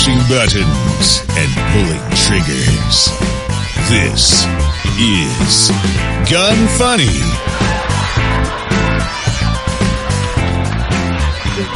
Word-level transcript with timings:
pushing 0.00 0.18
buttons 0.30 1.20
and 1.36 1.52
pulling 1.72 2.00
triggers. 2.16 3.10
This 3.90 4.46
is 4.98 5.68
Gun 6.30 6.56
Funny. 6.78 7.04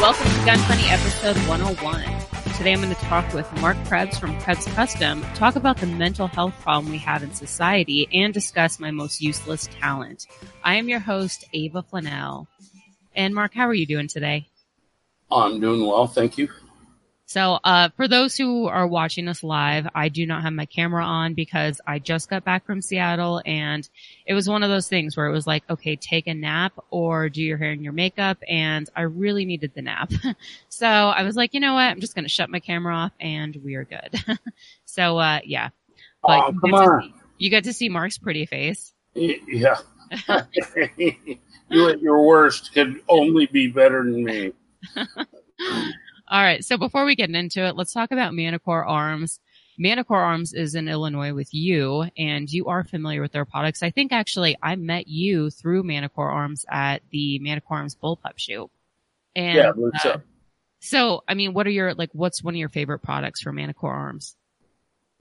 Welcome 0.01 0.25
to 0.25 0.45
Gun 0.45 0.57
Funny 0.57 0.85
episode 0.87 1.37
101. 1.47 2.01
Today 2.57 2.73
I'm 2.73 2.81
going 2.81 2.95
to 2.95 3.01
talk 3.01 3.31
with 3.31 3.51
Mark 3.61 3.77
Krebs 3.85 4.17
from 4.17 4.39
Krebs 4.41 4.65
Custom, 4.65 5.21
talk 5.35 5.55
about 5.55 5.77
the 5.77 5.85
mental 5.85 6.25
health 6.25 6.59
problem 6.61 6.91
we 6.91 6.97
have 6.97 7.21
in 7.21 7.31
society, 7.31 8.07
and 8.11 8.33
discuss 8.33 8.79
my 8.79 8.89
most 8.89 9.21
useless 9.21 9.69
talent. 9.79 10.25
I 10.63 10.77
am 10.77 10.89
your 10.89 10.99
host, 10.99 11.45
Ava 11.53 11.83
Flanell. 11.83 12.47
And 13.15 13.35
Mark, 13.35 13.53
how 13.53 13.67
are 13.67 13.75
you 13.75 13.85
doing 13.85 14.07
today? 14.07 14.47
I'm 15.31 15.59
doing 15.59 15.85
well, 15.85 16.07
thank 16.07 16.39
you. 16.39 16.49
So, 17.27 17.59
uh, 17.63 17.89
for 17.95 18.07
those 18.07 18.37
who 18.37 18.67
are 18.67 18.87
watching 18.87 19.27
us 19.27 19.43
live, 19.43 19.87
I 19.95 20.09
do 20.09 20.27
not 20.27 20.43
have 20.43 20.53
my 20.53 20.67
camera 20.67 21.03
on 21.03 21.33
because 21.33 21.81
I 21.85 21.97
just 21.97 22.29
got 22.29 22.45
back 22.45 22.67
from 22.67 22.81
Seattle 22.81 23.41
and 23.43 23.87
it 24.27 24.35
was 24.35 24.47
one 24.47 24.61
of 24.61 24.69
those 24.69 24.87
things 24.87 25.17
where 25.17 25.25
it 25.25 25.31
was 25.31 25.47
like, 25.47 25.63
okay, 25.67 25.95
take 25.95 26.27
a 26.27 26.35
nap 26.35 26.73
or 26.91 27.29
do 27.29 27.41
your 27.41 27.57
hair 27.57 27.71
and 27.71 27.83
your 27.83 27.93
makeup. 27.93 28.37
And 28.47 28.87
I 28.95 29.01
really 29.01 29.45
needed 29.45 29.71
the 29.73 29.81
nap. 29.81 30.11
so 30.69 30.85
I 30.87 31.23
was 31.23 31.35
like, 31.35 31.55
you 31.55 31.59
know 31.59 31.73
what? 31.73 31.89
I'm 31.89 31.99
just 31.99 32.13
going 32.13 32.25
to 32.25 32.29
shut 32.29 32.51
my 32.51 32.59
camera 32.59 32.95
off 32.95 33.11
and 33.19 33.57
we 33.63 33.73
are 33.73 33.85
good. 33.85 34.37
so, 34.85 35.17
uh, 35.17 35.39
yeah. 35.43 35.69
But 36.21 36.43
oh, 36.43 36.53
come 36.61 36.73
on. 36.75 37.01
See, 37.01 37.13
you 37.39 37.49
get 37.49 37.63
to 37.63 37.73
see 37.73 37.89
Mark's 37.89 38.19
pretty 38.19 38.45
face. 38.45 38.93
Yeah. 39.15 39.77
you 41.69 41.89
at 41.89 42.01
your 42.01 42.23
worst 42.23 42.71
could 42.71 43.01
only 43.09 43.47
be 43.47 43.67
better 43.67 44.03
than 44.03 44.23
me. 44.23 44.53
All 46.27 46.41
right. 46.41 46.63
So 46.63 46.77
before 46.77 47.05
we 47.05 47.15
get 47.15 47.29
into 47.29 47.65
it, 47.65 47.75
let's 47.75 47.93
talk 47.93 48.11
about 48.11 48.33
Manticore 48.33 48.85
Arms. 48.85 49.39
Manticore 49.77 50.21
Arms 50.21 50.53
is 50.53 50.73
in 50.73 50.87
Illinois 50.87 51.33
with 51.33 51.53
you, 51.53 52.05
and 52.17 52.49
you 52.49 52.67
are 52.67 52.83
familiar 52.83 53.21
with 53.21 53.33
their 53.33 53.45
products. 53.45 53.83
I 53.83 53.91
think 53.91 54.11
actually 54.11 54.57
I 54.61 54.75
met 54.75 55.07
you 55.07 55.49
through 55.49 55.83
Manticore 55.83 56.31
Arms 56.31 56.65
at 56.69 57.01
the 57.11 57.39
Manticore 57.39 57.77
Arms 57.77 57.95
Bullpup 57.95 58.37
shoot. 58.37 58.71
And, 59.35 59.57
yeah, 59.57 60.11
uh, 60.11 60.17
so, 60.79 61.23
I 61.27 61.33
mean, 61.33 61.53
what 61.53 61.67
are 61.67 61.71
your 61.71 61.93
like? 61.93 62.11
What's 62.13 62.41
one 62.43 62.53
of 62.53 62.57
your 62.57 62.69
favorite 62.69 62.99
products 62.99 63.41
for 63.41 63.51
Manticore 63.51 63.93
Arms? 63.93 64.35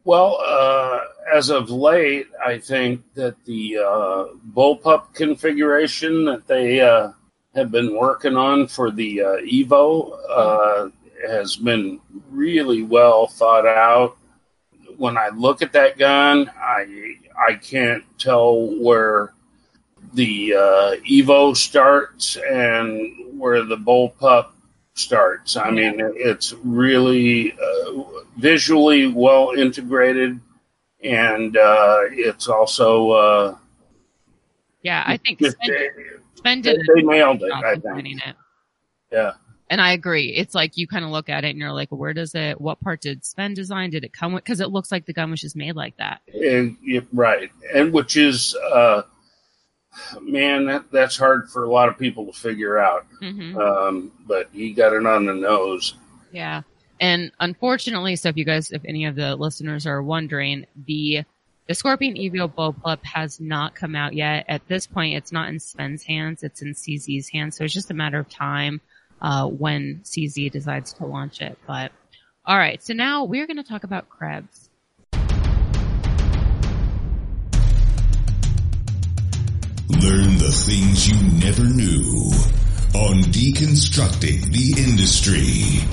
Well, 0.05 0.39
uh, 0.47 1.01
as 1.35 1.49
of 1.51 1.71
late, 1.71 2.27
I 2.45 2.59
think 2.59 3.03
that 3.15 3.43
the 3.45 3.79
uh, 3.79 4.25
bullpup 4.55 5.15
configuration 5.15 6.27
that 6.27 6.47
they 6.47 6.81
uh, 6.81 7.13
have 7.55 7.71
been 7.71 7.97
working 7.97 8.37
on 8.37 8.69
for 8.69 8.91
the 8.91 9.23
uh, 9.23 9.37
Evo 9.41 10.19
uh, 10.29 10.91
has 11.29 11.57
been 11.57 12.01
really 12.31 12.83
well 12.83 13.27
thought 13.27 13.67
out. 13.67 14.17
When 14.97 15.17
I 15.17 15.29
look 15.29 15.63
at 15.63 15.73
that 15.73 15.99
gun, 15.99 16.51
I 16.57 17.15
I 17.37 17.55
can't 17.55 18.05
tell 18.19 18.69
where 18.81 19.33
the 20.13 20.55
uh, 20.55 20.97
Evo 21.09 21.57
starts 21.57 22.37
and 22.37 23.41
where 23.41 23.65
the 23.65 23.77
bullpup 23.77 24.51
starts. 24.95 25.57
I 25.57 25.71
mean, 25.71 25.97
it's 25.99 26.53
really 26.63 27.53
uh, 27.53 28.03
visually 28.37 29.09
well 29.09 29.53
integrated, 29.57 30.41
and 31.03 31.57
uh, 31.57 32.01
it's 32.11 32.49
also 32.49 33.11
uh, 33.11 33.57
yeah. 34.83 35.03
I 35.07 35.17
think 35.17 35.41
Sven 35.41 36.61
did 36.61 36.81
they, 36.81 36.95
they 36.95 37.03
nailed 37.03 37.43
it. 37.43 37.53
I 37.53 37.77
think. 37.77 38.23
It. 38.23 38.37
Yeah. 39.11 39.33
And 39.75 39.81
I 39.81 39.91
agree. 39.91 40.29
It's 40.29 40.55
like 40.55 40.77
you 40.77 40.87
kind 40.87 41.05
of 41.05 41.11
look 41.11 41.29
at 41.29 41.43
it 41.43 41.49
and 41.49 41.59
you're 41.59 41.73
like, 41.73 41.89
where 41.89 42.13
does 42.13 42.37
it? 42.37 42.61
What 42.61 42.79
part 42.79 43.01
did 43.01 43.25
Sven 43.25 43.55
design? 43.55 43.91
Did 43.91 44.05
it 44.05 44.13
come 44.13 44.33
with? 44.33 44.45
Because 44.45 44.61
it 44.61 44.71
looks 44.71 44.93
like 44.93 45.05
the 45.05 45.13
gun 45.13 45.33
was 45.33 45.41
just 45.41 45.57
made 45.57 45.75
like 45.75 45.97
that. 45.97 46.21
And 46.33 46.77
right, 47.13 47.51
and 47.75 47.93
which 47.93 48.17
is, 48.17 48.55
uh, 48.55 49.03
man, 50.21 50.67
that 50.67 50.93
that's 50.93 51.17
hard 51.17 51.51
for 51.51 51.65
a 51.65 51.69
lot 51.69 51.89
of 51.89 51.99
people 51.99 52.27
to 52.27 52.33
figure 52.33 52.79
out. 52.79 53.05
Mm-hmm. 53.21 53.59
Um, 53.59 54.13
but 54.25 54.49
he 54.53 54.75
got 54.75 54.93
it 54.93 55.05
on 55.05 55.27
the 55.27 55.35
nose. 55.35 55.95
Yeah. 56.31 56.63
And 57.01 57.33
unfortunately, 57.41 58.15
so 58.15 58.29
if 58.29 58.37
you 58.37 58.45
guys, 58.45 58.71
if 58.71 58.85
any 58.85 59.07
of 59.07 59.17
the 59.17 59.35
listeners 59.35 59.89
are 59.89 60.01
wondering, 60.01 60.67
the 60.87 61.25
the 61.67 61.75
Scorpion 61.75 62.15
Evo 62.15 62.49
bullpup 62.49 63.03
has 63.03 63.41
not 63.41 63.75
come 63.75 63.97
out 63.97 64.15
yet. 64.15 64.45
At 64.47 64.69
this 64.69 64.87
point, 64.87 65.17
it's 65.17 65.33
not 65.33 65.49
in 65.49 65.59
Sven's 65.59 66.05
hands; 66.05 66.45
it's 66.45 66.63
in 66.63 66.75
CZ's 66.75 67.29
hands. 67.31 67.57
So 67.57 67.65
it's 67.65 67.75
just 67.75 67.91
a 67.91 67.95
matter 67.95 68.21
of 68.21 68.29
time 68.29 68.81
uh, 69.25 69.47
when 69.47 70.03
CZ 70.05 70.53
decides 70.53 70.93
to 70.93 71.07
launch 71.07 71.41
it. 71.41 71.57
But 71.67 71.93
all 72.45 72.59
right, 72.59 72.83
so 72.83 72.93
now 72.93 73.25
we're 73.25 73.47
going 73.47 73.57
to 73.57 73.63
talk 73.65 73.83
about 73.83 74.11
Krebs. 74.11 74.69
Learn 79.89 80.37
the 80.37 80.53
things 80.53 81.09
you 81.09 81.17
never 81.41 81.65
knew 81.65 82.31
on 82.95 83.23
deconstructing 83.33 84.53
the 84.53 84.75
industry. 84.83 85.89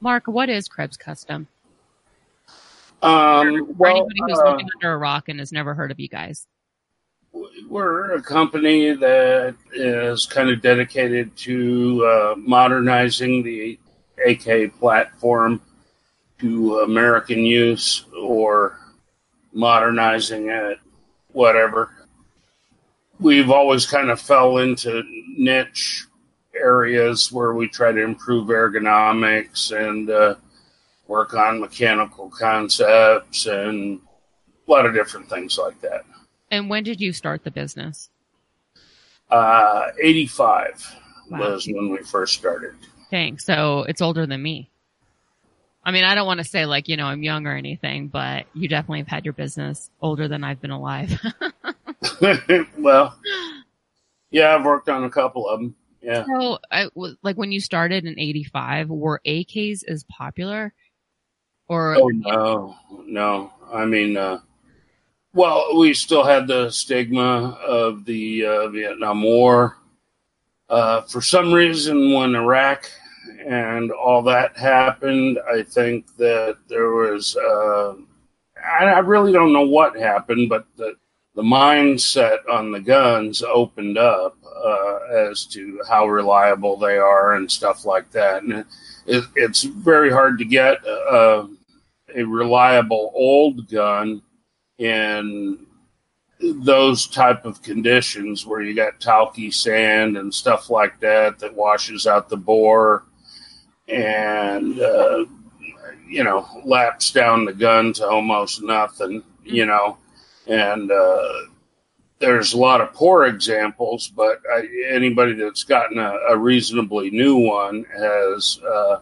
Mark, 0.00 0.28
what 0.28 0.48
is 0.48 0.68
Krebs 0.68 0.96
Custom? 0.96 1.48
Um, 3.02 3.74
well, 3.76 3.96
anybody 3.96 4.20
who's 4.28 4.38
uh, 4.38 4.50
living 4.52 4.68
under 4.76 4.92
a 4.92 4.96
rock 4.98 5.28
and 5.28 5.40
has 5.40 5.50
never 5.50 5.74
heard 5.74 5.90
of 5.90 5.98
you 5.98 6.08
guys. 6.08 6.46
We're 7.32 8.14
a 8.14 8.22
company 8.22 8.92
that 8.94 9.54
is 9.72 10.26
kind 10.26 10.50
of 10.50 10.60
dedicated 10.60 11.36
to 11.38 12.04
uh, 12.04 12.34
modernizing 12.36 13.42
the 13.44 13.78
AK 14.26 14.78
platform 14.78 15.60
to 16.40 16.80
American 16.80 17.38
use 17.40 18.04
or 18.20 18.78
modernizing 19.52 20.48
it, 20.48 20.78
whatever. 21.32 21.90
We've 23.20 23.50
always 23.50 23.86
kind 23.86 24.10
of 24.10 24.20
fell 24.20 24.58
into 24.58 25.02
niche 25.36 26.06
areas 26.54 27.30
where 27.30 27.52
we 27.52 27.68
try 27.68 27.92
to 27.92 28.02
improve 28.02 28.48
ergonomics 28.48 29.70
and 29.76 30.10
uh, 30.10 30.34
work 31.06 31.34
on 31.34 31.60
mechanical 31.60 32.30
concepts 32.30 33.46
and 33.46 34.00
a 34.66 34.70
lot 34.70 34.86
of 34.86 34.94
different 34.94 35.28
things 35.28 35.58
like 35.58 35.80
that. 35.80 36.04
And 36.50 36.68
when 36.68 36.82
did 36.82 37.00
you 37.00 37.12
start 37.12 37.44
the 37.44 37.50
business? 37.50 38.10
Uh, 39.30 39.88
85 40.02 40.96
wow. 41.30 41.38
was 41.38 41.66
when 41.66 41.90
we 41.90 41.98
first 41.98 42.34
started. 42.34 42.74
Dang, 43.10 43.38
so 43.38 43.84
it's 43.88 44.02
older 44.02 44.26
than 44.26 44.42
me. 44.42 44.70
I 45.84 45.92
mean, 45.92 46.04
I 46.04 46.14
don't 46.14 46.26
want 46.26 46.38
to 46.38 46.44
say 46.44 46.66
like, 46.66 46.88
you 46.88 46.96
know, 46.96 47.06
I'm 47.06 47.22
young 47.22 47.46
or 47.46 47.56
anything, 47.56 48.08
but 48.08 48.46
you 48.54 48.68
definitely 48.68 48.98
have 48.98 49.08
had 49.08 49.24
your 49.24 49.32
business 49.32 49.90
older 50.02 50.28
than 50.28 50.44
I've 50.44 50.60
been 50.60 50.70
alive. 50.70 51.18
well, 52.78 53.16
yeah, 54.30 54.54
I've 54.54 54.64
worked 54.64 54.88
on 54.88 55.04
a 55.04 55.10
couple 55.10 55.48
of 55.48 55.60
them. 55.60 55.74
Yeah. 56.02 56.24
So, 56.24 56.58
I, 56.70 56.88
like 57.22 57.36
when 57.36 57.52
you 57.52 57.60
started 57.60 58.06
in 58.06 58.18
'85, 58.18 58.88
were 58.88 59.20
AKs 59.26 59.80
as 59.86 60.04
popular? 60.04 60.72
Or 61.68 61.96
oh 61.96 62.08
no, 62.08 62.76
no. 63.06 63.52
I 63.72 63.84
mean, 63.84 64.16
uh, 64.16 64.40
well, 65.32 65.78
we 65.78 65.94
still 65.94 66.24
had 66.24 66.46
the 66.46 66.70
stigma 66.70 67.58
of 67.66 68.04
the 68.04 68.46
uh, 68.46 68.68
Vietnam 68.68 69.22
War. 69.22 69.76
Uh, 70.68 71.02
for 71.02 71.20
some 71.20 71.52
reason, 71.52 72.12
when 72.12 72.34
Iraq 72.34 72.90
and 73.46 73.90
all 73.92 74.22
that 74.22 74.56
happened, 74.56 75.38
I 75.52 75.62
think 75.62 76.16
that 76.16 76.58
there 76.68 76.90
was. 76.90 77.36
Uh, 77.36 77.94
I, 78.62 78.98
really 78.98 79.32
don't 79.32 79.52
know 79.52 79.66
what 79.66 79.96
happened, 79.96 80.48
but 80.48 80.66
the 80.76 80.94
the 81.34 81.42
mindset 81.42 82.38
on 82.50 82.72
the 82.72 82.80
guns 82.80 83.42
opened 83.42 83.96
up 83.96 84.36
uh, 84.44 84.98
as 85.30 85.46
to 85.46 85.80
how 85.88 86.06
reliable 86.06 86.76
they 86.76 86.98
are 86.98 87.34
and 87.34 87.50
stuff 87.50 87.84
like 87.84 88.10
that. 88.10 88.42
And 88.42 88.64
it, 89.06 89.24
it's 89.36 89.62
very 89.62 90.10
hard 90.10 90.38
to 90.38 90.44
get 90.44 90.84
uh, 90.86 91.46
a 92.14 92.22
reliable 92.24 93.12
old 93.14 93.68
gun 93.70 94.22
in 94.80 95.66
those 96.40 97.06
type 97.06 97.44
of 97.44 97.62
conditions 97.62 98.46
where 98.46 98.62
you 98.62 98.74
got 98.74 98.98
talky 98.98 99.50
sand 99.50 100.16
and 100.16 100.32
stuff 100.32 100.70
like 100.70 100.98
that 101.00 101.38
that 101.38 101.54
washes 101.54 102.06
out 102.06 102.30
the 102.30 102.36
bore 102.36 103.04
and 103.88 104.80
uh, 104.80 105.24
you 106.08 106.24
know 106.24 106.46
laps 106.64 107.12
down 107.12 107.44
the 107.44 107.52
gun 107.52 107.92
to 107.92 108.08
almost 108.08 108.62
nothing 108.62 109.22
you 109.44 109.66
know 109.66 109.98
and 110.46 110.90
uh, 110.90 111.32
there's 112.20 112.52
a 112.52 112.58
lot 112.58 112.80
of 112.80 112.92
poor 112.92 113.24
examples, 113.24 114.08
but 114.08 114.40
I, 114.52 114.68
anybody 114.88 115.32
that's 115.32 115.64
gotten 115.64 115.98
a, 115.98 116.14
a, 116.28 116.36
reasonably 116.36 117.10
new 117.10 117.36
one 117.36 117.84
has 117.96 118.60
uh, 118.60 118.98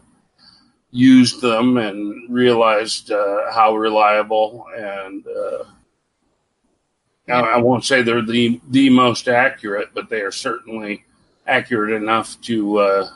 used 0.90 1.40
them 1.40 1.76
and 1.76 2.32
realized 2.32 3.10
uh, 3.10 3.52
how 3.52 3.76
reliable 3.76 4.66
and 4.76 5.24
uh, 5.26 5.64
I 7.30 7.58
won't 7.58 7.84
say 7.84 8.00
they're 8.02 8.22
the 8.22 8.58
the 8.70 8.88
most 8.88 9.28
accurate, 9.28 9.90
but 9.94 10.08
they 10.08 10.22
are 10.22 10.32
certainly 10.32 11.04
accurate 11.46 11.92
enough 11.92 12.40
to 12.42 12.78
uh, 12.78 13.10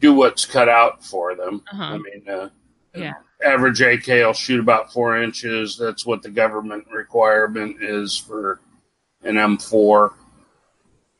do 0.00 0.14
what's 0.14 0.46
cut 0.46 0.68
out 0.70 1.04
for 1.04 1.34
them. 1.34 1.62
Uh-huh. 1.70 1.82
I 1.84 1.98
mean, 1.98 2.28
uh, 2.28 2.48
Yeah. 2.94 3.14
average 3.44 3.82
AK 3.82 4.06
will 4.08 4.32
shoot 4.32 4.58
about 4.60 4.90
four 4.92 5.22
inches. 5.22 5.76
That's 5.76 6.06
what 6.06 6.22
the 6.22 6.30
government 6.30 6.86
requirement 6.90 7.82
is 7.82 8.16
for 8.16 8.60
an 9.22 9.36
M4. 9.36 10.14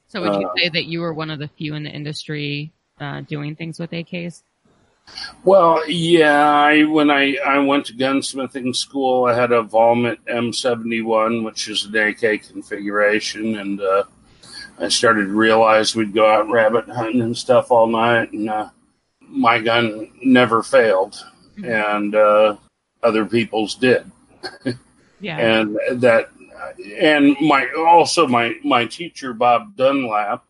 So 0.09 0.23
would 0.23 0.41
you 0.41 0.49
Uh, 0.49 0.55
say 0.57 0.69
that 0.71 0.87
you 0.87 1.01
were 1.01 1.13
one 1.13 1.31
of 1.31 1.39
the 1.39 1.49
few 1.49 1.75
in 1.75 1.83
the 1.83 1.91
industry 1.91 2.73
uh, 2.99 3.21
doing 3.23 3.55
things 3.55 3.79
with 3.79 3.91
AKs? 3.93 4.43
Well, 5.45 5.89
yeah, 5.89 6.51
I 6.51 6.85
when 6.85 7.11
I, 7.11 7.37
I 7.47 7.59
went 7.61 7.87
to 7.87 7.95
gunsmithing 7.95 8.77
school, 8.77 9.25
I 9.25 9.35
had 9.35 9.53
a 9.53 9.63
Valmet 9.63 10.19
M71, 10.29 11.45
which 11.45 11.69
is 11.69 11.87
an 11.87 11.97
AK 11.97 12.43
configuration, 12.43 13.57
and 13.57 13.81
uh, 13.81 14.05
I 14.79 14.89
started 14.89 15.27
to 15.27 15.33
realize 15.33 15.97
we'd 15.97 16.13
go 16.15 16.31
out 16.31 16.51
rabbit 16.51 16.89
hunting 16.89 17.23
and 17.23 17.37
stuff 17.37 17.71
all 17.71 17.87
night, 17.87 18.33
and 18.33 18.51
uh, 18.51 18.69
my 19.21 19.59
gun 19.61 20.11
never 20.23 20.63
failed, 20.63 21.17
and 21.65 22.15
uh, 22.15 22.57
other 23.03 23.25
people's 23.25 23.75
did, 23.77 24.11
Yeah. 25.21 25.39
and 25.39 25.79
that, 26.03 26.29
and 26.99 27.35
my 27.41 27.67
also 27.79 28.27
my 28.27 28.57
my 28.63 28.85
teacher 28.85 29.33
Bob 29.33 29.75
Dunlap 29.77 30.45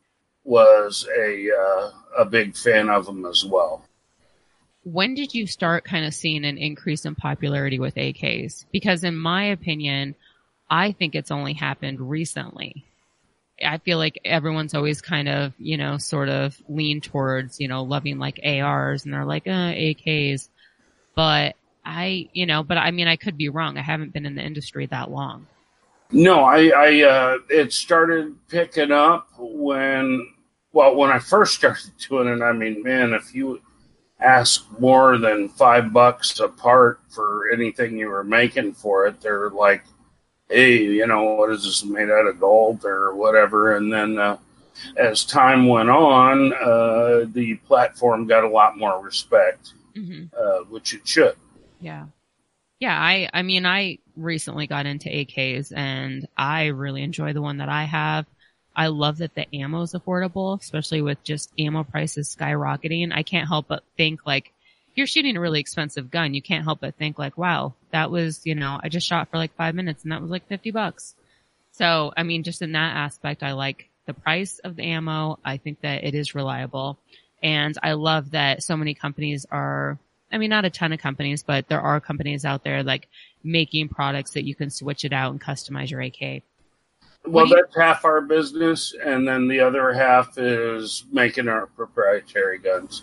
was 0.45 1.07
a 1.17 1.49
uh, 1.51 1.91
a 2.19 2.25
big 2.25 2.57
fan 2.57 2.89
of 2.89 3.07
them 3.07 3.25
as 3.25 3.45
well. 3.45 3.85
When 4.83 5.15
did 5.15 5.35
you 5.35 5.47
start 5.47 5.85
kind 5.85 6.05
of 6.05 6.15
seeing 6.15 6.45
an 6.45 6.59
increase 6.59 7.05
in 7.05 7.15
popularity 7.15 7.79
with 7.79 7.95
AKs? 7.97 8.65
Because 8.73 9.05
in 9.05 9.17
my 9.17 9.45
opinion, 9.45 10.15
I 10.71 10.93
think 10.93 11.15
it's 11.15 11.31
only 11.31 11.53
happened 11.53 12.01
recently. 12.01 12.85
I 13.63 13.79
feel 13.79 13.99
like 13.99 14.19
everyone's 14.25 14.75
always 14.75 15.03
kind 15.03 15.29
of, 15.29 15.53
you 15.59 15.77
know, 15.77 15.99
sort 15.99 16.31
of 16.31 16.57
lean 16.69 17.03
towards, 17.03 17.61
you 17.61 17.69
know, 17.69 17.83
loving 17.83 18.19
like 18.19 18.41
ARs 18.43 19.05
and 19.05 19.13
they're 19.13 19.27
like, 19.27 19.47
uh, 19.47 19.73
AKs. 19.75 20.49
But 21.15 21.57
I, 21.85 22.31
you 22.33 22.47
know, 22.47 22.63
but 22.63 22.79
I 22.79 22.91
mean, 22.91 23.07
I 23.07 23.17
could 23.17 23.37
be 23.37 23.51
wrong. 23.51 23.77
I 23.77 23.83
haven't 23.83 24.15
been 24.15 24.25
in 24.25 24.35
the 24.35 24.43
industry 24.43 24.87
that 24.87 25.11
long. 25.11 25.47
No, 26.11 26.41
I, 26.41 26.69
I 26.69 27.03
uh, 27.03 27.39
it 27.51 27.73
started 27.75 28.35
picking 28.49 28.93
up 28.93 29.29
when, 29.39 30.27
well, 30.73 30.97
when 30.97 31.11
I 31.11 31.19
first 31.19 31.55
started 31.55 31.91
doing 32.09 32.29
it. 32.29 32.43
I 32.43 32.53
mean, 32.53 32.83
man, 32.83 33.13
if 33.13 33.35
you 33.35 33.61
ask 34.21 34.67
more 34.81 35.19
than 35.19 35.49
five 35.49 35.93
bucks 35.93 36.41
a 36.41 36.49
part 36.49 37.01
for 37.11 37.51
anything 37.51 37.97
you 37.99 38.09
were 38.09 38.25
making 38.25 38.75
for 38.75 39.07
it, 39.07 39.21
they're 39.21 39.51
like, 39.51 39.85
hey, 40.49 40.83
you 40.83 41.07
know, 41.07 41.35
what 41.35 41.51
is 41.51 41.65
this 41.65 41.85
made 41.85 42.11
out 42.11 42.27
of 42.27 42.41
gold 42.41 42.85
or 42.85 43.15
whatever? 43.15 43.77
And 43.77 43.93
then 43.93 44.19
uh, 44.19 44.39
as 44.97 45.25
time 45.25 45.69
went 45.69 45.91
on, 45.91 46.53
uh, 46.55 47.27
the 47.33 47.57
platform 47.67 48.27
got 48.27 48.45
a 48.45 48.49
lot 48.49 48.79
more 48.79 49.03
respect, 49.03 49.75
hmm 49.95 50.31
uh, 50.39 50.61
which 50.71 50.95
it 50.95 51.07
should. 51.09 51.37
Yeah. 51.79 52.07
Yeah, 52.81 52.99
I 53.01 53.29
I 53.35 53.43
mean 53.43 53.67
I 53.67 53.99
recently 54.17 54.67
got 54.67 54.87
into 54.87 55.11
AKs 55.11 55.73
and 55.77 56.29
I 56.37 56.67
really 56.67 57.03
enjoy 57.03 57.33
the 57.35 57.43
one 57.43 57.59
that 57.59 57.69
I 57.69 57.85
have. 57.85 58.27
I 58.75 58.89
love 58.89 59.19
that 59.19 59.35
the 59.35 59.47
ammo 59.55 59.83
is 59.83 59.93
affordable, 59.93 60.59
especially 60.61 61.03
with 61.03 61.23
just 61.25 61.51
ammo 61.59 61.85
prices 61.85 62.35
skyrocketing. 62.35 63.13
I 63.15 63.23
can't 63.23 63.49
help 63.49 63.69
but 63.69 63.83
think 63.97 64.27
like 64.27 64.53
you're 64.95 65.07
shooting 65.07 65.37
a 65.37 65.41
really 65.41 65.61
expensive 65.61 66.11
gun, 66.11 66.35
you 66.35 66.43
can't 66.43 66.65
help 66.65 66.81
but 66.81 66.97
think 66.97 67.19
like, 67.19 67.37
wow, 67.39 67.75
that 67.91 68.11
was, 68.11 68.41
you 68.45 68.55
know, 68.55 68.79
I 68.83 68.89
just 68.89 69.07
shot 69.07 69.29
for 69.31 69.37
like 69.37 69.55
5 69.57 69.75
minutes 69.75 70.03
and 70.03 70.13
that 70.13 70.23
was 70.23 70.31
like 70.31 70.47
50 70.49 70.71
bucks. 70.71 71.15
So, 71.73 72.13
I 72.17 72.23
mean, 72.23 72.43
just 72.43 72.63
in 72.63 72.73
that 72.73 72.97
aspect, 72.97 73.43
I 73.43 73.53
like 73.53 73.89
the 74.07 74.15
price 74.15 74.59
of 74.59 74.77
the 74.77 74.83
ammo. 74.83 75.39
I 75.45 75.57
think 75.57 75.81
that 75.83 76.05
it 76.05 76.15
is 76.15 76.35
reliable. 76.35 76.99
And 77.43 77.77
I 77.83 77.93
love 77.93 78.33
that 78.33 78.63
so 78.63 78.77
many 78.77 78.95
companies 78.95 79.47
are, 79.51 79.99
I 80.31 80.39
mean, 80.39 80.51
not 80.51 80.65
a 80.65 80.71
ton 80.71 80.93
of 80.93 81.01
companies, 81.01 81.43
but 81.43 81.69
there 81.69 81.81
are 81.81 82.01
companies 82.01 82.45
out 82.45 82.65
there 82.65 82.83
like 82.83 83.09
making 83.43 83.89
products 83.89 84.33
that 84.33 84.45
you 84.45 84.55
can 84.55 84.71
switch 84.71 85.05
it 85.05 85.13
out 85.13 85.33
and 85.33 85.41
customize 85.41 85.91
your 85.91 86.01
AK. 86.01 86.43
Well, 87.27 87.47
you- 87.47 87.55
that's 87.57 87.77
half 87.77 88.05
our 88.05 88.21
business, 88.21 88.95
and 89.05 89.27
then 89.27 89.49
the 89.49 89.61
other 89.61 89.93
half 89.93 90.39
is 90.39 91.05
making 91.13 91.49
our 91.49 91.67
proprietary 91.67 92.59
guns. 92.59 93.03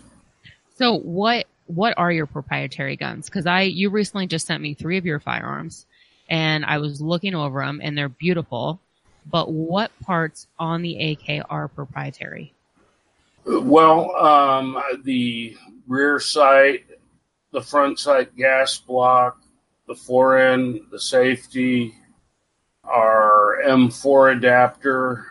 So 0.76 0.98
what, 0.98 1.46
what 1.66 1.94
are 1.98 2.12
your 2.12 2.26
proprietary 2.28 2.96
guns? 2.96 3.30
Cause 3.30 3.46
I, 3.46 3.62
you 3.64 3.90
recently 3.90 4.28
just 4.28 4.46
sent 4.48 4.62
me 4.62 4.74
three 4.74 4.98
of 4.98 5.06
your 5.06 5.20
firearms 5.20 5.86
and 6.30 6.64
I 6.66 6.78
was 6.78 7.02
looking 7.02 7.34
over 7.36 7.62
them 7.66 7.80
and 7.84 7.98
they're 7.98 8.10
beautiful, 8.10 8.80
but 9.26 9.52
what 9.52 9.92
parts 10.02 10.48
on 10.60 10.82
the 10.84 11.12
AK 11.14 11.46
are 11.50 11.68
proprietary? 11.68 12.54
Well, 13.46 14.16
um, 14.16 14.82
the 15.04 15.58
rear 15.88 16.20
sight, 16.20 16.86
the 17.52 17.62
front 17.62 17.98
sight 18.00 18.36
gas 18.36 18.78
block, 18.78 19.42
the 19.88 19.96
fore 19.96 20.38
end, 20.38 20.82
the 20.92 21.00
safety, 21.00 21.96
our 22.88 23.60
M4 23.66 24.38
adapter, 24.38 25.26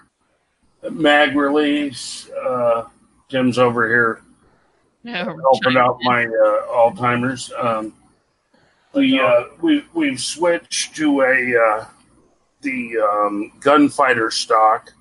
mag 0.91 1.35
release. 1.37 2.29
Uh, 2.31 2.85
Tim's 3.29 3.59
over 3.59 3.89
here 3.89 4.21
No, 5.03 5.13
helping 5.15 5.77
out 5.77 5.99
my 6.03 6.25
uh, 6.25 6.67
Alzheimer's. 6.69 7.53
Um, 7.59 7.93
we 8.95 9.19
uh, 9.21 9.45
we 9.61 9.85
we've 9.95 10.21
switched 10.21 10.95
to 10.97 11.23
a 11.23 11.57
uh, 11.57 11.87
the 12.63 12.99
um, 12.99 13.53
gunfighter 13.61 14.31
stock, 14.31 14.93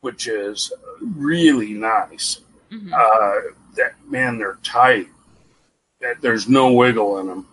which 0.00 0.26
is 0.26 0.72
really 1.00 1.74
nice. 1.74 2.40
Mhm. 2.72 2.92
Uh, 2.92 3.52
that 3.76 3.94
man, 4.08 4.38
they're 4.38 4.58
tight. 4.62 5.06
That 6.00 6.20
there's 6.20 6.48
no 6.48 6.72
wiggle 6.72 7.18
in 7.18 7.26
them. 7.28 7.46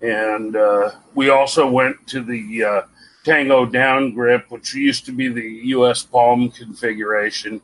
And 0.00 0.56
uh, 0.56 0.92
we 1.14 1.30
also 1.30 1.68
went 1.68 2.06
to 2.08 2.22
the 2.22 2.64
uh, 2.64 2.82
Tango 3.26 3.66
down 3.66 4.12
grip, 4.12 4.46
which 4.50 4.72
used 4.72 5.04
to 5.06 5.12
be 5.12 5.26
the 5.26 5.60
U.S. 5.74 6.04
Palm 6.04 6.48
configuration, 6.48 7.60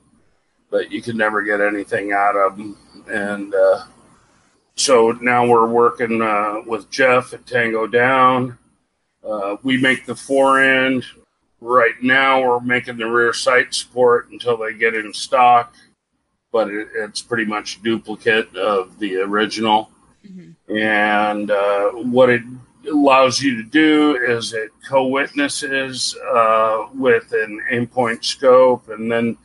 but 0.73 0.91
you 0.91 1.01
could 1.01 1.15
never 1.15 1.41
get 1.41 1.61
anything 1.61 2.13
out 2.13 2.35
of 2.35 2.57
them. 2.57 2.77
And 3.09 3.55
uh, 3.55 3.85
so 4.75 5.13
now 5.21 5.47
we're 5.47 5.69
working 5.69 6.21
uh, 6.21 6.63
with 6.67 6.91
Jeff 6.91 7.33
at 7.33 7.47
Tango 7.47 7.87
Down. 7.87 8.59
Uh, 9.25 9.55
we 9.63 9.81
make 9.81 10.05
the 10.05 10.17
fore 10.17 10.61
end. 10.61 11.05
Right 11.61 11.95
now, 12.03 12.43
we're 12.43 12.59
making 12.59 12.97
the 12.97 13.07
rear 13.07 13.33
sight 13.33 13.73
support 13.73 14.31
until 14.33 14.57
they 14.57 14.75
get 14.75 14.97
in 14.97 15.15
stock, 15.15 15.77
but 16.51 16.71
it, 16.71 16.89
it's 16.97 17.23
pretty 17.23 17.45
much 17.45 17.81
duplicate 17.85 18.57
of 18.57 18.99
the 18.99 19.19
original. 19.19 19.93
Mhm. 20.27 20.57
And 20.69 21.53
uh, 21.53 21.91
what 21.91 22.31
it 22.31 22.43
allows 22.91 23.41
you 23.41 23.57
to 23.57 23.63
do 23.63 24.17
is 24.17 24.53
it 24.53 24.71
co-witnesses 24.89 26.17
uh, 26.35 26.87
with 26.95 27.33
an 27.33 27.61
Aimpoint 27.71 28.25
scope, 28.25 28.89
and 28.89 29.11
then 29.11 29.37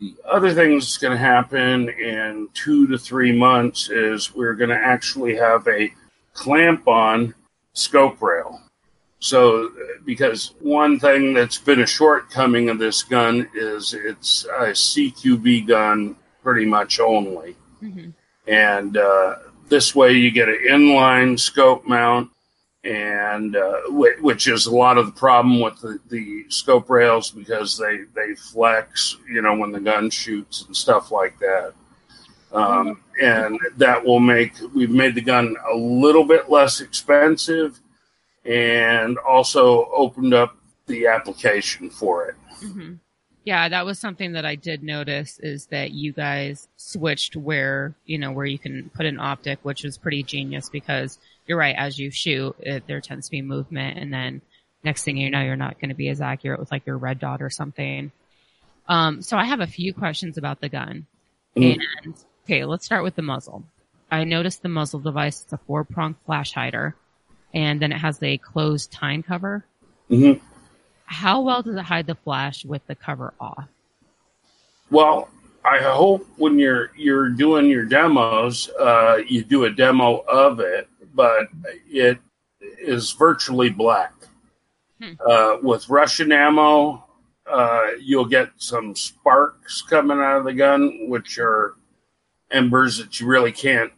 the 0.00 0.14
other 0.28 0.52
thing 0.52 0.74
that's 0.74 0.98
going 0.98 1.12
to 1.12 1.18
happen 1.18 1.88
in 1.88 2.48
two 2.54 2.86
to 2.88 2.98
three 2.98 3.32
months 3.32 3.88
is 3.90 4.34
we're 4.34 4.54
going 4.54 4.70
to 4.70 4.76
actually 4.76 5.36
have 5.36 5.66
a 5.68 5.92
clamp-on 6.34 7.34
scope 7.72 8.20
rail. 8.20 8.60
So, 9.20 9.70
because 10.04 10.52
one 10.60 10.98
thing 10.98 11.32
that's 11.32 11.56
been 11.58 11.80
a 11.80 11.86
shortcoming 11.86 12.68
of 12.68 12.78
this 12.78 13.02
gun 13.02 13.48
is 13.54 13.94
it's 13.94 14.44
a 14.44 14.72
CQB 14.74 15.66
gun 15.66 16.16
pretty 16.42 16.66
much 16.66 17.00
only 17.00 17.56
Mhm. 17.82 18.12
and 18.46 18.96
uh, 18.98 19.36
this 19.70 19.94
way 19.94 20.12
you 20.12 20.30
get 20.30 20.50
an 20.50 20.58
inline 20.68 21.40
scope 21.40 21.86
mount 21.86 22.30
and 22.84 23.56
uh, 23.56 23.80
whi- 23.88 24.20
which 24.20 24.46
is 24.46 24.66
a 24.66 24.74
lot 24.74 24.98
of 24.98 25.06
the 25.06 25.12
problem 25.12 25.60
with 25.60 25.80
the, 25.80 25.98
the 26.08 26.44
scope 26.48 26.90
rails 26.90 27.30
because 27.30 27.78
they 27.78 28.00
they 28.14 28.34
flex 28.34 29.16
you 29.28 29.40
know 29.42 29.56
when 29.56 29.72
the 29.72 29.80
gun 29.80 30.10
shoots 30.10 30.64
and 30.66 30.76
stuff 30.76 31.10
like 31.10 31.38
that. 31.38 31.72
Um, 32.52 33.00
and 33.20 33.58
that 33.78 34.04
will 34.04 34.20
make 34.20 34.54
we've 34.74 34.90
made 34.90 35.14
the 35.14 35.20
gun 35.20 35.56
a 35.72 35.76
little 35.76 36.24
bit 36.24 36.48
less 36.50 36.80
expensive 36.80 37.80
and 38.44 39.18
also 39.18 39.90
opened 39.94 40.34
up 40.34 40.56
the 40.86 41.06
application 41.06 41.90
for 41.90 42.26
it. 42.26 42.34
Hmm 42.60 42.94
Yeah, 43.44 43.68
that 43.68 43.84
was 43.84 43.98
something 43.98 44.32
that 44.32 44.44
I 44.44 44.54
did 44.54 44.82
notice 44.82 45.38
is 45.40 45.66
that 45.66 45.90
you 45.92 46.12
guys 46.12 46.68
switched 46.76 47.36
where, 47.36 47.94
you 48.06 48.18
know, 48.18 48.32
where 48.32 48.46
you 48.46 48.58
can 48.58 48.90
put 48.94 49.06
an 49.06 49.18
optic, 49.18 49.58
which 49.62 49.82
was 49.82 49.98
pretty 49.98 50.22
genius 50.22 50.68
because 50.70 51.18
you're 51.46 51.58
right. 51.58 51.74
As 51.76 51.98
you 51.98 52.10
shoot, 52.10 52.56
it, 52.60 52.86
there 52.86 53.00
tends 53.00 53.26
to 53.26 53.30
be 53.30 53.42
movement 53.42 53.98
and 53.98 54.12
then 54.12 54.40
next 54.82 55.04
thing 55.04 55.16
you 55.16 55.30
know, 55.30 55.42
you're 55.42 55.56
not 55.56 55.80
going 55.80 55.88
to 55.88 55.94
be 55.94 56.08
as 56.08 56.20
accurate 56.20 56.60
with 56.60 56.70
like 56.70 56.86
your 56.86 56.98
red 56.98 57.18
dot 57.18 57.42
or 57.42 57.50
something. 57.50 58.12
Um, 58.88 59.22
so 59.22 59.36
I 59.36 59.44
have 59.44 59.60
a 59.60 59.66
few 59.66 59.94
questions 59.94 60.36
about 60.36 60.60
the 60.60 60.68
gun. 60.68 61.06
Mm. 61.56 61.78
And 62.04 62.14
okay, 62.44 62.64
let's 62.64 62.84
start 62.84 63.02
with 63.02 63.16
the 63.16 63.22
muzzle. 63.22 63.64
I 64.10 64.24
noticed 64.24 64.62
the 64.62 64.68
muzzle 64.68 65.00
device. 65.00 65.42
It's 65.42 65.52
a 65.52 65.58
four 65.58 65.84
prong 65.84 66.16
flash 66.26 66.52
hider 66.52 66.94
and 67.54 67.80
then 67.80 67.92
it 67.92 67.98
has 67.98 68.22
a 68.22 68.36
closed 68.38 68.92
tine 68.92 69.22
cover. 69.22 69.64
Mhm. 70.10 70.40
How 71.06 71.40
well 71.42 71.62
does 71.62 71.76
it 71.76 71.84
hide 71.84 72.06
the 72.06 72.14
flash 72.16 72.64
with 72.64 72.86
the 72.86 72.94
cover 72.94 73.32
off? 73.40 73.68
Well, 74.90 75.28
I 75.64 75.78
hope 75.78 76.26
when 76.36 76.58
you're 76.58 76.90
you're 76.96 77.30
doing 77.30 77.66
your 77.66 77.86
demos, 77.86 78.68
uh, 78.78 79.22
you 79.26 79.44
do 79.44 79.64
a 79.64 79.70
demo 79.70 80.18
of 80.28 80.60
it, 80.60 80.88
but 81.14 81.48
it 81.88 82.18
is 82.78 83.12
virtually 83.12 83.70
black. 83.70 84.12
Hmm. 85.00 85.12
Uh, 85.26 85.56
with 85.62 85.88
Russian 85.88 86.32
ammo, 86.32 87.04
uh, 87.46 87.86
you'll 88.00 88.24
get 88.26 88.50
some 88.56 88.94
sparks 88.96 89.82
coming 89.82 90.18
out 90.18 90.38
of 90.38 90.44
the 90.44 90.54
gun, 90.54 91.08
which 91.08 91.38
are 91.38 91.74
embers 92.50 92.98
that 92.98 93.20
you 93.20 93.26
really 93.26 93.52
can't 93.52 93.92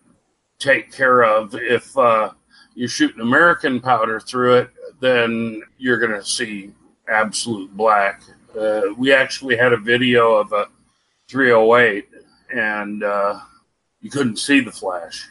take 0.58 0.92
care 0.92 1.24
of. 1.24 1.54
If 1.54 1.96
uh, 1.96 2.30
you're 2.74 2.88
shooting 2.88 3.20
American 3.20 3.80
powder 3.80 4.20
through 4.20 4.56
it, 4.56 4.70
then 5.00 5.62
you're 5.78 5.98
going 5.98 6.18
to 6.18 6.24
see 6.24 6.72
absolute 7.08 7.74
black. 7.76 8.22
Uh, 8.58 8.82
we 8.96 9.12
actually 9.12 9.56
had 9.56 9.72
a 9.72 9.76
video 9.76 10.34
of 10.34 10.52
a 10.52 10.68
308, 11.28 12.08
and 12.54 13.02
uh, 13.02 13.40
you 14.00 14.10
couldn't 14.10 14.38
see 14.38 14.60
the 14.60 14.72
flash. 14.72 15.28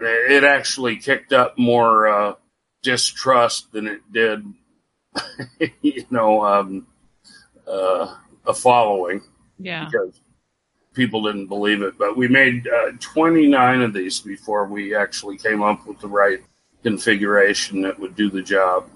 It 0.00 0.44
actually 0.44 0.96
kicked 0.96 1.32
up 1.32 1.58
more 1.58 2.08
uh, 2.08 2.34
distrust 2.82 3.72
than 3.72 3.86
it 3.86 4.00
did, 4.12 4.44
you 5.82 6.04
know, 6.10 6.44
um, 6.44 6.86
uh, 7.66 8.14
a 8.46 8.54
following 8.54 9.22
Yeah. 9.58 9.84
because 9.84 10.20
people 10.94 11.22
didn't 11.22 11.46
believe 11.46 11.82
it. 11.82 11.98
But 11.98 12.16
we 12.16 12.28
made 12.28 12.68
uh, 12.68 12.92
29 12.98 13.82
of 13.82 13.92
these 13.92 14.20
before 14.20 14.66
we 14.66 14.94
actually 14.94 15.38
came 15.38 15.62
up 15.62 15.86
with 15.86 16.00
the 16.00 16.08
right 16.08 16.40
configuration 16.82 17.82
that 17.82 17.98
would 17.98 18.16
do 18.16 18.30
the 18.30 18.42
job. 18.42 18.88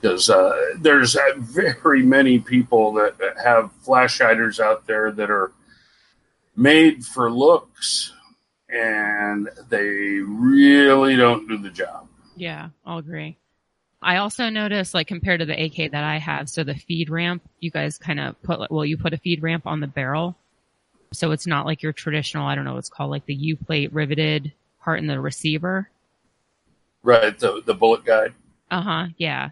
Because 0.00 0.30
uh, 0.30 0.76
there's 0.78 1.14
uh, 1.14 1.20
very 1.36 2.02
many 2.02 2.38
people 2.38 2.94
that 2.94 3.18
that 3.18 3.38
have 3.38 3.70
flash 3.82 4.18
hiders 4.18 4.58
out 4.58 4.86
there 4.86 5.12
that 5.12 5.30
are 5.30 5.52
made 6.56 7.04
for 7.04 7.30
looks 7.30 8.14
and 8.72 9.48
they 9.68 9.86
really 10.20 11.16
don't 11.16 11.48
do 11.48 11.58
the 11.58 11.70
job. 11.70 12.08
Yeah, 12.36 12.70
I'll 12.86 12.98
agree. 12.98 13.36
I 14.02 14.16
also 14.16 14.48
noticed, 14.48 14.94
like, 14.94 15.08
compared 15.08 15.40
to 15.40 15.46
the 15.46 15.62
AK 15.62 15.92
that 15.92 16.04
I 16.04 16.18
have, 16.18 16.48
so 16.48 16.64
the 16.64 16.74
feed 16.74 17.10
ramp, 17.10 17.42
you 17.58 17.70
guys 17.70 17.98
kind 17.98 18.18
of 18.18 18.40
put, 18.42 18.70
well, 18.70 18.84
you 18.84 18.96
put 18.96 19.12
a 19.12 19.18
feed 19.18 19.42
ramp 19.42 19.66
on 19.66 19.80
the 19.80 19.86
barrel. 19.86 20.36
So 21.12 21.32
it's 21.32 21.46
not 21.46 21.66
like 21.66 21.82
your 21.82 21.92
traditional, 21.92 22.46
I 22.46 22.54
don't 22.54 22.64
know, 22.64 22.72
what 22.72 22.78
it's 22.78 22.88
called 22.88 23.10
like 23.10 23.26
the 23.26 23.34
U 23.34 23.56
plate 23.56 23.92
riveted 23.92 24.52
part 24.80 25.00
in 25.00 25.06
the 25.06 25.20
receiver. 25.20 25.90
Right, 27.02 27.38
the, 27.38 27.62
the 27.64 27.74
bullet 27.74 28.04
guide. 28.04 28.32
Uh 28.70 28.80
huh. 28.80 29.06
Yeah. 29.18 29.50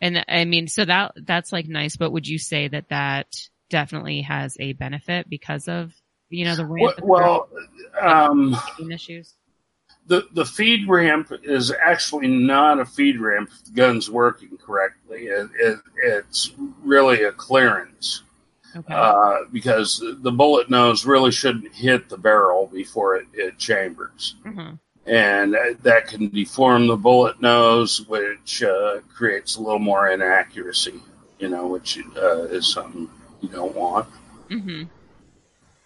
And 0.00 0.24
I 0.28 0.44
mean, 0.44 0.68
so 0.68 0.84
that, 0.84 1.12
that's 1.16 1.52
like 1.52 1.66
nice, 1.66 1.96
but 1.96 2.12
would 2.12 2.28
you 2.28 2.38
say 2.38 2.68
that 2.68 2.90
that 2.90 3.48
definitely 3.68 4.22
has 4.22 4.56
a 4.60 4.74
benefit 4.74 5.28
because 5.28 5.66
of, 5.66 5.92
you 6.30 6.44
know, 6.44 6.56
the 6.56 6.66
ramp? 6.66 6.98
Well, 7.02 7.48
um, 8.00 8.56
issues? 8.90 9.34
the 10.06 10.26
the 10.32 10.44
feed 10.44 10.88
ramp 10.88 11.32
is 11.42 11.72
actually 11.72 12.28
not 12.28 12.80
a 12.80 12.84
feed 12.84 13.20
ramp 13.20 13.50
if 13.52 13.64
the 13.66 13.72
gun's 13.72 14.10
working 14.10 14.56
correctly. 14.56 15.26
It, 15.26 15.48
it, 15.58 15.78
it's 16.02 16.52
really 16.82 17.24
a 17.24 17.32
clearance 17.32 18.22
Okay. 18.76 18.94
uh, 18.94 19.40
because 19.52 20.02
the 20.22 20.32
bullet 20.32 20.70
nose 20.70 21.04
really 21.06 21.30
shouldn't 21.30 21.74
hit 21.74 22.08
the 22.08 22.18
barrel 22.18 22.66
before 22.72 23.16
it, 23.16 23.26
it 23.34 23.58
chambers. 23.58 24.36
hmm 24.44 24.72
And 25.06 25.56
that 25.82 26.08
can 26.08 26.28
deform 26.28 26.86
the 26.86 26.96
bullet 26.96 27.40
nose, 27.40 28.06
which 28.08 28.62
uh, 28.62 29.00
creates 29.14 29.56
a 29.56 29.62
little 29.62 29.78
more 29.78 30.10
inaccuracy, 30.10 31.00
you 31.38 31.48
know, 31.48 31.66
which 31.66 31.98
uh, 32.16 32.42
is 32.44 32.66
something 32.66 33.08
you 33.40 33.48
don't 33.48 33.74
want. 33.74 34.06
hmm 34.48 34.82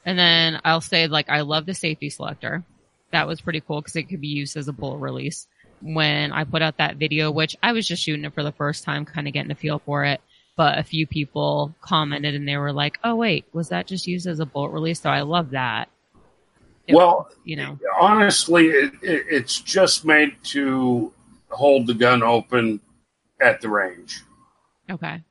And 0.05 0.19
then 0.19 0.61
I'll 0.65 0.81
say, 0.81 1.07
like, 1.07 1.29
I 1.31 1.43
love 1.43 1.67
the 1.67 1.75
safety 1.75 2.11
selector. 2.11 2.65
That 3.13 3.27
was 3.29 3.41
pretty 3.41 3.61
cool 3.61 3.81
because 3.81 3.97
it 3.97 4.05
could 4.09 4.21
be 4.21 4.29
used 4.29 4.57
as 4.57 4.69
a 4.69 4.73
bullet 4.73 4.99
release. 4.99 5.47
When 5.81 6.33
I 6.33 6.45
put 6.45 6.63
out 6.63 6.79
that 6.79 6.97
video, 6.97 7.31
which 7.31 7.57
I 7.63 7.73
was 7.73 7.87
just 7.87 8.03
shooting 8.03 8.25
it 8.25 8.35
for 8.35 8.43
the 8.43 8.53
first 8.53 8.85
time, 8.85 9.05
kind 9.05 9.27
of 9.27 9.35
getting 9.35 9.51
a 9.51 9.55
feel 9.57 9.81
for 9.81 10.05
it, 10.05 10.21
but 10.57 10.79
a 10.79 10.83
few 10.83 11.07
people 11.07 11.75
commented 11.81 12.35
and 12.35 12.47
they 12.47 12.57
were 12.57 12.73
like, 12.73 12.99
"Oh 13.03 13.17
wait, 13.17 13.45
was 13.53 13.71
that 13.71 13.87
just 13.87 14.07
used 14.07 14.27
as 14.27 14.39
a 14.39 14.47
bullet 14.47 14.71
release?" 14.71 15.01
So 15.01 15.11
I 15.11 15.23
love 15.23 15.51
that. 15.51 15.89
It- 16.87 16.95
well, 16.95 17.31
you 17.45 17.57
know, 17.57 17.79
honestly, 17.99 18.67
it, 18.67 18.93
it, 19.03 19.27
it's 19.31 19.61
just 19.61 20.05
made 20.05 20.37
to 20.45 21.13
hold 21.49 21.87
the 21.87 21.95
gun 21.95 22.23
open 22.23 22.81
at 23.41 23.61
the 23.61 23.69
range. 23.69 24.21
okay, 24.91 25.23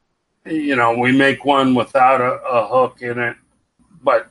you 0.45 0.75
know, 0.75 0.97
we 0.97 1.11
make 1.11 1.45
one 1.45 1.75
without 1.75 2.19
a, 2.19 2.41
a 2.43 2.67
hook 2.67 3.01
in 3.01 3.19
it, 3.19 3.37
but 4.03 4.29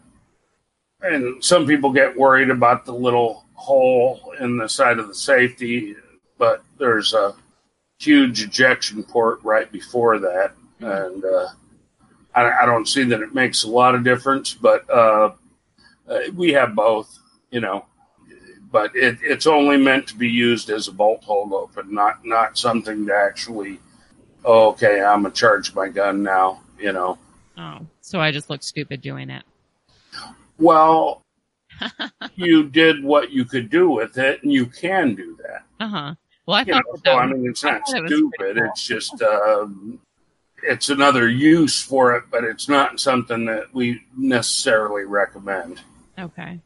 and 1.02 1.42
some 1.42 1.66
people 1.66 1.92
get 1.92 2.16
worried 2.16 2.50
about 2.50 2.84
the 2.84 2.94
little 2.94 3.44
hole 3.54 4.34
in 4.40 4.56
the 4.56 4.68
side 4.68 4.98
of 4.98 5.08
the 5.08 5.14
safety, 5.14 5.94
but 6.38 6.62
there's 6.78 7.12
a 7.14 7.34
huge 7.98 8.42
ejection 8.42 9.02
port 9.02 9.40
right 9.42 9.70
before 9.70 10.18
that, 10.18 10.52
and 10.80 11.24
uh, 11.24 11.48
I, 12.34 12.62
I 12.62 12.66
don't 12.66 12.88
see 12.88 13.04
that 13.04 13.20
it 13.20 13.34
makes 13.34 13.64
a 13.64 13.70
lot 13.70 13.94
of 13.94 14.04
difference, 14.04 14.54
but 14.54 14.88
uh, 14.90 15.32
we 16.34 16.52
have 16.52 16.74
both, 16.74 17.18
you 17.50 17.60
know. 17.60 17.84
But 18.72 18.94
it, 18.94 19.18
it's 19.20 19.48
only 19.48 19.76
meant 19.76 20.06
to 20.08 20.16
be 20.16 20.28
used 20.28 20.70
as 20.70 20.86
a 20.86 20.92
bolt 20.92 21.24
hold 21.24 21.52
open, 21.52 21.92
not 21.92 22.24
not 22.24 22.56
something 22.56 23.06
to 23.06 23.14
actually 23.14 23.80
oh, 24.44 24.70
okay, 24.70 25.02
I'm 25.02 25.22
gonna 25.22 25.34
charge 25.34 25.74
my 25.74 25.88
gun 25.88 26.22
now. 26.22 26.60
You 26.78 26.92
know, 26.92 27.18
oh, 27.58 27.86
so 28.00 28.20
I 28.20 28.32
just 28.32 28.48
look 28.50 28.62
stupid 28.62 29.02
doing 29.02 29.30
it. 29.30 29.44
Well, 30.60 31.22
you 32.36 32.64
did 32.68 33.02
what 33.02 33.30
you 33.30 33.44
could 33.44 33.70
do 33.70 33.90
with 33.90 34.18
it, 34.18 34.42
and 34.42 34.52
you 34.52 34.66
can 34.66 35.14
do 35.14 35.36
that. 35.42 35.62
Uh 35.84 35.88
huh. 35.88 36.14
Well, 36.46 36.56
I 36.56 36.60
You 36.62 36.74
thought 36.74 36.84
know, 36.86 37.00
so 37.04 37.18
I 37.18 37.26
mean, 37.26 37.48
it's 37.48 37.62
not 37.64 37.82
it 37.82 37.88
stupid. 37.88 38.56
cool. 38.56 38.64
It's 38.66 38.86
just 38.86 39.22
um, 39.22 39.98
it's 40.62 40.88
another 40.90 41.28
use 41.28 41.80
for 41.82 42.14
it, 42.16 42.24
but 42.30 42.44
it's 42.44 42.68
not 42.68 43.00
something 43.00 43.46
that 43.46 43.72
we 43.74 44.02
necessarily 44.16 45.04
recommend. 45.04 45.80
okay. 46.18 46.60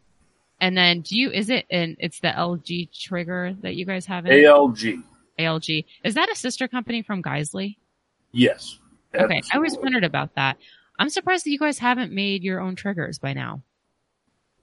And 0.61 0.77
then, 0.79 1.03
do 1.03 1.19
you? 1.19 1.31
Is 1.31 1.51
it? 1.51 1.67
And 1.71 1.97
it's 1.99 2.21
the 2.21 2.29
LG 2.29 2.89
trigger 2.99 3.55
that 3.61 3.75
you 3.75 3.85
guys 3.85 4.07
have 4.07 4.25
in 4.25 4.33
ALG, 4.33 5.03
ALG. 5.39 5.85
Is 6.05 6.15
that 6.15 6.31
a 6.31 6.35
sister 6.37 6.69
company 6.69 7.03
from 7.03 7.23
Geissele? 7.23 7.77
yes. 8.33 8.79
Okay, 9.15 9.23
I 9.53 9.57
always 9.57 9.73
absolutely. 9.75 9.79
wondered 9.85 10.05
about 10.05 10.35
that. 10.37 10.57
I'm 10.99 11.09
surprised 11.11 11.45
that 11.47 11.51
you 11.51 11.59
guys 11.59 11.79
haven't 11.79 12.13
made 12.13 12.43
your 12.43 12.61
own 12.61 12.75
triggers 12.77 13.19
by 13.19 13.33
now. 13.33 13.63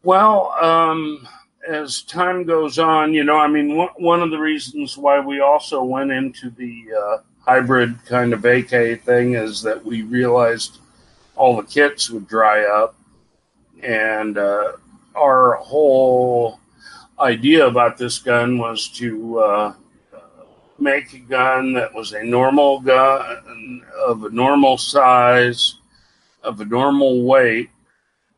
Well, 0.04 0.52
um, 0.60 1.28
as 1.68 2.02
time 2.02 2.44
goes 2.44 2.80
on, 2.80 3.14
you 3.14 3.24
know, 3.24 3.38
I 3.38 3.48
mean, 3.48 3.76
one, 3.76 4.22
of 4.24 4.32
the 4.32 4.40
reasons 4.40 4.98
why 4.98 5.20
we 5.20 5.42
also 5.42 5.84
went 5.84 6.12
into 6.12 6.50
the 6.50 6.86
uh, 6.92 7.18
hybrid 7.46 8.04
kind 8.06 8.34
of 8.34 8.44
AK 8.44 9.04
thing 9.04 9.36
is 9.36 9.62
that 9.62 9.86
we 9.86 10.02
realized 10.02 10.80
all 11.36 11.56
the 11.56 11.68
kits 11.68 12.10
would 12.10 12.28
dry 12.28 12.64
up, 12.64 12.96
and 13.84 14.40
uh, 14.40 14.72
our 15.14 15.54
whole 15.58 16.60
idea 17.20 17.68
about 17.68 18.00
this 18.00 18.18
gun 18.18 18.58
was 18.58 18.88
to 18.88 19.40
uh, 19.40 19.74
make 20.80 21.14
a 21.14 21.20
gun 21.20 21.74
that 21.74 21.94
was 21.94 22.14
a 22.14 22.24
normal 22.24 22.80
gun 22.80 23.84
of 24.04 24.24
a 24.24 24.32
normal 24.32 24.80
size, 24.80 25.76
of 26.42 26.60
a 26.60 26.66
normal 26.66 27.22
weight, 27.24 27.70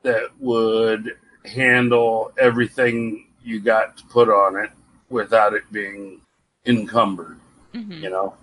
that 0.01 0.29
would 0.39 1.15
handle 1.45 2.31
everything 2.37 3.27
you 3.43 3.59
got 3.59 3.97
to 3.97 4.03
put 4.05 4.29
on 4.29 4.55
it 4.57 4.71
without 5.09 5.53
it 5.53 5.63
being 5.71 6.21
encumbered, 6.65 7.37
hmm 7.73 8.01
you 8.01 8.09
know, 8.09 8.35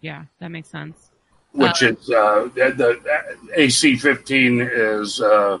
Yeah, 0.00 0.24
that 0.40 0.48
makes 0.50 0.68
sense. 0.68 1.10
which 1.52 1.82
is 1.82 2.10
uh, 2.10 2.48
the, 2.54 2.72
the 2.76 3.60
AC 3.60 3.96
15 3.96 4.60
is 4.72 5.20
uh, 5.20 5.58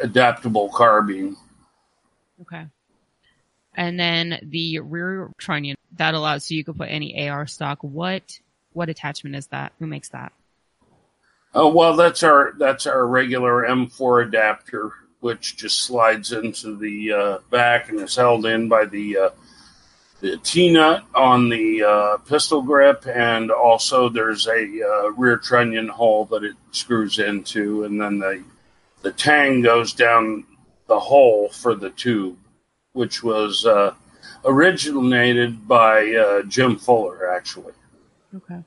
adaptable 0.00 0.68
carbine. 0.70 1.36
Okay. 2.42 2.66
And 3.74 4.00
then 4.00 4.38
the 4.42 4.80
rear 4.80 5.30
trunnion 5.38 5.76
that 5.96 6.14
allows 6.14 6.44
so 6.46 6.54
you 6.54 6.64
can 6.64 6.74
put 6.74 6.88
any 6.88 7.28
AR 7.28 7.46
stock. 7.46 7.78
What 7.82 8.38
what 8.72 8.88
attachment 8.88 9.36
is 9.36 9.46
that? 9.48 9.72
Who 9.78 9.86
makes 9.86 10.08
that? 10.10 10.32
Oh 11.54 11.68
well, 11.68 11.94
that's 11.96 12.22
our 12.22 12.52
that's 12.58 12.86
our 12.86 13.06
regular 13.06 13.66
M4 13.66 14.26
adapter, 14.28 14.92
which 15.20 15.56
just 15.56 15.84
slides 15.84 16.32
into 16.32 16.76
the 16.76 17.12
uh, 17.12 17.38
back 17.50 17.88
and 17.88 18.00
is 18.00 18.16
held 18.16 18.46
in 18.46 18.68
by 18.68 18.84
the 18.84 19.18
uh, 19.18 19.30
the 20.20 20.36
T 20.38 20.72
nut 20.72 21.04
on 21.14 21.48
the 21.48 21.82
uh, 21.82 22.16
pistol 22.18 22.62
grip, 22.62 23.06
and 23.06 23.50
also 23.50 24.08
there's 24.08 24.46
a 24.46 24.82
uh, 24.82 25.10
rear 25.12 25.36
trunnion 25.36 25.88
hole 25.88 26.24
that 26.26 26.42
it 26.44 26.56
screws 26.70 27.18
into, 27.18 27.84
and 27.84 28.00
then 28.00 28.18
the 28.18 28.42
the 29.02 29.12
tang 29.12 29.62
goes 29.62 29.92
down 29.92 30.44
the 30.86 30.98
hole 30.98 31.48
for 31.50 31.74
the 31.74 31.90
tube, 31.90 32.36
which 32.92 33.22
was 33.22 33.66
uh, 33.66 33.94
originated 34.44 35.66
by 35.68 36.12
uh, 36.12 36.42
Jim 36.42 36.76
Fuller, 36.76 37.30
actually. 37.30 37.72
Okay. 38.34 38.62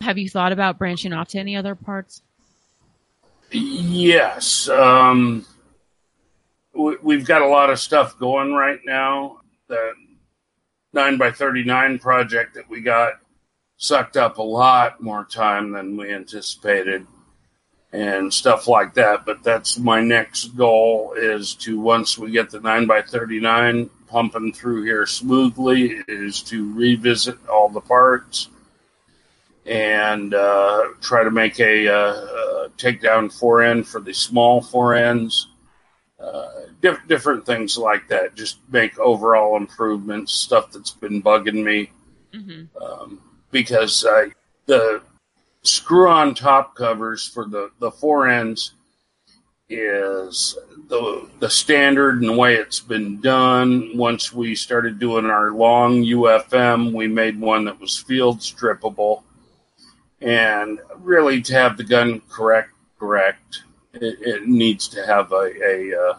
Have 0.00 0.18
you 0.18 0.28
thought 0.28 0.52
about 0.52 0.78
branching 0.78 1.12
off 1.12 1.28
to 1.28 1.38
any 1.38 1.56
other 1.56 1.74
parts? 1.74 2.22
Yes. 3.50 4.68
Um, 4.68 5.46
we've 6.74 7.26
got 7.26 7.42
a 7.42 7.46
lot 7.46 7.70
of 7.70 7.78
stuff 7.78 8.18
going 8.18 8.54
right 8.54 8.80
now. 8.84 9.40
The 9.68 9.92
9 10.92 11.18
by 11.18 11.30
39 11.30 11.98
project 11.98 12.54
that 12.54 12.68
we 12.68 12.80
got 12.80 13.14
sucked 13.76 14.16
up 14.16 14.38
a 14.38 14.42
lot 14.42 15.02
more 15.02 15.24
time 15.24 15.72
than 15.72 15.96
we 15.96 16.12
anticipated 16.12 17.06
and 17.92 18.32
stuff 18.32 18.68
like 18.68 18.94
that. 18.94 19.24
But 19.26 19.42
that's 19.42 19.78
my 19.78 20.00
next 20.00 20.56
goal 20.56 21.14
is 21.16 21.54
to 21.56 21.80
once 21.80 22.16
we 22.18 22.30
get 22.30 22.50
the 22.50 22.60
9 22.60 22.86
by 22.86 23.02
39 23.02 23.90
pumping 24.06 24.52
through 24.52 24.84
here 24.84 25.06
smoothly 25.06 26.02
is 26.06 26.42
to 26.42 26.72
revisit 26.74 27.46
all 27.48 27.68
the 27.68 27.80
parts 27.80 28.48
and 29.64 30.34
uh, 30.34 30.88
try 31.00 31.24
to 31.24 31.30
make 31.30 31.58
a, 31.60 31.88
uh, 31.88 31.94
uh, 31.94 32.68
takedown 32.76 33.32
fore 33.32 33.62
end 33.62 33.86
for 33.86 34.00
the 34.00 34.12
small 34.12 34.60
fore 34.60 34.94
ends. 34.94 35.48
Uh, 36.22 36.50
diff- 36.80 37.06
different 37.08 37.44
things 37.44 37.76
like 37.76 38.06
that. 38.08 38.34
Just 38.34 38.58
make 38.70 38.98
overall 38.98 39.56
improvements. 39.56 40.32
Stuff 40.32 40.70
that's 40.72 40.92
been 40.92 41.22
bugging 41.22 41.62
me 41.64 41.90
Mm-hmm. 42.34 42.82
um, 42.82 43.20
because 43.50 44.04
uh, 44.06 44.28
the 44.64 45.02
screw-on 45.62 46.34
top 46.34 46.74
covers 46.74 47.28
for 47.28 47.44
the 47.44 47.70
the 47.78 47.90
fore 47.90 48.26
ends 48.26 48.72
is 49.68 50.56
the 50.88 51.28
the 51.40 51.50
standard 51.50 52.20
and 52.20 52.28
the 52.30 52.36
way 52.36 52.54
it's 52.54 52.80
been 52.80 53.20
done. 53.20 53.96
Once 53.96 54.32
we 54.32 54.54
started 54.54 54.98
doing 54.98 55.26
our 55.26 55.50
long 55.50 56.02
UFM, 56.02 56.92
we 56.94 57.06
made 57.06 57.38
one 57.38 57.66
that 57.66 57.78
was 57.78 57.98
field 57.98 58.40
strippable, 58.40 59.22
and 60.22 60.80
really 60.98 61.42
to 61.42 61.52
have 61.54 61.76
the 61.76 61.84
gun 61.84 62.22
correct 62.30 62.70
correct, 62.98 63.64
it, 63.94 64.18
it 64.20 64.46
needs 64.46 64.88
to 64.88 65.04
have 65.06 65.32
a, 65.32 65.52
a 65.64 66.10
uh, 66.10 66.18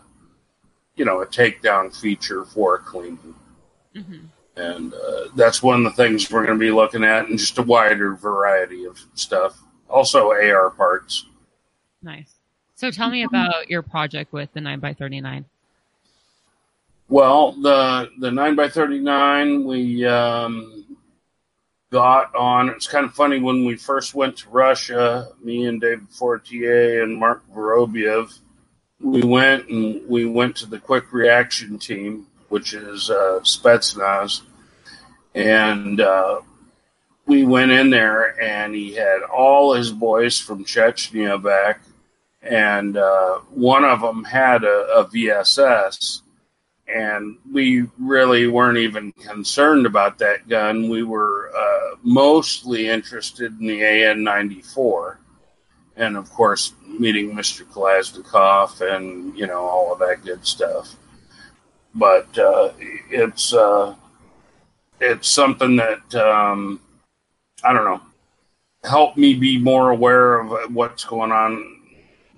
you 0.95 1.05
know 1.05 1.21
a 1.21 1.25
takedown 1.27 1.95
feature 1.95 2.45
for 2.45 2.77
cleaning 2.79 3.35
Mm-hmm. 3.95 4.25
and 4.55 4.91
uh, 4.91 5.25
that's 5.35 5.61
one 5.61 5.85
of 5.85 5.95
the 5.95 6.03
things 6.03 6.31
we're 6.31 6.43
going 6.45 6.57
to 6.57 6.59
be 6.59 6.71
looking 6.71 7.03
at, 7.03 7.27
and 7.27 7.37
just 7.37 7.59
a 7.59 7.61
wider 7.61 8.15
variety 8.15 8.85
of 8.85 8.99
stuff. 9.13 9.61
Also, 9.87 10.31
AR 10.31 10.71
parts. 10.71 11.27
Nice. 12.01 12.33
So 12.73 12.89
tell 12.89 13.11
me 13.11 13.21
about 13.21 13.69
your 13.69 13.83
project 13.83 14.33
with 14.33 14.51
the 14.53 14.61
9 14.61 14.79
by 14.79 14.93
39 14.93 15.45
Well, 17.07 17.51
the 17.51 18.09
the 18.19 18.31
nine 18.31 18.55
by 18.55 18.67
thirty 18.67 18.97
nine 18.99 19.63
we 19.63 20.05
um, 20.07 20.82
got 21.93 22.33
on. 22.33 22.69
It's 22.69 22.87
kind 22.87 23.05
of 23.05 23.13
funny 23.13 23.39
when 23.39 23.65
we 23.65 23.75
first 23.75 24.15
went 24.15 24.37
to 24.37 24.49
Russia. 24.49 25.29
Me 25.43 25.67
and 25.67 25.79
David 25.79 26.09
Fortier 26.09 27.03
and 27.03 27.15
Mark 27.15 27.43
Vorobiev, 27.53 28.39
we 28.99 29.21
went 29.21 29.69
and 29.69 30.01
we 30.09 30.25
went 30.25 30.55
to 30.57 30.65
the 30.65 30.79
quick 30.79 31.13
reaction 31.13 31.77
team, 31.77 32.25
which 32.49 32.73
is 32.73 33.11
uh, 33.11 33.41
Spetsnaz, 33.43 34.41
and 35.35 36.01
uh, 36.01 36.41
we 37.27 37.45
went 37.45 37.71
in 37.71 37.91
there 37.91 38.41
and 38.41 38.73
he 38.73 38.95
had 38.95 39.21
all 39.21 39.75
his 39.75 39.91
boys 39.91 40.39
from 40.39 40.65
Chechnya 40.65 41.41
back, 41.41 41.81
and 42.41 42.97
uh, 42.97 43.37
one 43.51 43.85
of 43.85 44.01
them 44.01 44.23
had 44.23 44.63
a, 44.63 44.97
a 44.97 45.05
VSS 45.05 46.22
and 46.93 47.37
we 47.51 47.87
really 47.97 48.47
weren't 48.47 48.77
even 48.77 49.11
concerned 49.13 49.85
about 49.85 50.19
that 50.19 50.47
gun. 50.47 50.89
We 50.89 51.03
were 51.03 51.51
uh, 51.55 51.95
mostly 52.03 52.87
interested 52.87 53.59
in 53.59 53.65
the 53.65 53.81
AN94, 53.81 55.17
and 55.95 56.15
of 56.15 56.29
course, 56.29 56.73
meeting 56.99 57.33
Mr. 57.33 57.65
Kalashnikov 57.65 58.81
and 58.81 59.37
you 59.37 59.47
know 59.47 59.61
all 59.61 59.93
of 59.93 59.99
that 59.99 60.23
good 60.23 60.45
stuff. 60.45 60.95
But 61.95 62.37
uh, 62.37 62.71
it's 62.79 63.53
uh, 63.53 63.95
it's 64.99 65.29
something 65.29 65.75
that 65.77 66.15
um, 66.15 66.79
I 67.63 67.73
don't 67.73 67.85
know 67.85 68.01
helped 68.83 69.17
me 69.17 69.33
be 69.33 69.57
more 69.57 69.91
aware 69.91 70.39
of 70.39 70.75
what's 70.75 71.05
going 71.05 71.31
on 71.31 71.79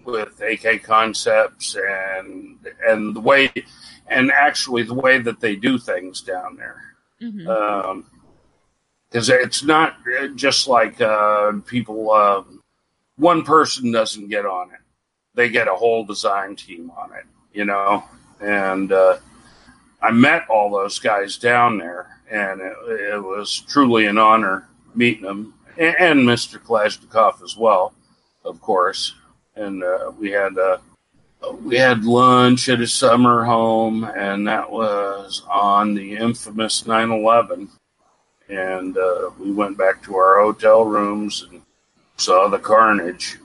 with 0.06 0.40
AK 0.42 0.84
concepts 0.84 1.76
and 1.76 2.60
and 2.88 3.16
the 3.16 3.20
way 3.20 3.52
and 4.08 4.32
actually 4.32 4.84
the 4.84 4.94
way 4.94 5.20
that 5.20 5.40
they 5.40 5.56
do 5.56 5.78
things 5.78 6.22
down 6.22 6.58
there. 6.58 6.82
Mm-hmm. 7.22 8.02
Because 9.10 9.30
it's 9.30 9.64
not 9.64 9.96
just 10.36 10.68
like 10.68 11.00
uh, 11.00 11.54
people, 11.66 12.12
uh, 12.12 12.44
one 13.18 13.44
person 13.44 13.92
doesn't 13.92 14.30
get 14.30 14.46
on 14.46 14.72
it, 14.72 14.80
they 15.34 15.50
get 15.50 15.68
a 15.68 15.76
whole 15.76 16.04
design 16.06 16.56
team 16.56 16.92
on 16.98 17.14
it, 17.14 17.26
you 17.54 17.66
know. 17.66 18.04
And 18.42 18.92
uh, 18.92 19.18
I 20.02 20.12
met 20.12 20.50
all 20.50 20.70
those 20.70 21.00
guys 21.00 21.38
down 21.38 21.78
there, 21.78 22.20
and 22.30 22.60
it, 22.60 22.74
it 22.88 23.24
was 23.24 23.62
truly 23.68 24.06
an 24.08 24.18
honor 24.18 24.68
meeting 24.94 25.24
them, 25.24 25.54
and, 25.78 25.96
and 25.98 26.20
Mr. 26.22 26.60
Kalashnikov 26.60 27.42
as 27.44 27.56
well, 27.56 27.94
of 28.44 28.60
course. 28.62 29.16
And 29.56 29.84
uh, 29.84 30.12
we 30.20 30.32
had 30.32 30.58
uh, 30.58 30.78
we 31.62 31.78
had 31.78 32.04
lunch 32.04 32.70
at 32.70 32.80
his 32.80 32.94
summer 32.94 33.44
home, 33.44 34.04
and 34.04 34.48
that 34.48 34.70
was 34.72 35.44
on 35.50 35.94
the 35.94 36.16
infamous 36.16 36.84
9/11. 36.84 37.70
And 38.50 38.98
uh, 38.98 39.32
we 39.40 39.52
went 39.52 39.78
back 39.78 40.04
to 40.04 40.16
our 40.16 40.42
hotel 40.42 40.86
rooms 40.86 41.48
and 41.52 41.62
saw 42.18 42.48
the 42.48 42.60
carnage, 42.60 43.38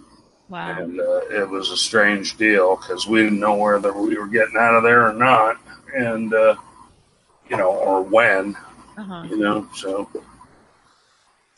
Wow. 0.49 0.79
and 0.79 1.01
uh, 1.01 1.21
it 1.31 1.49
was 1.49 1.71
a 1.71 1.77
strange 1.77 2.37
deal 2.37 2.77
because 2.77 3.07
we 3.07 3.23
didn't 3.23 3.41
know 3.41 3.55
whether 3.57 3.93
we 3.93 4.17
were 4.19 4.27
getting 4.27 4.57
out 4.59 4.75
of 4.77 4.83
there 4.83 5.09
or 5.09 5.15
not, 5.15 5.57
and 5.97 6.35
uh, 6.35 6.55
you 7.49 7.57
know, 7.57 7.71
or 7.73 8.03
when, 8.03 8.55
Uh-huh. 8.99 9.25
you 9.29 9.37
know. 9.39 9.67
So 9.75 10.09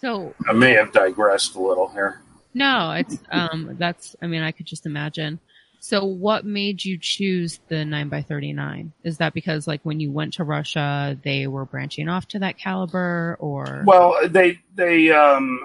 So 0.01 0.35
I 0.49 0.53
may 0.53 0.73
have 0.73 0.92
digressed 0.92 1.55
a 1.57 1.61
little 1.61 1.88
here. 1.88 2.21
no, 2.55 2.92
it's 2.92 3.18
um 3.31 3.75
that's 3.79 4.14
I 4.23 4.27
mean 4.27 4.42
I 4.42 4.53
could 4.53 4.66
just 4.66 4.87
imagine. 4.87 5.38
So 5.85 6.05
what 6.05 6.45
made 6.45 6.85
you 6.85 6.97
choose 6.97 7.59
the 7.66 7.85
9 7.85 8.09
by 8.09 8.23
39 8.23 8.92
Is 9.03 9.18
that 9.18 9.35
because 9.35 9.66
like 9.66 9.81
when 9.83 9.99
you 9.99 10.12
went 10.12 10.35
to 10.35 10.45
Russia 10.45 11.18
they 11.25 11.49
were 11.49 11.64
branching 11.64 12.09
off 12.09 12.29
to 12.29 12.38
that 12.38 12.57
caliber 12.57 13.37
or 13.40 13.83
Well, 13.85 14.16
they 14.29 14.61
they 14.77 15.11
um 15.11 15.59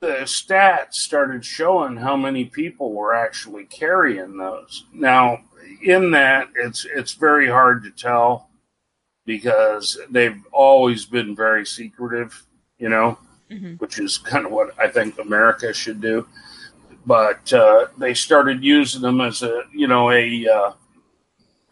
the 0.00 0.20
stats 0.24 0.94
started 0.94 1.44
showing 1.44 1.98
how 1.98 2.16
many 2.16 2.46
people 2.46 2.94
were 2.94 3.14
actually 3.14 3.66
carrying 3.66 4.38
those. 4.38 4.84
Now, 4.94 5.40
in 5.82 6.12
that 6.12 6.48
it's 6.56 6.86
it's 6.86 7.12
very 7.12 7.48
hard 7.50 7.82
to 7.84 7.90
tell 7.90 8.48
because 9.26 9.98
they've 10.10 10.40
always 10.50 11.04
been 11.04 11.36
very 11.36 11.66
secretive, 11.66 12.46
you 12.78 12.88
know, 12.88 13.18
Mhm. 13.50 13.78
which 13.80 13.98
is 13.98 14.16
kind 14.16 14.46
of 14.46 14.52
what 14.52 14.70
I 14.78 14.88
think 14.88 15.18
America 15.18 15.74
should 15.74 16.00
do. 16.00 16.26
But 17.06 17.52
uh, 17.52 17.86
they 17.98 18.14
started 18.14 18.62
using 18.62 19.02
them 19.02 19.20
as 19.20 19.42
a 19.42 19.62
you 19.72 19.88
know 19.88 20.10
a 20.10 20.46
uh, 20.48 20.72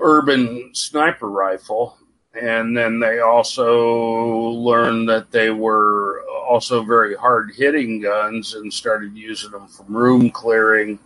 urban 0.00 0.70
sniper 0.74 1.28
rifle. 1.28 1.96
And 2.40 2.76
then 2.76 3.00
they 3.00 3.20
also 3.20 4.50
learned 4.50 5.08
that 5.08 5.30
they 5.30 5.50
were 5.50 6.24
also 6.48 6.84
very 6.84 7.16
hard 7.16 7.52
hitting 7.56 8.00
guns 8.00 8.54
and 8.54 8.72
started 8.72 9.16
using 9.16 9.50
them 9.50 9.66
from 9.66 9.94
room 9.94 10.30
clearing. 10.30 10.98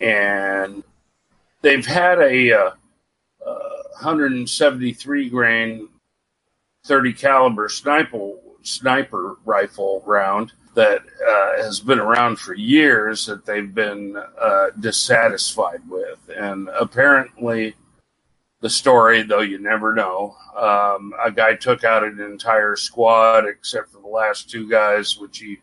And 0.00 0.82
they've 1.62 1.86
had 1.86 2.18
a 2.18 2.52
uh, 2.52 2.70
uh, 3.46 3.82
173 4.00 5.30
grain 5.30 5.88
30 6.84 7.12
caliber 7.12 7.68
sniper 7.68 8.32
sniper 8.62 9.36
rifle 9.44 10.02
round 10.06 10.52
that 10.74 11.02
uh, 11.26 11.62
has 11.62 11.80
been 11.80 11.98
around 11.98 12.38
for 12.38 12.54
years 12.54 13.26
that 13.26 13.44
they've 13.44 13.74
been 13.74 14.16
uh, 14.40 14.66
dissatisfied 14.78 15.80
with 15.88 16.18
and 16.36 16.68
apparently 16.68 17.74
the 18.60 18.70
story, 18.70 19.22
though 19.22 19.40
you 19.40 19.58
never 19.58 19.94
know. 19.94 20.36
Um, 20.56 21.14
a 21.22 21.30
guy 21.30 21.54
took 21.54 21.82
out 21.84 22.04
an 22.04 22.20
entire 22.20 22.76
squad 22.76 23.46
except 23.46 23.90
for 23.90 24.00
the 24.00 24.08
last 24.08 24.50
two 24.50 24.68
guys, 24.68 25.18
which 25.18 25.38
he 25.38 25.58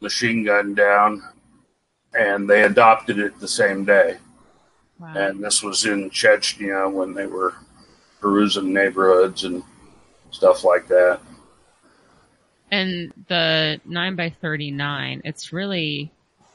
machine 0.00 0.44
gunned 0.44 0.76
down, 0.76 1.22
and 2.18 2.48
they 2.48 2.62
adopted 2.62 3.18
it 3.18 3.38
the 3.38 3.48
same 3.48 3.84
day. 3.84 4.16
wow. 4.98 5.12
And 5.14 5.44
this 5.44 5.62
was 5.62 5.84
in 5.84 6.10
Chechnya 6.10 6.90
when 6.90 7.12
they 7.12 7.26
were 7.26 7.54
perusing 8.20 8.72
neighborhoods 8.72 9.44
and 9.44 9.62
stuff 10.30 10.64
like 10.64 10.88
that. 10.88 11.20
And 12.70 13.12
the 13.28 13.80
9 13.84 14.16
by 14.16 14.30
39 14.30 15.22
it's 15.24 15.52
really, 15.52 16.10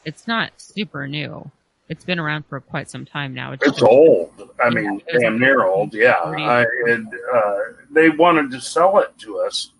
it's 0.05 0.27
not 0.27 0.51
super 0.57 1.07
new. 1.07 1.49
It's 1.89 2.05
been 2.05 2.19
around 2.19 2.45
for 2.45 2.59
quite 2.59 2.89
some 2.89 3.05
time 3.05 3.33
now. 3.33 3.53
It's 3.53 3.81
old. 3.81 4.31
I 4.63 4.69
mean, 4.69 5.01
Yeah, 5.11 5.19
damn 5.19 5.39
near 5.39 5.63
old. 5.65 5.93
Yeah, 5.93 6.13
I, 6.13 6.61
it, 6.61 7.01
uh, 7.33 7.59
they 7.91 8.09
wanted 8.09 8.51
to 8.51 8.61
sell 8.61 8.99
it 8.99 9.11
to 9.19 9.39
us 9.39 9.71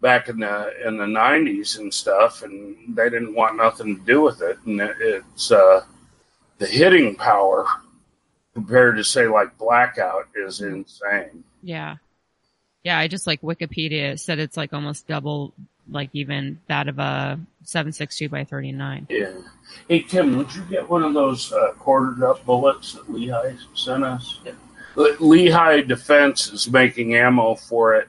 back 0.00 0.28
in 0.28 0.40
the 0.40 0.72
in 0.86 0.96
the 0.96 1.06
nineties 1.06 1.76
and 1.76 1.92
stuff, 1.92 2.42
and 2.42 2.96
they 2.96 3.10
didn't 3.10 3.34
want 3.34 3.56
nothing 3.56 3.96
to 3.96 4.04
do 4.04 4.22
with 4.22 4.40
it. 4.40 4.58
And 4.64 4.80
it, 4.80 4.96
it's 5.00 5.52
uh, 5.52 5.82
the 6.58 6.66
hitting 6.66 7.16
power 7.16 7.66
compared 8.54 8.96
to 8.96 9.04
say 9.04 9.26
like 9.26 9.56
blackout 9.58 10.28
is 10.34 10.60
insane. 10.60 11.44
Yeah. 11.62 11.96
Yeah, 12.82 12.98
I 12.98 13.06
just 13.06 13.26
like 13.26 13.40
Wikipedia 13.42 14.18
said 14.18 14.38
it's 14.38 14.56
like 14.56 14.72
almost 14.72 15.06
double 15.06 15.54
like 15.92 16.10
even 16.12 16.58
that 16.68 16.88
of 16.88 16.98
a 16.98 17.38
762 17.64 18.28
by 18.28 18.44
39. 18.44 19.06
Yeah. 19.10 19.32
Hey 19.88 20.00
Tim, 20.02 20.36
would 20.36 20.54
you 20.54 20.62
get 20.62 20.88
one 20.88 21.02
of 21.02 21.14
those 21.14 21.52
uh, 21.52 21.72
quartered 21.78 22.22
up 22.22 22.44
bullets 22.44 22.94
that 22.94 23.10
Lehigh 23.10 23.54
sent 23.74 24.04
us? 24.04 24.40
Yeah. 24.44 24.52
Lehigh 24.96 25.80
Defense 25.82 26.52
is 26.52 26.70
making 26.70 27.14
ammo 27.14 27.54
for 27.54 27.94
it. 27.94 28.08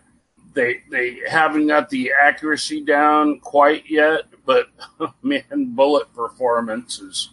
They 0.53 0.81
they 0.91 1.19
haven't 1.27 1.67
got 1.67 1.89
the 1.89 2.11
accuracy 2.21 2.81
down 2.81 3.39
quite 3.39 3.89
yet, 3.89 4.23
but 4.45 4.67
man, 5.23 5.43
bullet 5.75 6.13
performance 6.13 6.99
is 6.99 7.29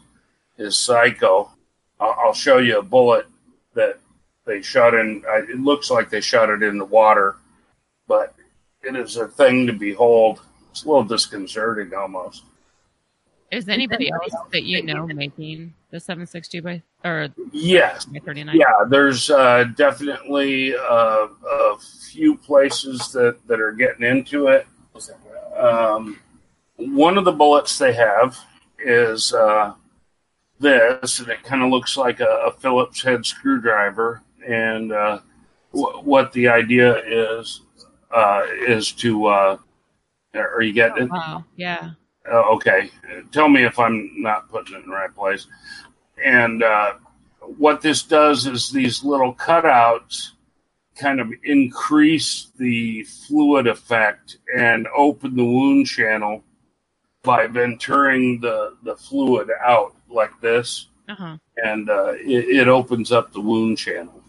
is 0.57 0.77
psycho. 0.77 1.51
I'll, 1.99 2.17
I'll 2.19 2.35
show 2.35 2.59
you 2.59 2.79
a 2.79 2.83
bullet 2.83 3.27
that 3.75 3.99
they 4.47 4.63
shot 4.63 4.95
in. 4.95 5.23
It 5.27 5.61
looks 5.61 5.91
like 5.91 6.11
they 6.11 6.21
shot 6.21 6.51
it 6.51 6.63
in 6.63 6.79
the 6.79 6.85
water, 6.85 7.37
but 8.07 8.35
it 8.83 8.97
is 8.97 9.17
a 9.17 9.29
thing 9.29 9.67
to 9.67 9.73
behold. 9.73 10.41
It's 10.71 10.85
a 10.85 10.89
little 10.89 11.05
disconcerting 11.05 11.95
almost. 11.95 12.45
Is 13.51 13.69
anybody 13.69 14.11
else 14.13 14.33
that 14.53 14.63
you 14.63 14.83
know 14.83 15.07
making 15.07 15.75
the 15.91 15.99
762 15.99 16.63
by 16.63 16.83
or 17.05 17.29
yes, 17.51 18.05
by 18.05 18.21
39? 18.21 18.57
Yeah, 18.57 18.67
there's 18.89 19.29
uh, 19.29 19.65
definitely 19.77 20.75
uh, 20.77 21.27
a 21.51 21.77
few 22.13 22.37
places 22.37 23.11
that 23.13 23.45
that 23.49 23.61
are 23.61 23.73
getting 23.73 24.07
into 24.07 24.49
it. 24.49 24.67
Um, 25.57 26.21
one 26.77 27.19
of 27.19 27.25
the 27.25 27.33
bullets 27.33 27.77
they 27.77 27.93
have 27.93 28.39
is 28.79 29.35
uh, 29.35 29.75
this, 30.61 31.19
and 31.19 31.29
it 31.29 31.43
kind 31.43 31.63
of 31.63 31.71
looks 31.71 31.97
like 31.97 32.21
a, 32.21 32.45
a, 32.47 32.53
Phillips 32.53 33.03
head 33.03 33.27
screwdriver. 33.27 34.23
And 34.47 34.93
uh, 34.93 35.19
w- 35.75 35.99
what 35.99 36.33
the 36.33 36.49
idea 36.49 36.97
is 37.05 37.63
uh, 38.11 38.43
is 38.67 38.93
to, 38.93 39.27
uh, 39.27 39.59
are 40.35 40.63
you 40.63 40.73
getting 40.73 41.03
oh, 41.03 41.05
it? 41.05 41.11
Wow, 41.11 41.45
yeah. 41.57 41.91
Uh, 42.31 42.55
okay, 42.55 42.91
tell 43.33 43.49
me 43.49 43.65
if 43.65 43.79
I'm 43.79 44.11
not 44.23 44.49
putting 44.51 44.77
it 44.77 44.85
in 44.85 44.91
the 44.91 44.95
right 44.95 45.15
place. 45.15 45.47
And 46.23 46.63
uh, 46.63 46.95
what 47.41 47.81
this 47.81 48.03
does 48.03 48.47
is 48.47 48.71
these 48.71 49.03
little 49.03 49.35
cutouts 49.35 50.31
kind 50.97 51.21
of 51.21 51.33
increase 51.45 52.51
the 52.59 53.05
fluid 53.05 53.67
effect 53.67 54.37
and 54.55 54.87
open 54.95 55.35
the 55.35 55.45
wound 55.45 55.87
channel 55.87 56.45
by 57.23 57.47
venturing 57.47 58.41
the, 58.41 58.77
the 58.83 58.97
fluid 58.97 59.49
out 59.65 59.95
like 60.11 60.39
this. 60.41 60.89
Uh-huh. 61.09 61.39
And 61.57 61.89
uh, 61.89 62.13
it, 62.19 62.61
it 62.61 62.69
opens 62.69 63.13
up 63.13 63.33
the 63.33 63.41
wound 63.41 63.79
channel. 63.79 64.23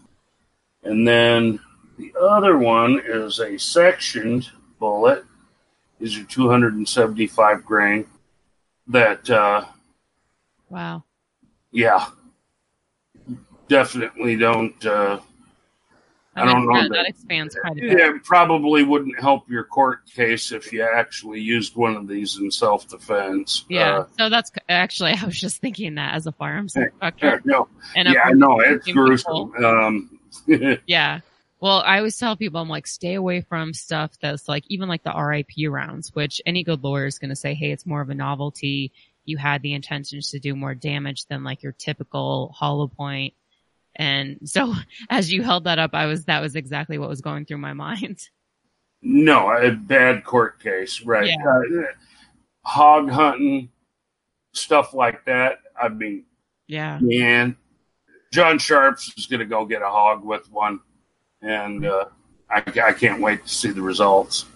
And 0.82 1.06
then 1.06 1.60
the 1.98 2.12
other 2.20 2.58
one 2.58 3.00
is 3.04 3.38
a 3.40 3.58
sectioned 3.58 4.50
bullet. 4.78 5.24
These 6.00 6.18
are 6.18 6.24
275 6.24 7.64
grain. 7.64 8.06
That, 8.88 9.28
uh, 9.30 9.64
wow. 10.68 11.04
Yeah. 11.70 12.06
Definitely 13.68 14.36
don't, 14.36 14.84
uh, 14.84 15.20
I 16.34 16.46
don't 16.46 16.66
know. 16.66 16.82
That, 16.82 16.90
that 16.92 17.08
expands 17.08 17.54
quite 17.54 17.72
a 17.72 17.80
bit. 17.80 17.98
Yeah, 17.98 18.14
it 18.14 18.24
probably 18.24 18.84
wouldn't 18.84 19.20
help 19.20 19.48
your 19.50 19.64
court 19.64 20.06
case 20.06 20.50
if 20.50 20.72
you 20.72 20.82
actually 20.82 21.40
used 21.40 21.76
one 21.76 21.94
of 21.94 22.08
these 22.08 22.38
in 22.38 22.50
self 22.50 22.88
defense. 22.88 23.66
Yeah, 23.68 23.98
uh, 23.98 24.06
so 24.18 24.28
that's 24.30 24.50
actually 24.68 25.12
I 25.20 25.24
was 25.26 25.38
just 25.38 25.60
thinking 25.60 25.96
that 25.96 26.14
as 26.14 26.26
a 26.26 26.32
firearms 26.32 26.74
instructor. 26.74 27.42
no, 27.44 27.68
and 27.94 28.08
yeah, 28.08 28.30
no, 28.34 28.60
it's 28.60 28.90
gruesome. 28.90 29.52
Um, 29.62 30.18
yeah. 30.86 31.20
Well, 31.62 31.82
I 31.86 31.98
always 31.98 32.18
tell 32.18 32.36
people, 32.36 32.60
I'm 32.60 32.68
like, 32.68 32.86
stay 32.86 33.14
away 33.14 33.40
from 33.40 33.72
stuff 33.72 34.10
that's 34.20 34.48
like, 34.48 34.64
even 34.68 34.88
like 34.88 35.04
the 35.04 35.14
RIP 35.14 35.70
rounds, 35.70 36.14
which 36.14 36.42
any 36.44 36.64
good 36.64 36.84
lawyer 36.84 37.06
is 37.06 37.18
going 37.18 37.30
to 37.30 37.36
say, 37.36 37.54
hey, 37.54 37.70
it's 37.70 37.86
more 37.86 38.02
of 38.02 38.10
a 38.10 38.14
novelty. 38.14 38.92
You 39.24 39.38
had 39.38 39.62
the 39.62 39.72
intentions 39.72 40.32
to 40.32 40.40
do 40.40 40.54
more 40.54 40.74
damage 40.74 41.24
than 41.26 41.44
like 41.44 41.62
your 41.62 41.72
typical 41.72 42.52
hollow 42.54 42.88
point 42.88 43.32
and 43.94 44.38
so 44.44 44.74
as 45.10 45.32
you 45.32 45.42
held 45.42 45.64
that 45.64 45.78
up, 45.78 45.94
I 45.94 46.06
was, 46.06 46.24
that 46.26 46.40
was 46.40 46.56
exactly 46.56 46.98
what 46.98 47.08
was 47.08 47.20
going 47.20 47.44
through 47.44 47.58
my 47.58 47.72
mind. 47.72 48.28
No, 49.02 49.50
a 49.50 49.70
bad 49.72 50.24
court 50.24 50.62
case, 50.62 51.02
right? 51.02 51.26
Yeah. 51.26 51.36
Uh, 51.44 51.82
hog 52.62 53.10
hunting, 53.10 53.70
stuff 54.52 54.94
like 54.94 55.24
that. 55.24 55.58
I 55.80 55.88
mean, 55.88 56.24
yeah, 56.68 56.98
man, 57.00 57.56
John 58.32 58.58
Sharps 58.58 59.12
is 59.16 59.26
going 59.26 59.40
to 59.40 59.46
go 59.46 59.64
get 59.66 59.82
a 59.82 59.88
hog 59.88 60.24
with 60.24 60.50
one, 60.52 60.80
and 61.42 61.84
uh, 61.84 62.06
I, 62.48 62.62
I 62.84 62.92
can't 62.92 63.20
wait 63.20 63.44
to 63.44 63.48
see 63.48 63.70
the 63.70 63.82
results. 63.82 64.46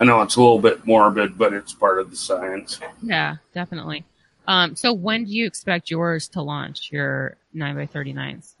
I 0.00 0.04
know 0.04 0.20
it's 0.22 0.36
a 0.36 0.40
little 0.40 0.58
bit 0.58 0.84
morbid, 0.86 1.38
but 1.38 1.52
it's 1.52 1.72
part 1.72 1.98
of 1.98 2.10
the 2.10 2.16
science. 2.16 2.80
Yeah, 3.02 3.36
definitely. 3.54 4.04
Um, 4.48 4.74
so 4.74 4.92
when 4.92 5.24
do 5.24 5.32
you 5.32 5.46
expect 5.46 5.90
yours 5.90 6.28
to 6.30 6.42
launch 6.42 6.90
your 6.90 7.36
nine 7.52 7.76
by 7.76 7.86
thirty 7.86 8.12
nines? 8.12 8.56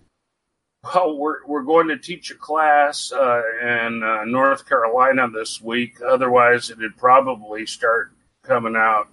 Well, 0.84 1.16
we're 1.16 1.44
we're 1.46 1.62
going 1.62 1.88
to 1.88 1.98
teach 1.98 2.30
a 2.30 2.34
class 2.34 3.12
uh, 3.12 3.42
in 3.60 4.02
uh, 4.02 4.24
North 4.24 4.68
Carolina 4.68 5.28
this 5.28 5.60
week. 5.60 6.00
Otherwise, 6.00 6.70
it'd 6.70 6.96
probably 6.96 7.66
start 7.66 8.12
coming 8.42 8.76
out 8.76 9.08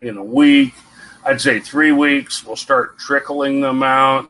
in 0.00 0.16
a 0.16 0.24
week. 0.24 0.74
I'd 1.24 1.40
say 1.40 1.60
three 1.60 1.92
weeks. 1.92 2.44
We'll 2.44 2.56
start 2.56 2.98
trickling 2.98 3.60
them 3.60 3.82
out, 3.82 4.28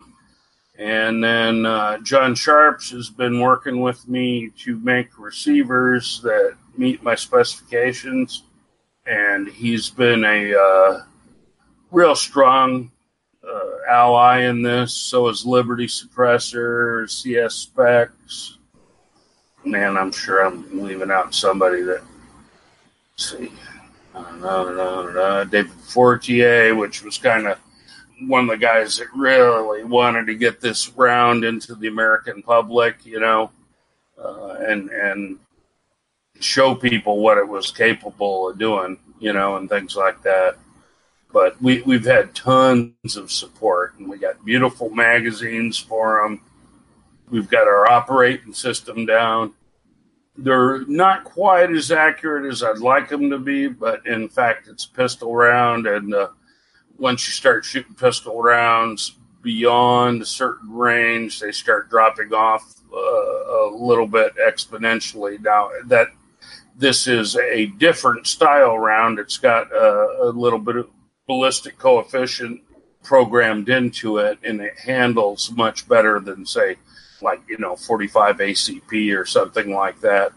and 0.82 1.22
then 1.22 1.64
uh, 1.64 1.98
John 1.98 2.34
Sharps 2.34 2.90
has 2.90 3.08
been 3.08 3.38
working 3.38 3.82
with 3.82 4.08
me 4.08 4.50
to 4.64 4.80
make 4.80 5.16
receivers 5.16 6.20
that 6.22 6.56
meet 6.76 7.04
my 7.04 7.14
specifications, 7.14 8.42
and 9.06 9.46
he's 9.46 9.90
been 9.90 10.24
a 10.24 10.52
uh, 10.52 11.02
real 11.92 12.16
strong 12.16 12.90
uh, 13.48 13.60
ally 13.88 14.40
in 14.40 14.60
this. 14.60 14.92
So 14.92 15.28
is 15.28 15.46
Liberty 15.46 15.86
Suppressor, 15.86 17.08
CS 17.08 17.54
Specs. 17.54 18.58
Man, 19.64 19.96
I'm 19.96 20.10
sure 20.10 20.44
I'm 20.44 20.82
leaving 20.82 21.12
out 21.12 21.32
somebody 21.32 21.82
that. 21.82 22.02
see. 23.14 23.52
I 24.16 24.20
don't 24.20 24.76
know, 24.76 25.44
David 25.44 25.70
Fortier, 25.70 26.74
which 26.74 27.04
was 27.04 27.18
kind 27.18 27.46
of 27.46 27.58
one 28.28 28.44
of 28.44 28.50
the 28.50 28.56
guys 28.56 28.96
that 28.96 29.08
really 29.14 29.84
wanted 29.84 30.26
to 30.26 30.34
get 30.34 30.60
this 30.60 30.88
round 30.90 31.44
into 31.44 31.74
the 31.74 31.88
American 31.88 32.42
public, 32.42 33.04
you 33.04 33.20
know, 33.20 33.50
uh, 34.22 34.56
and 34.60 34.90
and 34.90 35.38
show 36.40 36.74
people 36.74 37.20
what 37.20 37.38
it 37.38 37.48
was 37.48 37.70
capable 37.70 38.48
of 38.48 38.58
doing, 38.58 38.98
you 39.20 39.32
know, 39.32 39.56
and 39.56 39.68
things 39.68 39.96
like 39.96 40.22
that. 40.22 40.56
But 41.32 41.60
we, 41.62 41.80
we've 41.82 42.04
had 42.04 42.34
tons 42.34 43.16
of 43.16 43.32
support, 43.32 43.94
and 43.98 44.08
we 44.08 44.18
got 44.18 44.44
beautiful 44.44 44.90
magazines 44.90 45.78
for 45.78 46.22
them. 46.22 46.40
We've 47.30 47.48
got 47.48 47.66
our 47.66 47.90
operating 47.90 48.52
system 48.52 49.06
down. 49.06 49.54
They're 50.36 50.84
not 50.86 51.24
quite 51.24 51.70
as 51.70 51.90
accurate 51.90 52.50
as 52.50 52.62
I'd 52.62 52.78
like 52.78 53.08
them 53.08 53.30
to 53.30 53.38
be, 53.38 53.68
but 53.68 54.06
in 54.06 54.28
fact, 54.28 54.68
it's 54.68 54.84
pistol 54.84 55.34
round, 55.34 55.86
and 55.86 56.14
uh, 56.14 56.28
once 56.98 57.26
you 57.26 57.32
start 57.32 57.64
shooting 57.64 57.94
pistol 57.94 58.40
rounds 58.42 59.16
beyond 59.42 60.22
a 60.22 60.26
certain 60.26 60.72
range, 60.72 61.40
they 61.40 61.52
start 61.52 61.90
dropping 61.90 62.32
off 62.32 62.74
uh, 62.92 62.96
a 62.96 63.70
little 63.74 64.06
bit 64.06 64.34
exponentially. 64.36 65.40
Now 65.40 65.70
that 65.86 66.08
this 66.76 67.06
is 67.06 67.36
a 67.36 67.66
different 67.66 68.26
style 68.26 68.78
round, 68.78 69.18
it's 69.18 69.38
got 69.38 69.72
a, 69.72 70.18
a 70.22 70.30
little 70.30 70.58
bit 70.58 70.76
of 70.76 70.90
ballistic 71.26 71.78
coefficient 71.78 72.60
programmed 73.02 73.68
into 73.68 74.18
it 74.18 74.38
and 74.44 74.60
it 74.60 74.78
handles 74.78 75.50
much 75.52 75.88
better 75.88 76.20
than 76.20 76.46
say 76.46 76.76
like 77.20 77.40
you 77.48 77.58
know 77.58 77.74
45 77.74 78.36
acp 78.36 79.18
or 79.18 79.24
something 79.24 79.72
like 79.72 80.00
that. 80.00 80.32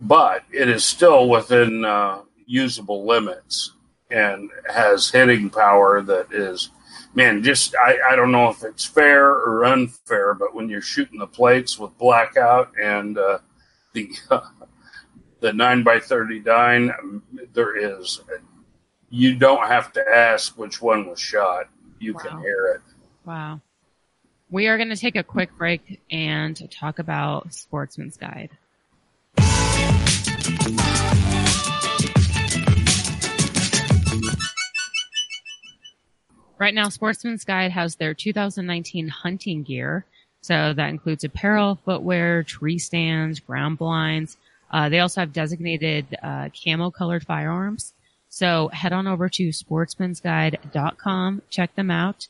But 0.00 0.44
it 0.52 0.68
is 0.68 0.84
still 0.84 1.28
within 1.28 1.84
uh, 1.84 2.22
usable 2.46 3.06
limits 3.06 3.72
and 4.10 4.50
has 4.72 5.10
hitting 5.10 5.50
power 5.50 6.00
that 6.00 6.32
is 6.32 6.70
man 7.14 7.42
just 7.42 7.74
I, 7.76 7.98
I 8.10 8.16
don't 8.16 8.32
know 8.32 8.48
if 8.48 8.62
it's 8.62 8.84
fair 8.84 9.28
or 9.28 9.64
unfair 9.64 10.34
but 10.34 10.54
when 10.54 10.68
you're 10.68 10.80
shooting 10.80 11.18
the 11.18 11.26
plates 11.26 11.78
with 11.78 11.96
blackout 11.98 12.72
and 12.80 13.18
uh, 13.18 13.38
the 13.92 14.10
the 15.40 15.52
9 15.52 15.82
by 15.82 15.98
39 15.98 17.22
there 17.52 17.76
is 17.76 18.20
you 19.10 19.34
don't 19.34 19.66
have 19.66 19.92
to 19.92 20.04
ask 20.08 20.58
which 20.58 20.82
one 20.82 21.06
was 21.06 21.20
shot. 21.20 21.68
You 21.98 22.14
wow. 22.14 22.20
can 22.20 22.40
hear 22.40 22.66
it. 22.76 22.80
Wow. 23.24 23.60
We 24.50 24.68
are 24.68 24.76
going 24.76 24.90
to 24.90 24.96
take 24.96 25.16
a 25.16 25.24
quick 25.24 25.56
break 25.56 26.00
and 26.10 26.70
talk 26.70 26.98
about 26.98 27.52
Sportsman's 27.52 28.16
Guide. 28.16 28.50
Right 36.58 36.74
now, 36.74 36.88
Sportsman's 36.88 37.44
Guide 37.44 37.70
has 37.72 37.96
their 37.96 38.14
2019 38.14 39.08
hunting 39.08 39.62
gear. 39.62 40.04
So 40.40 40.72
that 40.72 40.88
includes 40.90 41.24
apparel, 41.24 41.78
footwear, 41.84 42.42
tree 42.42 42.78
stands, 42.78 43.40
ground 43.40 43.78
blinds. 43.78 44.36
Uh, 44.70 44.88
they 44.88 45.00
also 45.00 45.20
have 45.20 45.32
designated 45.32 46.06
uh, 46.22 46.48
camo 46.50 46.90
colored 46.90 47.24
firearms. 47.24 47.92
So 48.28 48.68
head 48.68 48.92
on 48.92 49.06
over 49.06 49.28
to 49.28 49.48
sportsmansguide.com, 49.48 51.42
check 51.50 51.74
them 51.74 51.90
out, 51.90 52.28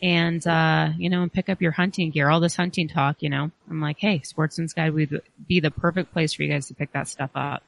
and 0.00 0.46
uh, 0.46 0.90
you 0.96 1.10
know, 1.10 1.22
and 1.22 1.32
pick 1.32 1.48
up 1.48 1.60
your 1.60 1.72
hunting 1.72 2.10
gear. 2.10 2.28
All 2.28 2.40
this 2.40 2.56
hunting 2.56 2.88
talk, 2.88 3.22
you 3.22 3.28
know, 3.28 3.50
I'm 3.68 3.80
like, 3.80 3.98
hey, 3.98 4.20
Sportsman's 4.22 4.72
Guide 4.72 4.92
would 4.94 5.20
be 5.46 5.60
the 5.60 5.70
perfect 5.70 6.12
place 6.12 6.32
for 6.32 6.42
you 6.42 6.52
guys 6.52 6.68
to 6.68 6.74
pick 6.74 6.92
that 6.92 7.08
stuff 7.08 7.30
up. 7.34 7.62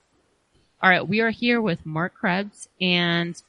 All 0.82 0.88
right, 0.88 1.06
we 1.06 1.20
are 1.20 1.30
here 1.30 1.60
with 1.60 1.84
Mark 1.84 2.14
Krebs, 2.14 2.68
and 2.80 3.40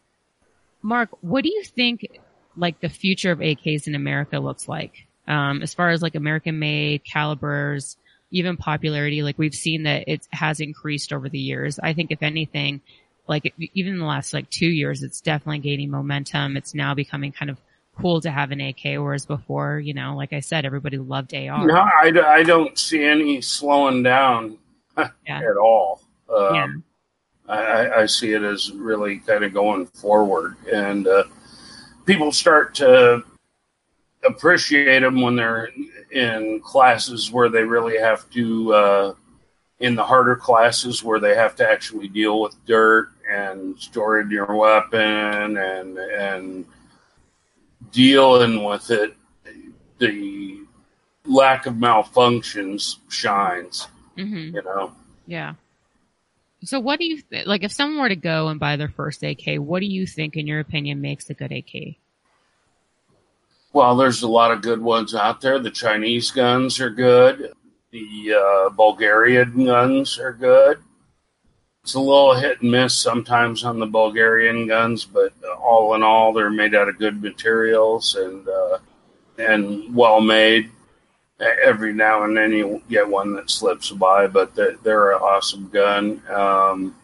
Mark, 0.81 1.09
what 1.21 1.43
do 1.43 1.49
you 1.49 1.63
think 1.63 2.07
like 2.55 2.79
the 2.79 2.89
future 2.89 3.31
of 3.31 3.39
AKs 3.39 3.87
in 3.87 3.95
America 3.95 4.39
looks 4.39 4.67
like? 4.67 5.07
Um, 5.27 5.61
as 5.61 5.73
far 5.73 5.89
as 5.89 6.01
like 6.01 6.15
American 6.15 6.59
made 6.59 7.03
calibers, 7.05 7.97
even 8.31 8.57
popularity, 8.57 9.23
like 9.23 9.37
we've 9.37 9.53
seen 9.53 9.83
that 9.83 10.05
it 10.07 10.27
has 10.31 10.59
increased 10.59 11.13
over 11.13 11.29
the 11.29 11.39
years. 11.39 11.79
I 11.79 11.93
think 11.93 12.11
if 12.11 12.23
anything, 12.23 12.81
like 13.27 13.53
even 13.73 13.93
in 13.93 13.99
the 13.99 14.05
last 14.05 14.33
like 14.33 14.49
two 14.49 14.69
years, 14.69 15.03
it's 15.03 15.21
definitely 15.21 15.59
gaining 15.59 15.91
momentum. 15.91 16.57
It's 16.57 16.73
now 16.73 16.93
becoming 16.93 17.31
kind 17.31 17.51
of 17.51 17.57
cool 17.97 18.21
to 18.21 18.31
have 18.31 18.51
an 18.51 18.61
AK, 18.61 18.83
whereas 18.97 19.25
before, 19.25 19.79
you 19.79 19.93
know, 19.93 20.15
like 20.15 20.33
I 20.33 20.39
said, 20.39 20.65
everybody 20.65 20.97
loved 20.97 21.33
AR. 21.33 21.65
No, 21.65 21.75
I, 21.75 22.11
I 22.25 22.43
don't 22.43 22.77
see 22.77 23.03
any 23.03 23.41
slowing 23.41 24.03
down 24.03 24.57
yeah. 24.97 25.39
at 25.39 25.57
all. 25.57 26.01
Um, 26.29 26.55
yeah. 26.55 26.67
I, 27.47 28.01
I, 28.01 28.05
see 28.05 28.31
it 28.31 28.43
as 28.43 28.71
really 28.71 29.17
kind 29.17 29.43
of 29.43 29.53
going 29.53 29.85
forward, 29.87 30.55
and 30.71 31.05
uh, 31.05 31.23
people 32.05 32.31
start 32.31 32.75
to 32.75 33.23
appreciate 34.27 34.99
them 34.99 35.21
when 35.21 35.35
they're 35.35 35.69
in 36.11 36.59
classes 36.61 37.31
where 37.31 37.49
they 37.49 37.63
really 37.63 37.97
have 37.97 38.29
to, 38.31 38.73
uh, 38.73 39.13
in 39.79 39.95
the 39.95 40.03
harder 40.03 40.35
classes 40.35 41.03
where 41.03 41.19
they 41.19 41.35
have 41.35 41.55
to 41.55 41.67
actually 41.67 42.07
deal 42.07 42.39
with 42.39 42.55
dirt 42.65 43.09
and 43.29 43.79
storing 43.79 44.29
your 44.29 44.55
weapon 44.55 45.57
and 45.57 45.97
and 45.97 46.65
dealing 47.91 48.63
with 48.63 48.91
it, 48.91 49.15
the 49.97 50.59
lack 51.25 51.65
of 51.65 51.73
malfunctions 51.75 52.97
shines. 53.09 53.87
Mm-hmm. 54.17 54.55
You 54.55 54.61
know. 54.63 54.91
Yeah. 55.25 55.55
So 56.63 56.79
what 56.79 56.99
do 56.99 57.05
you 57.05 57.21
th- 57.21 57.47
like 57.47 57.63
if 57.63 57.71
someone 57.71 57.99
were 57.99 58.09
to 58.09 58.15
go 58.15 58.47
and 58.49 58.59
buy 58.59 58.75
their 58.75 58.89
first 58.89 59.23
AK, 59.23 59.57
what 59.57 59.79
do 59.79 59.87
you 59.87 60.05
think 60.05 60.35
in 60.35 60.45
your 60.45 60.59
opinion 60.59 61.01
makes 61.01 61.29
a 61.29 61.33
good 61.33 61.51
AK? 61.51 61.95
Well, 63.73 63.95
there's 63.95 64.21
a 64.21 64.27
lot 64.27 64.51
of 64.51 64.61
good 64.61 64.81
ones 64.81 65.15
out 65.15 65.41
there. 65.41 65.57
The 65.57 65.71
Chinese 65.71 66.29
guns 66.29 66.79
are 66.79 66.89
good. 66.89 67.53
The 67.91 68.33
uh, 68.33 68.69
Bulgarian 68.69 69.65
guns 69.65 70.19
are 70.19 70.33
good. 70.33 70.79
It's 71.83 71.95
a 71.95 71.99
little 71.99 72.35
hit 72.35 72.61
and 72.61 72.69
miss 72.69 72.93
sometimes 72.93 73.63
on 73.63 73.79
the 73.79 73.87
Bulgarian 73.87 74.67
guns, 74.67 75.03
but 75.03 75.33
all 75.59 75.95
in 75.95 76.03
all, 76.03 76.31
they're 76.31 76.51
made 76.51 76.75
out 76.75 76.89
of 76.89 76.99
good 76.99 77.21
materials 77.21 78.15
and 78.15 78.47
uh, 78.47 78.77
and 79.39 79.95
well 79.95 80.21
made 80.21 80.69
every 81.41 81.93
now 81.93 82.23
and 82.23 82.37
then 82.37 82.51
you 82.51 82.81
get 82.89 83.07
one 83.07 83.33
that 83.33 83.49
slips 83.49 83.91
by, 83.91 84.27
but 84.27 84.55
they're, 84.55 84.75
they're 84.83 85.11
an 85.11 85.21
awesome 85.21 85.69
gun. 85.69 86.21
Um, 86.29 86.95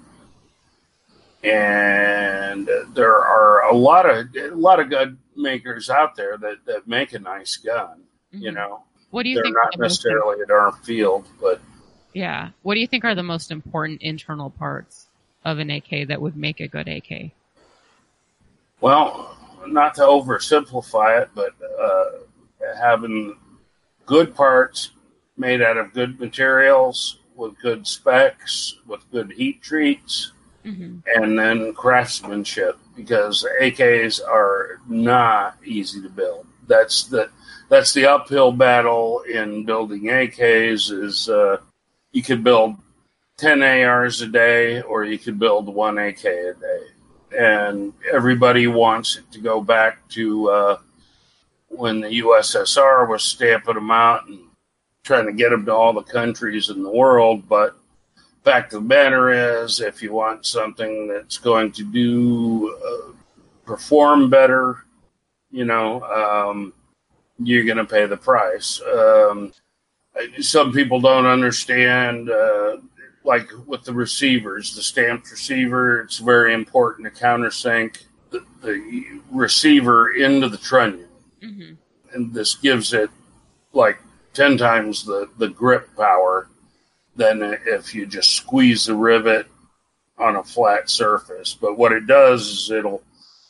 and 1.43 2.69
there 2.93 3.15
are 3.15 3.69
a 3.69 3.76
lot 3.76 4.10
of 4.10 4.28
a 4.36 4.56
lot 4.56 4.80
of 4.80 4.89
gun 4.89 5.17
makers 5.36 5.89
out 5.89 6.15
there 6.15 6.38
that, 6.38 6.65
that 6.65 6.88
make 6.88 7.13
a 7.13 7.19
nice 7.19 7.58
gun. 7.58 8.02
Mm-hmm. 8.34 8.39
You 8.39 8.52
know, 8.52 8.84
what 9.12 9.23
do 9.23 9.30
you 9.30 9.36
they're 9.36 9.43
think? 9.45 9.56
Not 9.56 9.80
necessarily 9.80 10.41
at 10.41 10.52
our 10.52 10.71
field, 10.71 11.26
but 11.39 11.62
yeah. 12.13 12.50
What 12.63 12.73
do 12.73 12.80
you 12.80 12.88
think 12.88 13.06
are 13.06 13.15
the 13.15 13.23
most 13.23 13.52
important 13.52 14.02
internal 14.02 14.50
parts 14.50 15.08
of 15.45 15.60
an 15.60 15.69
AK 15.69 16.08
that 16.08 16.21
would 16.21 16.36
make 16.36 16.60
a 16.60 16.67
good 16.67 16.88
AK? 16.88 17.32
Well, 18.82 19.38
not 19.67 19.95
to 19.95 20.02
oversimplify 20.02 21.21
it, 21.21 21.30
but 21.34 21.54
uh, 21.80 22.06
having 22.80 23.36
good 24.08 24.34
parts 24.34 24.91
made 25.38 25.62
out 25.62 25.78
of 25.78 25.93
good 25.93 26.20
materials 26.20 27.20
with 27.36 27.60
good 27.62 27.86
specs, 27.86 28.80
with 28.88 29.10
good 29.12 29.32
heat 29.32 29.62
treats, 29.62 30.32
mm-hmm. 30.65 30.98
and 31.15 31.38
then 31.38 31.72
craftsmanship 31.74 32.80
because 32.96 33.46
AKs 33.62 34.20
are 34.28 34.82
not 34.88 35.58
easy 35.63 36.02
to 36.02 36.10
build. 36.10 36.48
That's 36.67 37.04
the 37.04 37.30
that's 37.70 37.93
the 37.93 38.08
uphill 38.08 38.52
battle 38.52 39.22
in 39.22 39.65
building 39.65 40.04
AKs. 40.04 40.91
Is 40.91 41.30
uh, 41.30 41.58
you 42.12 42.24
could 42.24 42.43
build 42.43 42.76
ten 43.38 43.62
ARs 43.62 44.22
a 44.22 44.28
day, 44.28 44.82
or 44.82 45.06
you 45.06 45.20
could 45.20 45.38
build 45.38 45.67
one 45.67 46.00
AK 46.00 46.26
a 46.26 46.54
day, 46.54 47.38
and 47.38 47.93
everybody 48.12 48.67
wants 48.67 49.17
it 49.17 49.32
to 49.32 49.39
go 49.39 49.62
back 49.62 50.08
to 50.10 50.50
uh, 50.50 50.78
when 51.78 52.02
the 52.02 52.22
USSR 52.22 53.08
was 53.08 53.24
stamping 53.24 53.76
them 53.76 53.92
out 53.92 54.28
and 54.28 54.40
trying 55.04 55.26
to 55.26 55.32
get 55.32 55.50
them 55.50 55.66
to 55.66 55.74
all 55.74 55.94
the 55.94 56.02
countries 56.02 56.70
in 56.70 56.84
the 56.84 56.90
world. 56.90 57.48
But 57.48 57.78
fact 58.44 58.74
of 58.74 58.84
the 58.84 58.88
matter 58.88 59.63
is, 59.63 59.80
if 59.80 60.02
you 60.02 60.13
want 60.13 60.46
something 60.46 61.08
that's 61.08 61.38
going 61.38 61.72
to 61.74 61.84
do 61.84 62.76
uh, 62.86 63.12
perform 63.66 64.30
better, 64.30 64.86
you 65.52 65.66
know, 65.66 66.04
um, 66.04 66.74
you're 67.40 67.66
going 67.66 67.78
to 67.78 67.86
pay 67.86 68.06
the 68.06 68.18
price. 68.18 68.82
Um, 68.82 69.54
some 70.40 70.74
people 70.74 71.00
don't 71.00 71.26
understand, 71.26 72.30
uh, 72.30 72.78
like 73.24 73.50
with 73.66 73.84
the 73.84 73.94
receivers, 73.94 74.76
the 74.76 74.82
stamped 74.82 75.30
receiver, 75.30 76.02
it's 76.02 76.18
very 76.18 76.54
important 76.54 77.06
to 77.13 77.24
countersink 77.24 78.04
the, 78.32 78.44
the 78.62 79.22
receiver 79.32 80.16
into 80.16 80.50
the 80.50 80.58
trunnion 80.58 81.07
Mm-hmm. 81.43 81.73
And 82.13 82.34
this 82.34 82.56
gives 82.56 82.93
it 82.93 83.10
like 83.73 84.00
10 84.34 84.58
times 84.58 85.06
the, 85.06 85.30
the 85.38 85.50
grip 85.50 85.95
power 85.95 86.50
than 87.15 87.41
if 87.65 87.93
you 87.95 88.06
just 88.06 88.36
squeeze 88.36 88.86
the 88.86 88.95
rivet 88.95 89.47
on 90.17 90.36
a 90.36 90.43
flat 90.43 90.89
surface. 90.89 91.54
But 91.60 91.78
what 91.78 91.91
it 91.91 92.08
does 92.08 92.47
is 92.47 92.71
it'll 92.71 93.02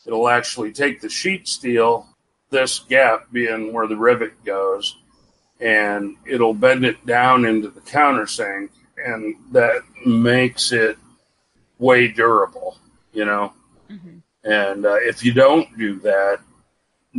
it'll 0.06 0.30
actually 0.30 0.72
take 0.72 1.02
the 1.02 1.10
sheet 1.10 1.48
steel, 1.48 2.08
this 2.50 2.80
gap 2.80 3.28
being 3.32 3.74
where 3.74 3.88
the 3.88 3.98
rivet 3.98 4.44
goes, 4.46 4.98
and 5.60 6.16
it'll 6.26 6.54
bend 6.54 6.86
it 6.86 7.06
down 7.06 7.46
into 7.46 7.70
the 7.70 7.82
countersink, 7.82 8.70
and 8.98 9.36
that 9.52 9.82
makes 10.06 10.72
it 10.72 10.98
way 11.80 12.08
durable, 12.08 12.78
you 13.12 13.26
know. 13.26 13.54
Mm-hmm. 13.90 14.18
And 14.44 14.86
uh, 14.86 14.96
if 14.96 15.26
you 15.26 15.34
don't 15.34 15.78
do 15.78 16.00
that, 16.00 16.40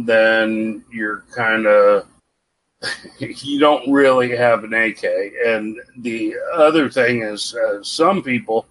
then 0.06 0.84
you're 0.90 1.24
kind 1.34 1.66
of 1.66 2.06
you 3.18 3.58
don't 3.58 3.90
really 3.90 4.36
have 4.36 4.64
an 4.64 4.74
AK. 4.74 5.04
And 5.44 5.76
the 5.98 6.34
other 6.54 6.88
thing 6.88 7.22
is, 7.22 7.54
uh, 7.54 7.82
some 7.82 8.22
people 8.22 8.66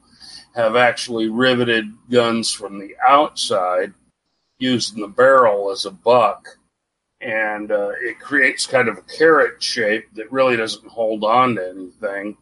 have 0.56 0.76
actually 0.76 1.30
riveted 1.30 1.92
guns 2.10 2.52
from 2.52 2.80
the 2.80 2.96
outside 3.08 3.94
using 4.60 5.02
the 5.02 5.08
barrel 5.08 5.72
as 5.72 5.86
a 5.86 5.92
buck. 5.92 6.48
And 7.20 7.72
uh, 7.72 7.92
it 8.02 8.20
creates 8.20 8.68
kind 8.68 8.88
of 8.88 8.98
a 8.98 9.18
carrot 9.18 9.62
shape 9.62 10.06
that 10.14 10.32
really 10.32 10.56
doesn't 10.56 10.88
hold 10.88 11.24
on 11.24 11.56
to 11.56 11.70
anything. 11.70 12.38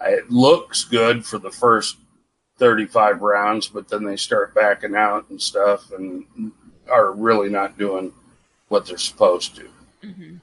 It 0.00 0.30
looks 0.30 0.84
good 0.84 1.24
for 1.24 1.38
the 1.38 1.50
first 1.50 1.96
35 2.58 3.20
rounds, 3.20 3.68
but 3.68 3.88
then 3.88 4.04
they 4.04 4.16
start 4.16 4.54
backing 4.54 4.94
out 4.94 5.28
and 5.30 5.40
stuff 5.40 5.90
and 5.92 6.24
are 6.90 7.12
really 7.12 7.48
not 7.48 7.78
doing 7.78 8.12
what 8.72 8.86
they're 8.86 8.96
supposed 8.96 9.54
to. 9.54 9.68
Mm-hmm. 10.02 10.36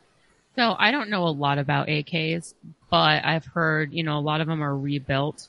So 0.55 0.75
I 0.77 0.91
don't 0.91 1.09
know 1.09 1.27
a 1.27 1.29
lot 1.29 1.57
about 1.57 1.87
AKs, 1.87 2.53
but 2.91 3.25
I've 3.25 3.45
heard, 3.45 3.91
you 3.91 4.03
know, 4.03 4.19
a 4.19 4.21
lot 4.21 4.39
of 4.39 4.47
them 4.47 4.61
are 4.61 4.77
rebuilt. 4.77 5.47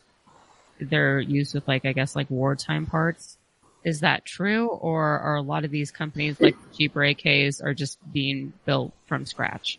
They're 0.80 1.20
used 1.20 1.54
with 1.54 1.68
like, 1.68 1.84
I 1.84 1.92
guess 1.92 2.16
like 2.16 2.30
wartime 2.30 2.86
parts. 2.86 3.36
Is 3.84 4.00
that 4.00 4.24
true? 4.24 4.68
Or 4.68 5.04
are 5.04 5.36
a 5.36 5.42
lot 5.42 5.66
of 5.66 5.70
these 5.70 5.90
companies 5.90 6.40
like 6.40 6.56
cheaper 6.72 7.00
AKs 7.00 7.62
are 7.62 7.74
just 7.74 7.98
being 8.12 8.54
built 8.64 8.92
from 9.04 9.26
scratch? 9.26 9.78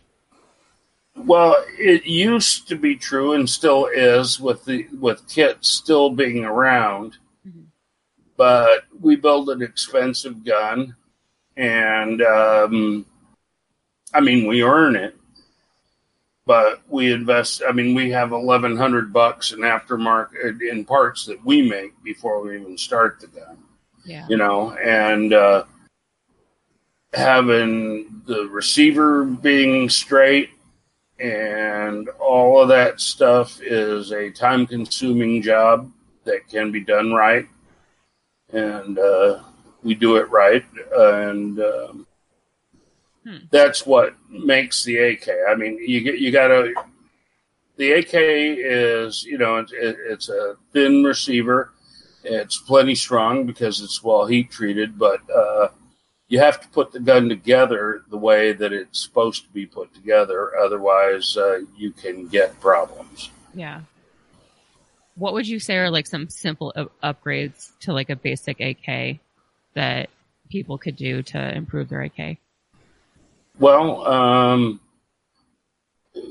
Well, 1.16 1.56
it 1.80 2.06
used 2.06 2.68
to 2.68 2.76
be 2.76 2.96
true 2.96 3.34
and 3.34 3.50
still 3.50 3.88
is 3.88 4.40
with 4.40 4.64
the, 4.66 4.88
with 5.00 5.28
kits 5.28 5.70
still 5.70 6.12
being 6.12 6.46
around. 6.46 7.18
Mm-hmm. 7.48 7.64
But 8.38 8.84
we 9.00 9.16
build 9.16 9.50
an 9.50 9.64
expensive 9.64 10.46
gun 10.46 10.96
and 11.58 12.22
um, 12.22 13.06
I 14.14 14.20
mean 14.20 14.48
we 14.48 14.64
earn 14.64 14.96
it, 14.96 15.16
but 16.46 16.82
we 16.88 17.12
invest. 17.12 17.62
I 17.68 17.72
mean 17.72 17.96
we 17.96 18.12
have 18.12 18.32
eleven 18.32 18.76
hundred 18.76 19.14
bucks 19.14 19.52
in 19.52 19.60
aftermarket 19.60 20.62
in 20.62 20.86
parts 20.86 21.26
that 21.26 21.44
we 21.46 21.68
make 21.68 21.92
before 22.04 22.42
we 22.42 22.60
even 22.60 22.78
start 22.78 23.20
the 23.20 23.28
gun. 23.28 23.58
Yeah, 24.06 24.26
you 24.28 24.38
know, 24.38 24.72
and 24.74 25.34
uh, 25.34 25.66
having 27.14 28.22
the 28.26 28.46
receiver 28.46 29.26
being 29.26 29.90
straight 29.90 30.50
and 31.20 32.10
all 32.20 32.62
of 32.62 32.70
that 32.70 33.00
stuff 33.00 33.62
is 33.62 34.12
a 34.12 34.32
time 34.32 34.66
consuming 34.66 35.42
job 35.42 35.92
that 36.24 36.48
can 36.48 36.72
be 36.72 36.80
done 36.80 37.14
right 37.14 37.48
and 38.54 38.98
uh, 38.98 39.44
we 39.84 39.96
do 39.96 40.18
it 40.18 40.30
right 40.30 40.66
and 40.96 41.60
um, 41.60 42.08
hmm. 43.26 43.38
that's 43.50 43.86
what 43.86 44.16
makes 44.30 44.84
the 44.84 44.98
ak 44.98 45.28
i 45.50 45.56
mean 45.56 45.78
you 45.86 46.02
get 46.02 46.20
you 46.20 46.32
gotta 46.32 46.74
the 47.78 47.94
ak 47.94 48.14
is 48.14 49.24
you 49.24 49.38
know 49.38 49.58
it, 49.58 49.70
it's 49.72 50.30
a 50.30 50.56
thin 50.74 51.04
receiver 51.04 51.72
it's 52.24 52.58
plenty 52.58 52.96
strong 52.96 53.46
because 53.46 53.82
it's 53.82 54.04
well 54.04 54.26
heat 54.26 54.52
treated 54.52 54.98
but 54.98 55.22
uh, 55.36 55.68
you 56.32 56.40
have 56.40 56.62
to 56.62 56.68
put 56.70 56.94
the 56.94 57.00
gun 57.00 57.28
together 57.28 58.04
the 58.10 58.18
way 58.18 58.54
that 58.54 58.72
it's 58.72 59.04
supposed 59.04 59.44
to 59.44 59.50
be 59.50 59.66
put 59.66 59.94
together. 59.94 60.58
Otherwise, 60.58 61.36
uh, 61.36 61.60
you 61.76 61.92
can 61.92 62.26
get 62.28 62.58
problems. 62.62 63.30
Yeah. 63.54 63.82
What 65.16 65.34
would 65.34 65.46
you 65.46 65.60
say 65.60 65.76
are 65.76 65.90
like 65.90 66.08
some 66.08 66.30
simple 66.30 66.74
upgrades 67.04 67.78
to 67.82 67.92
like 67.92 68.10
a 68.10 68.16
basic 68.16 68.62
AK 68.62 69.20
that 69.74 70.10
people 70.50 70.78
could 70.78 70.96
do 70.96 71.22
to 71.24 71.56
improve 71.56 71.90
their 71.90 72.02
AK? 72.02 72.38
Well, 73.60 74.06
um, 74.08 74.80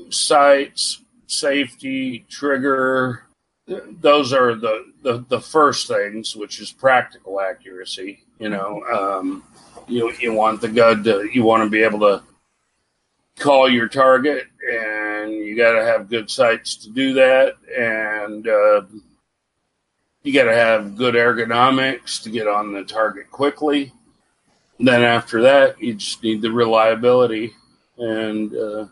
sights, 0.09 1.01
safety, 1.27 2.25
trigger, 2.29 3.23
those 3.67 4.33
are 4.33 4.55
the, 4.55 4.91
the, 5.01 5.25
the 5.29 5.39
first 5.39 5.87
things, 5.87 6.35
which 6.35 6.59
is 6.59 6.71
practical 6.71 7.39
accuracy. 7.39 8.23
You 8.39 8.49
know, 8.49 8.83
um, 8.91 9.43
you 9.87 10.11
you 10.19 10.33
want 10.33 10.61
the 10.61 10.67
gun 10.67 11.03
to 11.03 11.29
you 11.31 11.43
want 11.43 11.63
to 11.63 11.69
be 11.69 11.83
able 11.83 11.99
to 11.99 12.23
call 13.37 13.69
your 13.69 13.87
target, 13.87 14.47
and 14.69 15.31
you 15.33 15.55
got 15.55 15.73
to 15.73 15.83
have 15.83 16.09
good 16.09 16.29
sights 16.29 16.75
to 16.77 16.89
do 16.89 17.13
that, 17.13 17.55
and 17.77 18.47
uh, 18.47 18.81
you 20.23 20.33
got 20.33 20.43
to 20.43 20.55
have 20.55 20.95
good 20.95 21.15
ergonomics 21.15 22.21
to 22.23 22.29
get 22.29 22.47
on 22.47 22.73
the 22.73 22.83
target 22.83 23.31
quickly. 23.31 23.91
Then 24.79 25.03
after 25.03 25.41
that, 25.43 25.81
you 25.81 25.95
just 25.95 26.23
need 26.23 26.41
the 26.41 26.51
reliability 26.51 27.53
and 27.97 28.53
uh, 28.55 28.87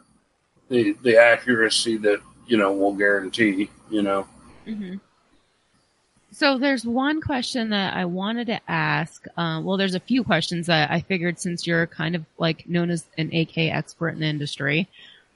the 0.70 0.94
the 1.02 1.18
accuracy 1.18 1.98
that 1.98 2.22
you 2.48 2.58
know 2.58 2.72
will 2.74 2.94
guarantee. 2.94 3.70
You 3.90 4.02
know. 4.04 4.28
Mm-hmm. 4.68 4.98
So 6.32 6.60
there's 6.60 6.86
one 6.86 7.22
question 7.22 7.70
that 7.72 7.96
I 7.96 8.06
wanted 8.06 8.48
to 8.48 8.60
ask. 8.70 9.26
Uh, 9.36 9.62
well, 9.64 9.78
there's 9.78 9.96
a 9.96 10.00
few 10.00 10.24
questions 10.24 10.68
that 10.68 10.92
I 10.92 11.02
figured 11.02 11.40
since 11.40 11.66
you're 11.66 11.88
kind 11.88 12.16
of 12.16 12.24
like 12.38 12.70
known 12.70 12.92
as 12.92 13.06
an 13.18 13.34
AK 13.36 13.58
expert 13.58 14.10
in 14.10 14.20
the 14.20 14.28
industry, 14.28 14.88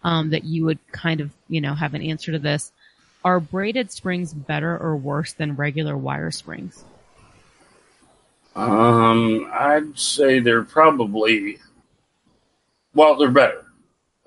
um, 0.03 0.29
that 0.29 0.43
you 0.43 0.65
would 0.65 0.79
kind 0.91 1.19
of, 1.19 1.31
you 1.49 1.61
know, 1.61 1.73
have 1.73 1.95
an 1.95 2.03
answer 2.03 2.31
to 2.31 2.39
this. 2.39 2.71
Are 3.23 3.39
braided 3.39 3.91
springs 3.91 4.33
better 4.33 4.77
or 4.77 4.95
worse 4.97 5.33
than 5.33 5.55
regular 5.55 5.95
wire 5.95 6.31
springs? 6.31 6.83
Um, 8.55 9.49
I'd 9.51 9.97
say 9.97 10.39
they're 10.39 10.63
probably, 10.63 11.59
well, 12.93 13.15
they're 13.15 13.31
better. 13.31 13.65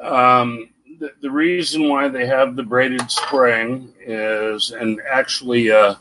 Um, 0.00 0.70
the, 0.98 1.12
the 1.20 1.30
reason 1.30 1.88
why 1.88 2.08
they 2.08 2.26
have 2.26 2.56
the 2.56 2.62
braided 2.62 3.10
spring 3.10 3.92
is, 4.00 4.70
and 4.70 5.00
actually, 5.08 5.70
uh, 5.70 5.96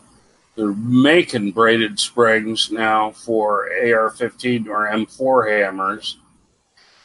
they're 0.56 0.74
making 0.74 1.52
braided 1.52 2.00
springs 2.00 2.72
now 2.72 3.12
for 3.12 3.66
AR-15 3.66 4.68
or 4.68 4.88
M4 4.88 5.62
hammers, 5.64 6.18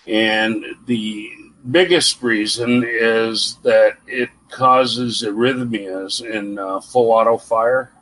and 0.06 0.64
the 0.86 1.30
biggest 1.70 2.22
reason 2.22 2.84
is 2.86 3.56
that 3.64 3.98
it 4.06 4.30
causes 4.50 5.22
arrhythmias 5.22 6.24
in 6.24 6.58
uh, 6.58 6.80
full 6.80 7.10
auto 7.10 7.38
fire. 7.38 7.92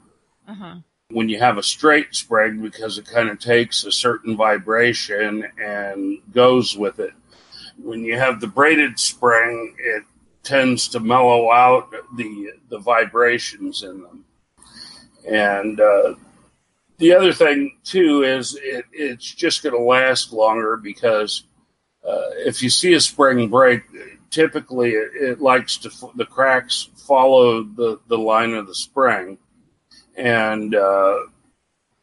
Uh-huh. 0.47 0.77
When 1.11 1.29
you 1.29 1.39
have 1.39 1.57
a 1.57 1.63
straight 1.63 2.15
spring, 2.15 2.61
because 2.61 2.99
it 2.99 3.07
kind 3.07 3.31
of 3.31 3.39
takes 3.39 3.85
a 3.85 3.93
certain 3.93 4.37
vibration 4.37 5.47
and 5.63 6.19
goes 6.33 6.77
with 6.77 6.99
it. 6.99 7.13
When 7.79 8.05
you 8.05 8.19
have 8.19 8.41
the 8.41 8.47
braided 8.47 8.99
spring, 8.99 9.75
it 9.79 10.05
tends 10.43 10.89
to 10.89 11.01
mellow 11.01 11.51
out 11.51 11.91
the 12.17 12.53
the 12.69 12.79
vibrations 12.79 13.83
in 13.83 14.03
them. 14.03 14.25
And 15.27 15.81
uh, 15.81 16.15
the 16.99 17.15
other 17.15 17.33
thing 17.33 17.79
too 17.85 18.23
is 18.23 18.59
it, 18.63 18.85
it's 18.93 19.35
just 19.35 19.63
going 19.63 19.75
to 19.75 19.81
last 19.81 20.33
longer 20.33 20.77
because 20.77 21.45
uh, 22.07 22.31
if 22.47 22.63
you 22.63 22.71
see 22.71 22.95
a 22.95 23.01
spring 23.01 23.49
break, 23.49 23.83
typically 24.31 24.91
it, 24.93 25.11
it, 25.15 25.41
likes 25.41 25.77
to 25.79 25.91
the 26.15 26.25
cracks 26.25 26.89
follow 26.97 27.63
the 27.63 28.01
the 28.09 28.19
line 28.19 28.55
of 28.55 28.67
the 28.67 28.75
spring, 28.75 29.39
and 30.17 30.75
uh, 30.75 31.19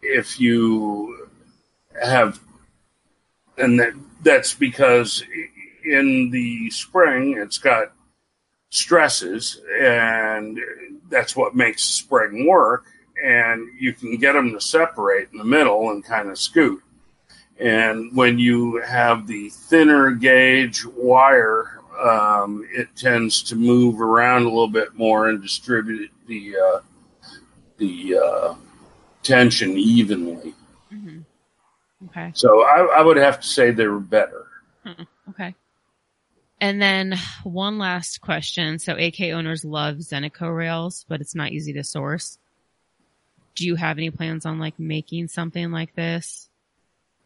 if 0.01 0.39
you 0.39 1.27
have 2.01 2.39
and 3.57 3.79
that 3.79 3.93
that's 4.21 4.53
because 4.53 5.23
in 5.83 6.29
the 6.31 6.69
spring 6.71 7.38
it's 7.38 7.57
got 7.57 7.93
stresses 8.69 9.61
and 9.79 10.59
that's 11.09 11.35
what 11.35 11.55
makes 11.55 11.83
spring 11.83 12.47
work 12.47 12.85
and 13.23 13.69
you 13.79 13.93
can 13.93 14.17
get 14.17 14.33
them 14.33 14.51
to 14.51 14.61
separate 14.61 15.29
in 15.31 15.38
the 15.38 15.43
middle 15.43 15.89
and 15.91 16.03
kind 16.03 16.29
of 16.29 16.38
scoot. 16.38 16.81
And 17.57 18.15
when 18.15 18.38
you 18.38 18.81
have 18.81 19.27
the 19.27 19.49
thinner 19.49 20.11
gauge 20.11 20.85
wire, 20.85 21.74
um, 21.99 22.67
it 22.71 22.88
tends 22.95 23.43
to 23.43 23.55
move 23.55 24.01
around 24.01 24.43
a 24.43 24.49
little 24.49 24.67
bit 24.67 24.95
more 24.95 25.29
and 25.29 25.41
distribute 25.41 26.12
the 26.27 26.55
uh, 26.58 26.79
the 27.77 28.17
uh, 28.17 28.55
tension 29.23 29.71
evenly. 29.71 30.53
Mm-hmm. 30.93 31.19
Okay. 32.08 32.31
So 32.36 32.63
I, 32.63 32.99
I, 32.99 33.01
would 33.01 33.17
have 33.17 33.39
to 33.39 33.47
say 33.47 33.71
they're 33.71 33.99
better. 33.99 34.47
Hmm. 34.86 35.03
Okay. 35.29 35.55
And 36.62 36.81
then 36.81 37.17
one 37.43 37.77
last 37.77 38.21
question. 38.21 38.79
So 38.79 38.95
AK 38.95 39.21
owners 39.21 39.65
love 39.65 39.97
Zenitco 39.97 40.55
rails, 40.55 41.05
but 41.10 41.19
it's 41.19 41.36
not 41.36 41.51
easy 41.51 41.73
to 41.73 41.84
source 41.84 42.38
do 43.55 43.65
you 43.65 43.75
have 43.75 43.97
any 43.97 44.12
plans 44.12 44.45
on 44.45 44.60
like 44.60 44.77
making 44.77 45.29
something 45.29 45.71
like 45.71 45.95
this? 45.95 46.49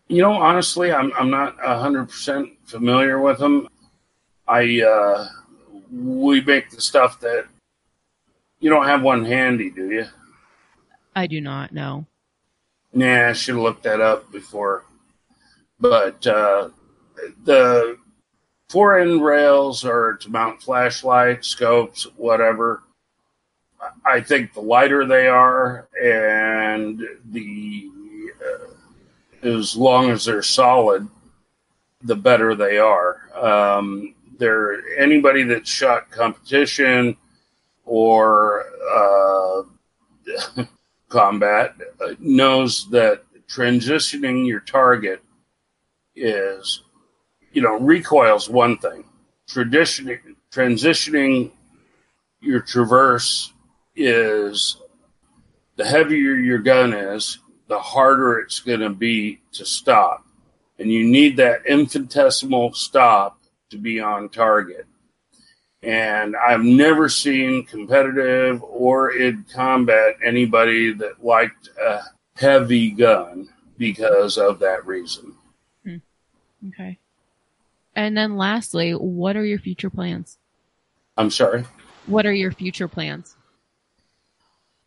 You 0.08 0.22
know, 0.22 0.34
honestly, 0.34 0.92
I'm 0.92 1.12
I'm 1.14 1.30
not 1.30 1.60
hundred 1.60 2.06
percent 2.06 2.50
familiar 2.66 3.20
with 3.20 3.40
them. 3.40 3.68
I 4.50 4.82
uh, 4.82 5.28
we 5.92 6.42
make 6.42 6.72
the 6.72 6.82
stuff 6.82 7.20
that 7.22 7.46
you 8.60 8.70
don't 8.70 8.86
have 8.86 9.04
one 9.04 9.24
handy, 9.24 9.70
do 9.70 9.92
you? 9.92 10.06
I 11.16 11.28
do 11.28 11.40
not. 11.40 11.72
know. 11.72 12.06
Nah, 12.94 13.30
I 13.30 13.34
should 13.34 13.56
have 13.56 13.64
looked 13.64 13.84
that 13.84 14.02
up 14.02 14.32
before. 14.32 14.86
But 15.80 16.26
uh, 16.26 16.70
the 17.44 17.98
fore 18.70 19.00
end 19.00 19.24
rails 19.24 19.86
are 19.86 20.16
to 20.16 20.30
mount 20.30 20.62
flashlights, 20.62 21.48
scopes, 21.48 22.08
whatever. 22.18 22.84
I 24.04 24.20
think 24.20 24.54
the 24.54 24.62
lighter 24.62 25.06
they 25.06 25.28
are, 25.28 25.88
and 26.02 27.02
the 27.32 27.90
uh, 28.44 29.48
as 29.48 29.76
long 29.76 30.10
as 30.10 30.26
they're 30.26 30.42
solid, 30.42 31.08
the 32.02 32.16
better 32.16 32.56
they 32.56 32.78
are. 32.78 33.30
Um, 33.36 34.16
they're 34.40 34.98
anybody 34.98 35.44
that's 35.44 35.70
shot 35.70 36.10
competition 36.10 37.16
or 37.86 38.66
uh, 38.96 40.64
combat 41.10 41.76
knows 42.20 42.90
that 42.90 43.24
transitioning 43.48 44.48
your 44.48 44.62
target 44.62 45.22
is, 46.16 46.84
you 47.52 47.62
know, 47.62 47.78
recoil's 47.80 48.50
one 48.50 48.78
thing. 48.78 49.04
Traditioning, 49.48 50.20
transitioning 50.52 51.52
your 52.40 52.62
traverse 52.62 53.54
is 53.96 54.78
the 55.76 55.86
heavier 55.86 56.36
your 56.36 56.60
gun 56.60 56.94
is, 56.94 57.40
the 57.68 57.80
harder 57.80 58.40
it's 58.40 58.60
going 58.60 58.80
to 58.80 58.90
be 58.90 59.40
to 59.54 59.66
stop. 59.66 60.26
And 60.78 60.92
you 60.92 61.04
need 61.04 61.38
that 61.38 61.66
infinitesimal 61.66 62.74
stop 62.74 63.39
to 63.70 63.78
be 63.78 64.00
on 64.00 64.30
target. 64.30 64.86
And 65.82 66.36
I've 66.36 66.64
never 66.64 67.08
seen 67.08 67.66
competitive 67.66 68.62
or 68.64 69.12
in 69.12 69.46
combat 69.54 70.16
anybody 70.24 70.92
that 70.94 71.24
liked 71.24 71.70
a 71.82 72.02
heavy 72.36 72.92
gun 72.92 73.48
because 73.78 74.38
of 74.38 74.60
that 74.60 74.86
reason. 74.86 75.36
Hmm. 75.86 75.98
Okay. 76.68 77.00
And 77.96 78.18
then 78.18 78.38
lastly, 78.38 78.92
what 78.92 79.38
are 79.38 79.46
your 79.46 79.60
future 79.60 79.90
plans? 79.90 80.38
I'm 81.18 81.32
sorry? 81.32 81.66
What 82.06 82.26
are 82.26 82.34
your 82.34 82.52
future 82.52 82.88
plans? 82.88 83.36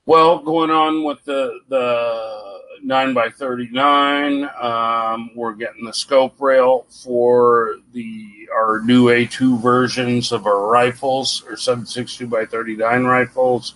Well, 0.04 0.40
going 0.40 0.70
on 0.70 1.04
with 1.04 1.24
the 1.24 1.60
the 1.68 2.51
nine 2.82 3.14
by 3.14 3.30
thirty 3.30 3.68
nine. 3.70 4.48
Um, 4.60 5.30
we're 5.34 5.54
getting 5.54 5.84
the 5.84 5.92
scope 5.92 6.40
rail 6.40 6.86
for 6.90 7.76
the 7.92 8.48
our 8.54 8.80
new 8.82 9.08
A 9.08 9.26
two 9.26 9.58
versions 9.58 10.32
of 10.32 10.46
our 10.46 10.68
rifles, 10.68 11.42
or 11.48 11.56
seven 11.56 11.86
six 11.86 12.16
two 12.16 12.26
by 12.26 12.44
thirty 12.44 12.76
nine 12.76 13.04
rifles, 13.04 13.74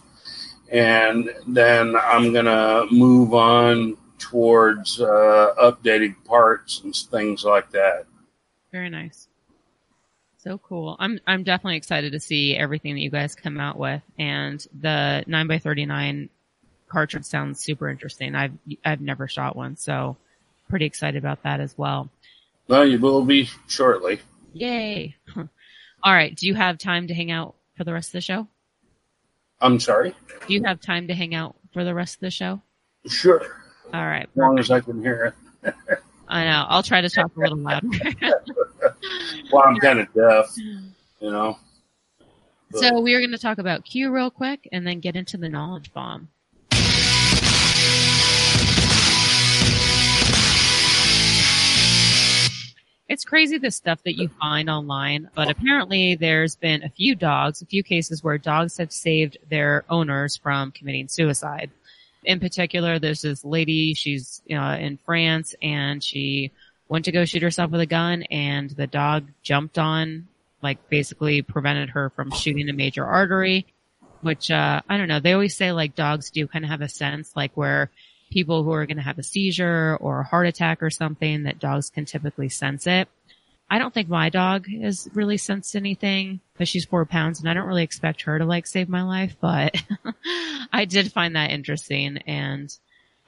and 0.70 1.30
then 1.46 1.96
I'm 1.96 2.32
gonna 2.32 2.86
move 2.90 3.34
on 3.34 3.96
towards 4.18 5.00
uh, 5.00 5.54
updating 5.60 6.16
parts 6.24 6.80
and 6.82 6.94
things 6.94 7.44
like 7.44 7.70
that. 7.70 8.06
Very 8.72 8.90
nice. 8.90 9.28
So 10.38 10.58
cool. 10.58 10.96
I'm 10.98 11.18
I'm 11.26 11.42
definitely 11.42 11.76
excited 11.76 12.12
to 12.12 12.20
see 12.20 12.56
everything 12.56 12.94
that 12.94 13.00
you 13.00 13.10
guys 13.10 13.34
come 13.34 13.58
out 13.58 13.78
with, 13.78 14.02
and 14.18 14.64
the 14.80 15.24
nine 15.26 15.46
by 15.46 15.58
thirty 15.58 15.86
nine 15.86 16.28
cartridge 16.88 17.24
sounds 17.24 17.60
super 17.60 17.88
interesting. 17.88 18.34
I've 18.34 18.52
I've 18.84 19.00
never 19.00 19.28
shot 19.28 19.56
one, 19.56 19.76
so 19.76 20.16
pretty 20.68 20.86
excited 20.86 21.18
about 21.18 21.42
that 21.42 21.60
as 21.60 21.76
well. 21.76 22.10
Well, 22.68 22.86
you 22.86 22.98
will 22.98 23.24
be 23.24 23.48
shortly. 23.68 24.20
Yay! 24.52 25.16
All 25.36 26.12
right. 26.12 26.34
Do 26.34 26.46
you 26.46 26.54
have 26.54 26.78
time 26.78 27.08
to 27.08 27.14
hang 27.14 27.30
out 27.30 27.54
for 27.76 27.84
the 27.84 27.92
rest 27.92 28.08
of 28.08 28.12
the 28.12 28.20
show? 28.20 28.48
I'm 29.60 29.80
sorry. 29.80 30.14
Do 30.46 30.54
you 30.54 30.64
have 30.64 30.80
time 30.80 31.08
to 31.08 31.14
hang 31.14 31.34
out 31.34 31.56
for 31.72 31.84
the 31.84 31.94
rest 31.94 32.16
of 32.16 32.20
the 32.20 32.30
show? 32.30 32.60
Sure. 33.06 33.42
All 33.92 34.06
right. 34.06 34.28
As 34.30 34.36
long 34.36 34.58
as 34.58 34.70
I 34.70 34.80
can 34.80 35.00
hear 35.00 35.34
it. 35.62 35.74
I 36.28 36.44
know. 36.44 36.64
I'll 36.68 36.82
try 36.82 37.00
to 37.00 37.08
talk 37.08 37.30
a 37.36 37.40
little 37.40 37.58
louder. 37.58 37.88
well, 39.52 39.62
I'm 39.64 39.76
kind 39.78 40.00
of 40.00 40.12
deaf, 40.12 40.56
you 40.58 41.30
know. 41.30 41.58
But- 42.70 42.80
so 42.80 43.00
we 43.00 43.14
are 43.14 43.20
going 43.20 43.30
to 43.30 43.38
talk 43.38 43.58
about 43.58 43.84
Q 43.84 44.10
real 44.10 44.30
quick, 44.30 44.68
and 44.72 44.86
then 44.86 45.00
get 45.00 45.14
into 45.16 45.36
the 45.36 45.48
knowledge 45.48 45.92
bomb. 45.92 46.28
It's 53.08 53.24
crazy 53.24 53.58
the 53.58 53.70
stuff 53.70 54.02
that 54.02 54.16
you 54.16 54.28
find 54.40 54.68
online, 54.68 55.30
but 55.34 55.48
apparently 55.48 56.16
there's 56.16 56.56
been 56.56 56.82
a 56.82 56.88
few 56.88 57.14
dogs, 57.14 57.62
a 57.62 57.66
few 57.66 57.84
cases 57.84 58.24
where 58.24 58.36
dogs 58.36 58.78
have 58.78 58.90
saved 58.90 59.38
their 59.48 59.84
owners 59.88 60.36
from 60.36 60.72
committing 60.72 61.06
suicide. 61.06 61.70
In 62.24 62.40
particular, 62.40 62.98
there's 62.98 63.22
this 63.22 63.44
lady, 63.44 63.94
she's 63.94 64.42
uh, 64.50 64.76
in 64.80 64.98
France 65.06 65.54
and 65.62 66.02
she 66.02 66.50
went 66.88 67.04
to 67.04 67.12
go 67.12 67.24
shoot 67.24 67.42
herself 67.42 67.70
with 67.70 67.80
a 67.80 67.86
gun 67.86 68.24
and 68.24 68.70
the 68.70 68.88
dog 68.88 69.28
jumped 69.40 69.78
on, 69.78 70.26
like 70.60 70.88
basically 70.88 71.42
prevented 71.42 71.90
her 71.90 72.10
from 72.10 72.32
shooting 72.32 72.68
a 72.68 72.72
major 72.72 73.04
artery, 73.04 73.66
which, 74.22 74.50
uh, 74.50 74.80
I 74.88 74.96
don't 74.96 75.06
know. 75.06 75.20
They 75.20 75.32
always 75.32 75.56
say 75.56 75.70
like 75.70 75.94
dogs 75.94 76.30
do 76.30 76.48
kind 76.48 76.64
of 76.64 76.72
have 76.72 76.80
a 76.80 76.88
sense 76.88 77.36
like 77.36 77.56
where 77.56 77.92
people 78.30 78.62
who 78.62 78.72
are 78.72 78.86
going 78.86 78.96
to 78.96 79.02
have 79.02 79.18
a 79.18 79.22
seizure 79.22 79.96
or 80.00 80.20
a 80.20 80.24
heart 80.24 80.46
attack 80.46 80.82
or 80.82 80.90
something 80.90 81.44
that 81.44 81.58
dogs 81.58 81.90
can 81.90 82.04
typically 82.04 82.48
sense 82.48 82.86
it. 82.86 83.08
I 83.68 83.78
don't 83.78 83.92
think 83.92 84.08
my 84.08 84.28
dog 84.28 84.66
has 84.80 85.08
really 85.12 85.38
sensed 85.38 85.74
anything, 85.74 86.40
but 86.56 86.68
she's 86.68 86.84
four 86.84 87.04
pounds 87.04 87.40
and 87.40 87.48
I 87.48 87.54
don't 87.54 87.66
really 87.66 87.82
expect 87.82 88.22
her 88.22 88.38
to 88.38 88.44
like 88.44 88.66
save 88.66 88.88
my 88.88 89.02
life, 89.02 89.36
but 89.40 89.74
I 90.72 90.84
did 90.84 91.12
find 91.12 91.34
that 91.34 91.50
interesting 91.50 92.18
and 92.26 92.76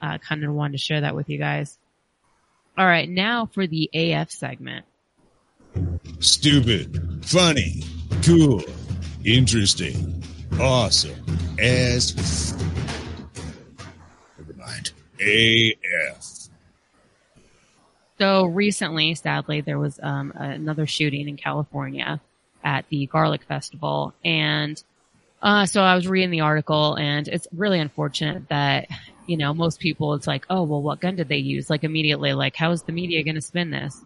uh, 0.01 0.17
kind 0.19 0.43
of 0.43 0.53
wanted 0.53 0.73
to 0.73 0.77
share 0.77 1.01
that 1.01 1.15
with 1.15 1.29
you 1.29 1.37
guys. 1.37 1.77
All 2.77 2.85
right. 2.85 3.09
Now 3.09 3.47
for 3.47 3.67
the 3.67 3.89
AF 3.93 4.31
segment. 4.31 4.85
Stupid, 6.19 7.25
funny, 7.25 7.83
cool, 8.23 8.61
interesting, 9.23 10.23
awesome, 10.59 11.15
as 11.59 12.55
mind. 14.69 14.91
AF. 15.19 16.49
So 18.19 18.45
recently, 18.45 19.15
sadly, 19.15 19.61
there 19.61 19.79
was 19.79 19.99
um, 20.01 20.33
another 20.35 20.85
shooting 20.85 21.29
in 21.29 21.37
California 21.37 22.19
at 22.63 22.85
the 22.89 23.05
Garlic 23.05 23.43
Festival, 23.43 24.13
and 24.25 24.81
uh, 25.41 25.65
so 25.65 25.81
I 25.81 25.95
was 25.95 26.07
reading 26.07 26.31
the 26.31 26.41
article, 26.41 26.95
and 26.95 27.27
it's 27.27 27.47
really 27.53 27.79
unfortunate 27.79 28.49
that 28.49 28.87
you 29.25 29.37
know 29.37 29.53
most 29.53 29.79
people 29.79 30.13
it's 30.15 30.27
like, 30.27 30.45
oh 30.49 30.63
well, 30.63 30.81
what 30.81 30.99
gun 30.99 31.15
did 31.15 31.29
they 31.29 31.37
use? 31.37 31.69
Like 31.69 31.83
immediately, 31.83 32.33
like 32.33 32.55
how 32.55 32.71
is 32.71 32.83
the 32.83 32.91
media 32.91 33.23
going 33.23 33.35
to 33.35 33.41
spin 33.41 33.71
this? 33.71 34.01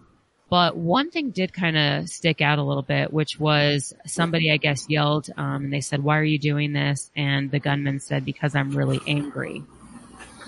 But 0.50 0.78
one 0.78 1.10
thing 1.10 1.32
did 1.32 1.52
kind 1.52 1.76
of 1.76 2.10
stick 2.10 2.40
out 2.40 2.60
a 2.60 2.64
little 2.64 2.84
bit, 2.84 3.12
which 3.12 3.40
was 3.40 3.96
somebody 4.06 4.52
I 4.52 4.58
guess 4.58 4.88
yelled, 4.88 5.30
um, 5.36 5.66
and 5.66 5.74
they 5.74 5.82
said, 5.82 6.04
"Why 6.04 6.20
are 6.20 6.24
you 6.24 6.38
doing 6.38 6.74
this?" 6.74 7.10
And 7.16 7.50
the 7.50 7.60
gunman 7.60 8.00
said, 8.00 8.26
"Because 8.26 8.56
I'm 8.56 8.78
really 8.78 9.02
angry." 9.08 9.64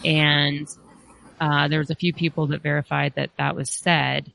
And 0.05 0.67
uh, 1.41 1.67
there 1.67 1.79
was 1.79 1.89
a 1.89 1.95
few 1.95 2.13
people 2.13 2.47
that 2.47 2.61
verified 2.61 3.13
that 3.15 3.31
that 3.37 3.55
was 3.55 3.69
said, 3.69 4.31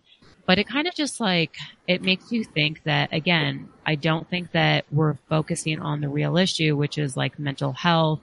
but 0.46 0.58
it 0.58 0.66
kind 0.66 0.86
of 0.86 0.94
just 0.94 1.20
like 1.20 1.56
it 1.86 2.02
makes 2.02 2.32
you 2.32 2.44
think 2.44 2.82
that 2.84 3.12
again. 3.12 3.68
I 3.86 3.94
don't 3.94 4.28
think 4.28 4.52
that 4.52 4.84
we're 4.90 5.14
focusing 5.28 5.80
on 5.80 6.00
the 6.00 6.08
real 6.08 6.36
issue, 6.36 6.76
which 6.76 6.98
is 6.98 7.16
like 7.16 7.38
mental 7.38 7.72
health, 7.72 8.20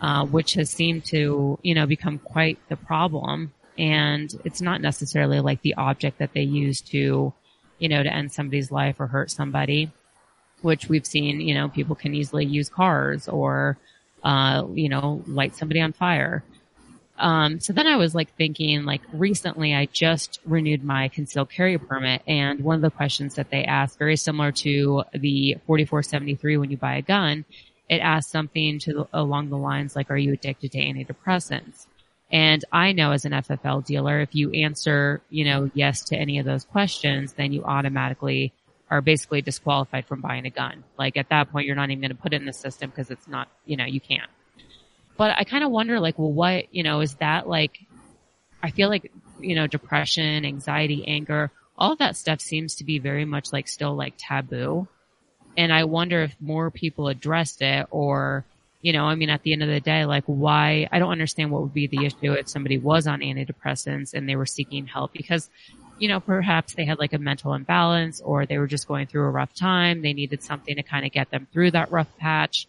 uh, 0.00 0.24
which 0.26 0.54
has 0.54 0.70
seemed 0.70 1.04
to 1.06 1.58
you 1.62 1.74
know 1.74 1.86
become 1.86 2.18
quite 2.18 2.58
the 2.68 2.76
problem. 2.76 3.52
And 3.78 4.32
it's 4.44 4.60
not 4.60 4.80
necessarily 4.80 5.40
like 5.40 5.62
the 5.62 5.74
object 5.74 6.18
that 6.18 6.34
they 6.34 6.42
use 6.42 6.80
to, 6.82 7.32
you 7.78 7.88
know, 7.88 8.02
to 8.02 8.12
end 8.12 8.32
somebody's 8.32 8.70
life 8.70 9.00
or 9.00 9.06
hurt 9.06 9.30
somebody, 9.30 9.90
which 10.60 10.88
we've 10.88 11.06
seen. 11.06 11.40
You 11.40 11.54
know, 11.54 11.68
people 11.68 11.94
can 11.96 12.14
easily 12.14 12.44
use 12.44 12.68
cars 12.68 13.28
or, 13.28 13.78
uh, 14.22 14.64
you 14.74 14.88
know, 14.88 15.22
light 15.26 15.56
somebody 15.56 15.80
on 15.80 15.92
fire. 15.92 16.44
Um, 17.22 17.60
so 17.60 17.72
then 17.72 17.86
I 17.86 17.94
was 17.96 18.16
like 18.16 18.34
thinking, 18.34 18.84
like 18.84 19.00
recently 19.12 19.72
I 19.72 19.86
just 19.86 20.40
renewed 20.44 20.82
my 20.82 21.06
concealed 21.06 21.50
carry 21.50 21.78
permit 21.78 22.20
and 22.26 22.64
one 22.64 22.74
of 22.74 22.82
the 22.82 22.90
questions 22.90 23.36
that 23.36 23.48
they 23.48 23.62
asked, 23.62 23.96
very 23.96 24.16
similar 24.16 24.50
to 24.50 25.04
the 25.12 25.56
4473 25.66 26.56
when 26.56 26.72
you 26.72 26.76
buy 26.76 26.96
a 26.96 27.02
gun, 27.02 27.44
it 27.88 27.98
asked 27.98 28.32
something 28.32 28.80
to 28.80 29.06
along 29.12 29.50
the 29.50 29.56
lines 29.56 29.94
like, 29.94 30.10
are 30.10 30.16
you 30.16 30.32
addicted 30.32 30.72
to 30.72 30.78
antidepressants? 30.78 31.86
And 32.32 32.64
I 32.72 32.90
know 32.90 33.12
as 33.12 33.24
an 33.24 33.32
FFL 33.32 33.84
dealer, 33.86 34.20
if 34.20 34.34
you 34.34 34.50
answer, 34.50 35.22
you 35.30 35.44
know, 35.44 35.70
yes 35.74 36.02
to 36.06 36.16
any 36.16 36.40
of 36.40 36.44
those 36.44 36.64
questions, 36.64 37.34
then 37.34 37.52
you 37.52 37.62
automatically 37.62 38.52
are 38.90 39.00
basically 39.00 39.42
disqualified 39.42 40.06
from 40.06 40.22
buying 40.22 40.44
a 40.46 40.50
gun. 40.50 40.82
Like 40.98 41.16
at 41.16 41.28
that 41.28 41.52
point, 41.52 41.66
you're 41.66 41.76
not 41.76 41.90
even 41.90 42.00
going 42.00 42.16
to 42.16 42.20
put 42.20 42.32
it 42.32 42.40
in 42.40 42.46
the 42.46 42.52
system 42.52 42.90
because 42.90 43.10
it's 43.10 43.28
not, 43.28 43.48
you 43.64 43.76
know, 43.76 43.84
you 43.84 44.00
can't. 44.00 44.30
But 45.16 45.36
I 45.38 45.44
kind 45.44 45.64
of 45.64 45.70
wonder, 45.70 46.00
like, 46.00 46.18
well, 46.18 46.32
what, 46.32 46.74
you 46.74 46.82
know, 46.82 47.00
is 47.00 47.14
that 47.16 47.48
like, 47.48 47.78
I 48.62 48.70
feel 48.70 48.88
like, 48.88 49.12
you 49.40 49.54
know, 49.54 49.66
depression, 49.66 50.44
anxiety, 50.44 51.06
anger, 51.06 51.50
all 51.76 51.92
of 51.92 51.98
that 51.98 52.16
stuff 52.16 52.40
seems 52.40 52.76
to 52.76 52.84
be 52.84 52.98
very 52.98 53.24
much 53.24 53.52
like 53.52 53.68
still 53.68 53.94
like 53.94 54.14
taboo. 54.16 54.86
And 55.56 55.72
I 55.72 55.84
wonder 55.84 56.22
if 56.22 56.34
more 56.40 56.70
people 56.70 57.08
addressed 57.08 57.60
it 57.60 57.86
or, 57.90 58.44
you 58.80 58.92
know, 58.92 59.04
I 59.04 59.14
mean, 59.14 59.30
at 59.30 59.42
the 59.42 59.52
end 59.52 59.62
of 59.62 59.68
the 59.68 59.80
day, 59.80 60.04
like 60.06 60.24
why, 60.26 60.88
I 60.90 60.98
don't 60.98 61.10
understand 61.10 61.50
what 61.50 61.62
would 61.62 61.74
be 61.74 61.86
the 61.86 62.06
issue 62.06 62.32
if 62.32 62.48
somebody 62.48 62.78
was 62.78 63.06
on 63.06 63.20
antidepressants 63.20 64.14
and 64.14 64.28
they 64.28 64.36
were 64.36 64.46
seeking 64.46 64.86
help 64.86 65.12
because, 65.12 65.50
you 65.98 66.08
know, 66.08 66.20
perhaps 66.20 66.74
they 66.74 66.84
had 66.84 66.98
like 66.98 67.12
a 67.12 67.18
mental 67.18 67.52
imbalance 67.54 68.20
or 68.20 68.46
they 68.46 68.58
were 68.58 68.66
just 68.66 68.88
going 68.88 69.06
through 69.06 69.24
a 69.24 69.30
rough 69.30 69.54
time. 69.54 70.02
They 70.02 70.12
needed 70.12 70.42
something 70.42 70.76
to 70.76 70.82
kind 70.82 71.04
of 71.04 71.12
get 71.12 71.30
them 71.30 71.46
through 71.52 71.72
that 71.72 71.92
rough 71.92 72.16
patch. 72.18 72.66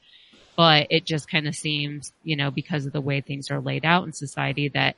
But 0.55 0.87
it 0.91 1.05
just 1.05 1.29
kind 1.29 1.47
of 1.47 1.55
seems, 1.55 2.13
you 2.23 2.35
know, 2.35 2.51
because 2.51 2.85
of 2.85 2.93
the 2.93 3.01
way 3.01 3.21
things 3.21 3.49
are 3.49 3.59
laid 3.59 3.85
out 3.85 4.05
in 4.05 4.13
society 4.13 4.69
that, 4.69 4.95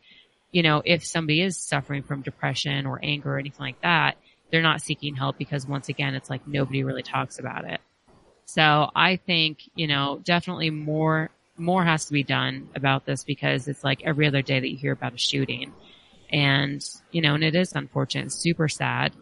you 0.52 0.64
know, 0.64 0.82
if 0.84 1.06
somebody 1.06 1.42
is 1.42 1.58
suffering 1.58 2.04
from 2.04 2.22
depression 2.22 2.86
or 2.86 3.00
anger 3.02 3.36
or 3.36 3.40
anything 3.40 3.64
like 3.64 3.82
that, 3.82 4.18
they're 4.52 4.62
not 4.62 4.82
seeking 4.82 5.16
help 5.16 5.38
because 5.38 5.66
once 5.66 5.90
again, 5.90 6.14
it's 6.14 6.30
like 6.30 6.48
nobody 6.48 6.84
really 6.84 7.04
talks 7.04 7.40
about 7.40 7.66
it. 7.66 7.80
So 8.46 8.92
I 8.96 9.16
think, 9.16 9.60
you 9.76 9.88
know, 9.88 10.22
definitely 10.24 10.70
more, 10.70 11.30
more 11.58 11.84
has 11.84 12.06
to 12.06 12.14
be 12.14 12.24
done 12.24 12.70
about 12.76 13.06
this 13.06 13.24
because 13.24 13.68
it's 13.68 13.84
like 13.84 14.04
every 14.04 14.28
other 14.28 14.42
day 14.42 14.60
that 14.60 14.70
you 14.70 14.78
hear 14.78 14.94
about 14.94 15.14
a 15.14 15.18
shooting. 15.18 15.74
And, 16.32 16.84
you 17.12 17.22
know, 17.22 17.36
and 17.36 17.44
it 17.44 17.56
is 17.56 17.74
unfortunate, 17.74 18.32
super 18.32 18.68
sad. 18.68 19.14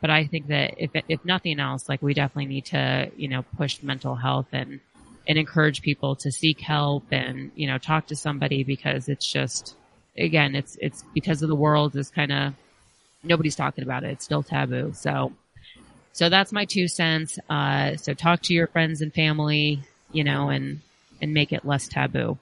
But 0.00 0.10
I 0.10 0.26
think 0.26 0.48
that 0.48 0.74
if, 0.76 0.90
if 1.08 1.24
nothing 1.24 1.60
else, 1.60 1.88
like 1.88 2.02
we 2.02 2.14
definitely 2.14 2.46
need 2.46 2.66
to, 2.66 3.10
you 3.16 3.28
know, 3.28 3.42
push 3.56 3.82
mental 3.82 4.16
health 4.16 4.46
and, 4.52 4.80
and 5.28 5.38
encourage 5.38 5.82
people 5.82 6.16
to 6.16 6.32
seek 6.32 6.58
help 6.60 7.04
and, 7.12 7.52
you 7.54 7.66
know, 7.66 7.76
talk 7.76 8.06
to 8.06 8.16
somebody 8.16 8.64
because 8.64 9.08
it's 9.10 9.30
just, 9.30 9.76
again, 10.16 10.54
it's, 10.54 10.78
it's 10.80 11.04
because 11.12 11.42
of 11.42 11.48
the 11.48 11.54
world 11.54 11.94
is 11.94 12.08
kind 12.08 12.32
of, 12.32 12.54
nobody's 13.22 13.54
talking 13.54 13.84
about 13.84 14.04
it. 14.04 14.10
It's 14.10 14.24
still 14.24 14.42
taboo. 14.42 14.92
So, 14.94 15.32
so 16.12 16.30
that's 16.30 16.50
my 16.50 16.64
two 16.64 16.88
cents. 16.88 17.38
Uh, 17.50 17.96
so 17.96 18.14
talk 18.14 18.40
to 18.44 18.54
your 18.54 18.68
friends 18.68 19.02
and 19.02 19.12
family, 19.12 19.82
you 20.12 20.24
know, 20.24 20.48
and, 20.48 20.80
and 21.20 21.34
make 21.34 21.52
it 21.52 21.64
less 21.64 21.88
taboo. 21.88 22.38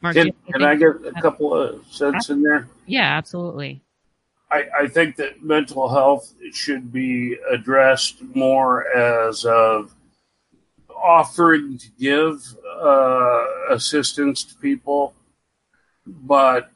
Mark, 0.00 0.16
Can, 0.16 0.32
can 0.52 0.64
I 0.64 0.74
get 0.74 0.96
a 1.16 1.22
couple 1.22 1.54
of 1.54 1.86
cents 1.88 2.28
in 2.28 2.42
there? 2.42 2.66
Yeah, 2.86 3.16
absolutely. 3.16 3.80
I, 4.50 4.64
I 4.80 4.88
think 4.88 5.14
that 5.16 5.44
mental 5.44 5.88
health 5.88 6.34
should 6.52 6.92
be 6.92 7.36
addressed 7.48 8.20
more 8.34 8.84
as 8.94 9.44
of 9.44 9.94
offering 11.02 11.78
to 11.78 11.88
give 11.98 12.42
uh, 12.80 13.44
assistance 13.70 14.44
to 14.44 14.54
people 14.56 15.14
but 16.06 16.70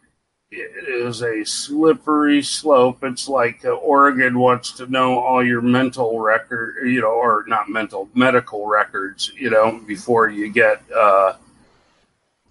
it 0.51 0.89
is 0.89 1.22
a 1.22 1.45
slippery 1.45 2.43
slope. 2.43 3.03
It's 3.03 3.29
like 3.29 3.64
uh, 3.64 3.70
Oregon 3.70 4.39
wants 4.39 4.72
to 4.72 4.87
know 4.87 5.18
all 5.18 5.45
your 5.45 5.61
mental 5.61 6.20
record, 6.20 6.87
you 6.87 7.01
know, 7.01 7.09
or 7.09 7.45
not 7.49 7.68
mental, 7.68 8.09
medical 8.14 8.66
records, 8.66 9.33
you 9.37 9.51
know, 9.51 9.81
before 9.87 10.29
you 10.29 10.51
get, 10.51 10.83
uh, 10.95 11.35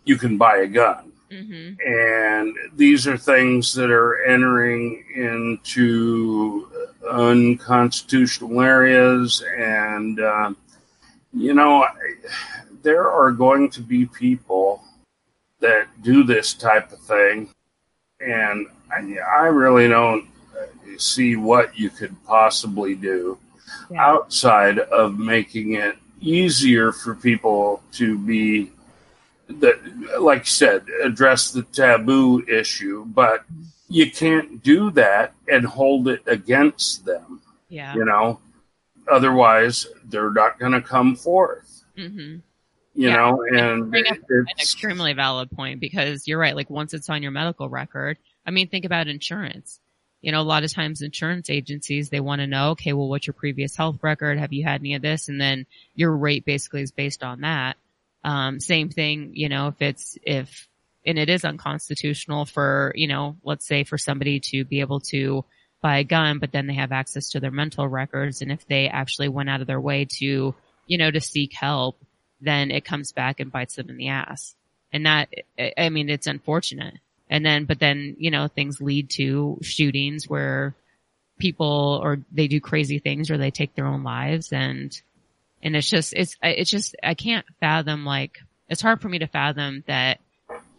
you 0.04 0.18
can 0.18 0.38
buy 0.38 0.58
a 0.58 0.68
gun. 0.68 1.12
Mm-hmm. 1.32 1.90
And 1.90 2.56
these 2.76 3.08
are 3.08 3.18
things 3.18 3.74
that 3.74 3.90
are 3.90 4.24
entering 4.26 5.04
into 5.16 6.68
unconstitutional 7.10 8.62
areas. 8.62 9.44
And, 9.58 10.20
uh, 10.20 10.54
you 11.36 11.54
know, 11.54 11.86
there 12.82 13.10
are 13.10 13.32
going 13.32 13.70
to 13.72 13.82
be 13.82 14.06
people 14.06 14.84
that 15.60 15.88
do 16.02 16.24
this 16.24 16.54
type 16.54 16.92
of 16.92 17.00
thing. 17.00 17.50
And 18.20 18.68
I, 18.92 19.18
I 19.20 19.48
really 19.48 19.88
don't 19.88 20.28
see 20.98 21.36
what 21.36 21.78
you 21.78 21.90
could 21.90 22.16
possibly 22.26 22.96
do 22.96 23.38
Yeah. 23.90 24.06
outside 24.06 24.80
of 24.80 25.20
making 25.20 25.74
it 25.76 25.98
easier 26.22 26.92
for 26.92 27.16
people 27.16 27.84
to 27.94 28.18
be 28.18 28.72
that 29.48 29.78
like 30.20 30.40
you 30.40 30.46
said 30.46 30.86
address 31.04 31.52
the 31.52 31.64
taboo 31.64 32.44
issue 32.48 33.06
but 33.06 33.42
mm-hmm. 33.42 33.64
you 33.90 34.10
can't 34.10 34.64
do 34.64 34.90
that 34.92 35.34
and 35.48 35.66
hold 35.66 36.08
it 36.08 36.24
against 36.26 37.06
them 37.06 37.42
Yeah. 37.70 37.94
you 37.94 38.06
know 38.06 38.40
otherwise 39.12 39.88
they're 40.06 40.32
not 40.32 40.60
going 40.60 40.72
to 40.74 40.82
come 40.82 41.16
forth 41.16 41.84
Mm-hmm. 41.98 42.20
you 42.20 42.42
Yeah. 42.94 43.16
know 43.16 43.44
And 43.56 43.90
bring 43.90 44.08
up 44.08 44.18
an 44.30 44.46
it's 44.58 44.62
extremely 44.62 45.14
valid 45.14 45.50
point 45.52 45.80
because 45.80 46.28
you're 46.28 46.40
right. 46.40 46.56
Like 46.56 46.70
once 46.70 46.94
it's 46.94 47.10
on 47.10 47.22
your 47.24 47.32
medical 47.32 47.70
record, 47.70 48.18
I 48.46 48.52
mean, 48.52 48.68
think 48.68 48.86
about 48.86 49.08
insurance. 49.08 49.80
You 50.22 50.32
know, 50.32 50.42
a 50.42 50.44
lot 50.44 50.64
of 50.64 50.74
times 50.74 51.02
insurance 51.02 51.50
agencies, 51.50 52.10
they 52.10 52.20
want 52.20 52.42
to 52.42 52.48
know, 52.48 52.72
okay, 52.72 52.94
well, 52.94 53.08
what's 53.08 53.28
your 53.28 53.34
previous 53.36 53.76
health 53.76 54.00
record? 54.02 54.40
Have 54.40 54.54
you 54.54 54.64
had 54.64 54.82
any 54.82 54.96
of 54.96 55.02
this? 55.02 55.30
And 55.30 55.40
then 55.40 55.68
your 55.94 56.16
rate 56.16 56.46
basically 56.46 56.82
is 56.82 56.92
based 56.92 57.24
on 57.24 57.42
that. 57.42 57.78
Um, 58.24 58.60
same 58.60 58.90
thing, 58.90 59.32
you 59.36 59.50
know, 59.50 59.68
if 59.68 59.82
it's, 59.82 60.18
if, 60.24 60.68
and 61.06 61.20
it 61.20 61.30
is 61.30 61.46
unconstitutional 61.46 62.46
for, 62.46 62.92
you 62.96 63.08
know, 63.08 63.38
let's 63.44 63.68
say 63.68 63.84
for 63.84 64.00
somebody 64.00 64.40
to 64.52 64.66
be 64.66 64.80
able 64.80 65.00
to 65.02 65.46
buy 65.86 66.00
a 66.00 66.04
gun, 66.04 66.40
but 66.40 66.52
then 66.52 66.66
they 66.66 66.74
have 66.74 66.92
access 66.92 67.30
to 67.30 67.40
their 67.40 67.52
mental 67.52 67.88
records. 67.88 68.42
And 68.42 68.52
if 68.52 68.68
they 68.68 68.88
actually 68.88 69.28
went 69.30 69.52
out 69.52 69.62
of 69.62 69.68
their 69.68 69.80
way 69.80 70.08
to, 70.18 70.56
you 70.88 70.98
know, 70.98 71.12
to 71.12 71.22
seek 71.22 71.54
help, 71.54 72.00
then 72.42 72.72
it 72.72 72.86
comes 72.86 73.12
back 73.12 73.40
and 73.40 73.52
bites 73.52 73.76
them 73.76 73.92
in 73.92 73.98
the 73.98 74.08
ass. 74.08 74.56
And 74.92 75.06
that, 75.06 75.30
I 75.78 75.90
mean, 75.90 76.10
it's 76.10 76.26
unfortunate. 76.26 76.96
And 77.30 77.46
then, 77.46 77.66
but 77.66 77.78
then, 77.78 78.16
you 78.18 78.32
know, 78.32 78.48
things 78.48 78.82
lead 78.82 79.12
to 79.12 79.60
shootings 79.62 80.28
where 80.28 80.74
people 81.38 82.00
or 82.02 82.18
they 82.32 82.48
do 82.48 82.60
crazy 82.60 82.98
things 82.98 83.30
or 83.30 83.38
they 83.38 83.52
take 83.52 83.76
their 83.76 83.86
own 83.86 84.02
lives 84.02 84.52
and, 84.52 84.92
and 85.62 85.76
it's 85.76 85.90
just, 85.90 86.14
it's, 86.16 86.36
it's 86.42 86.72
just, 86.72 86.96
I 87.04 87.14
can't 87.14 87.46
fathom 87.60 88.06
like, 88.06 88.40
it's 88.70 88.82
hard 88.82 89.02
for 89.02 89.10
me 89.10 89.20
to 89.20 89.28
fathom 89.28 89.84
that 89.86 90.20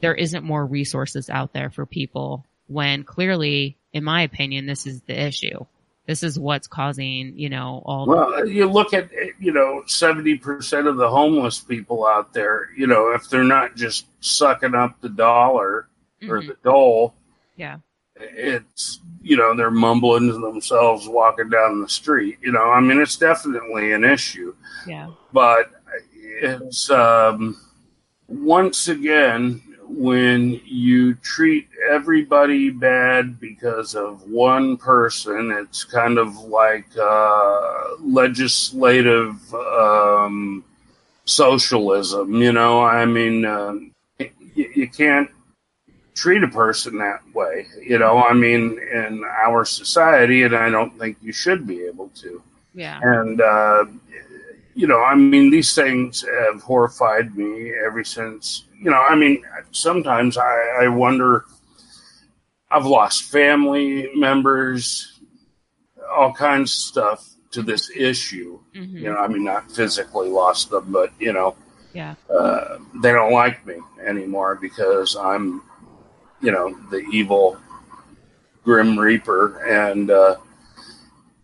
there 0.01 0.17
isn't 0.17 0.43
more 0.43 0.67
resources 0.67 1.31
out 1.31 1.53
there 1.53 1.71
for 1.71 1.87
people 1.87 2.45
when 2.67 3.05
clearly, 3.05 3.77
in 3.97 4.05
my 4.05 4.21
opinion, 4.21 4.67
this 4.67 4.87
is 4.87 5.01
the 5.03 5.19
issue. 5.19 5.65
This 6.07 6.23
is 6.23 6.39
what's 6.39 6.67
causing, 6.69 7.33
you 7.37 7.49
know, 7.49 7.83
all 7.87 8.05
the, 8.05 8.13
well 8.13 8.47
you 8.47 8.71
look 8.71 8.93
at 8.93 9.11
you 9.41 9.53
know 9.53 9.83
70% 9.87 10.87
of 10.87 10.97
the 10.99 11.09
homeless 11.09 11.59
people 11.61 12.07
out 12.07 12.33
there 12.35 12.69
you 12.77 12.87
know 12.87 13.13
if 13.13 13.29
they're 13.31 13.43
not 13.43 13.75
just 13.75 14.07
sucking 14.21 14.75
up 14.75 15.01
the 15.01 15.09
dollar 15.09 15.89
or 16.29 16.43
Mhm. 16.43 16.49
the 16.49 16.57
dole 16.63 17.15
yeah, 17.57 17.79
it's 18.21 19.01
you 19.23 19.37
know 19.37 19.57
they're 19.57 19.71
mumbling 19.71 20.29
to 20.29 20.39
themselves 20.39 21.09
walking 21.09 21.49
down 21.49 21.81
the 21.81 21.89
street 21.89 22.37
you 22.43 22.53
know 22.53 22.71
i 22.71 22.81
mean 22.81 23.01
it's 23.01 23.17
definitely 23.17 23.93
an 23.93 24.05
issue 24.05 24.55
yeah, 24.87 25.09
but 25.33 25.71
it's 26.23 26.89
um 26.91 27.57
once 28.29 28.89
again 28.89 29.61
when 29.89 30.61
you 30.65 31.15
treat 31.17 31.69
everybody 31.91 32.71
bad 32.71 33.39
because 33.41 33.95
of 33.95 34.23
one 34.29 34.77
person 34.77 35.51
it's 35.51 35.85
kind 35.85 36.19
of 36.19 36.37
like 36.37 36.87
uh 36.99 37.95
legislative 38.01 39.55
um 39.55 40.65
socialism 41.25 42.35
you 42.35 42.53
know 42.53 42.83
i 42.83 43.05
mean 43.05 43.45
um, 43.45 43.93
you, 44.19 44.71
you 44.75 44.89
can't 44.89 45.31
treat 46.17 46.43
a 46.43 46.49
person 46.49 46.99
that 46.99 47.21
way. 47.35 47.67
You 47.81 47.99
know, 47.99 48.19
I 48.23 48.33
mean, 48.33 48.81
in 48.93 49.23
our 49.25 49.65
society, 49.65 50.43
and 50.43 50.57
I 50.57 50.71
don't 50.71 50.99
think 50.99 51.19
you 51.21 51.33
should 51.33 51.67
be 51.67 51.85
able 51.85 52.09
to. 52.17 52.43
yeah, 52.75 52.99
And, 53.03 53.41
uh, 53.41 53.85
you 54.75 54.87
know, 54.87 55.03
I 55.03 55.15
mean, 55.15 55.51
these 55.51 55.75
things 55.75 56.23
have 56.23 56.63
horrified 56.63 57.37
me 57.37 57.73
ever 57.85 58.03
since, 58.03 58.65
you 58.81 58.91
know, 58.91 59.01
I 59.01 59.15
mean, 59.15 59.43
sometimes 59.71 60.37
I, 60.37 60.83
I 60.83 60.89
wonder, 60.89 61.45
I've 62.71 62.87
lost 62.87 63.31
family 63.31 64.11
members, 64.15 65.21
all 66.11 66.33
kinds 66.33 66.73
of 66.73 66.79
stuff 66.79 67.29
to 67.53 67.63
this 67.63 67.91
issue. 67.97 68.59
hmm 68.75 68.97
You 68.97 69.13
know, 69.13 69.17
I 69.19 69.29
mean, 69.29 69.45
not 69.45 69.71
physically 69.71 70.29
lost 70.29 70.71
them, 70.71 70.93
but, 70.93 71.13
you 71.19 71.33
know, 71.33 71.57
yeah, 71.93 72.15
uh, 72.31 72.79
they 73.03 73.13
don't 73.13 73.33
like 73.33 73.65
me 73.67 73.77
anymore 74.05 74.57
because 74.57 75.17
I'm, 75.17 75.63
you 76.43 76.53
know, 76.53 76.77
the 76.91 76.99
evil 77.11 77.59
Grim 78.65 78.99
Reaper, 78.99 79.65
and 79.67 80.11
uh, 80.11 80.37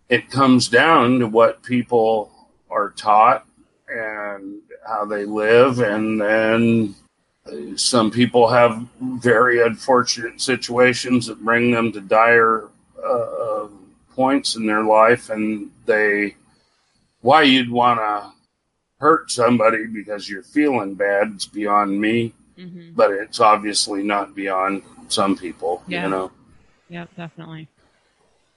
it 0.09 0.29
comes 0.29 0.67
down 0.67 1.19
to 1.19 1.27
what 1.27 1.63
people 1.63 2.31
are 2.69 2.91
taught 2.91 3.47
and 3.87 4.61
how 4.85 5.05
they 5.05 5.25
live, 5.25 5.79
and 5.79 6.19
then 6.21 6.93
some 7.75 8.09
people 8.09 8.47
have 8.47 8.85
very 9.01 9.61
unfortunate 9.61 10.39
situations 10.39 11.27
that 11.27 11.43
bring 11.43 11.71
them 11.71 11.91
to 11.91 12.01
dire 12.01 12.65
uh, 13.03 13.67
points 14.15 14.55
in 14.55 14.65
their 14.65 14.83
life, 14.83 15.29
and 15.29 15.69
they 15.85 16.35
why 17.21 17.41
you'd 17.43 17.69
want 17.69 17.99
to 17.99 18.31
hurt 18.99 19.29
somebody 19.31 19.85
because 19.87 20.29
you're 20.29 20.43
feeling 20.43 20.93
bad 20.93 21.31
it's 21.35 21.45
beyond 21.45 21.99
me 21.99 22.33
hmm 22.57 22.91
but 22.95 23.11
it's 23.11 23.39
obviously 23.41 24.01
not 24.03 24.33
beyond 24.35 24.81
some 25.09 25.35
people 25.35 25.83
Yeah. 25.87 26.03
you 26.03 26.09
know 26.09 26.31
Yeah, 26.89 27.05
definitely. 27.17 27.67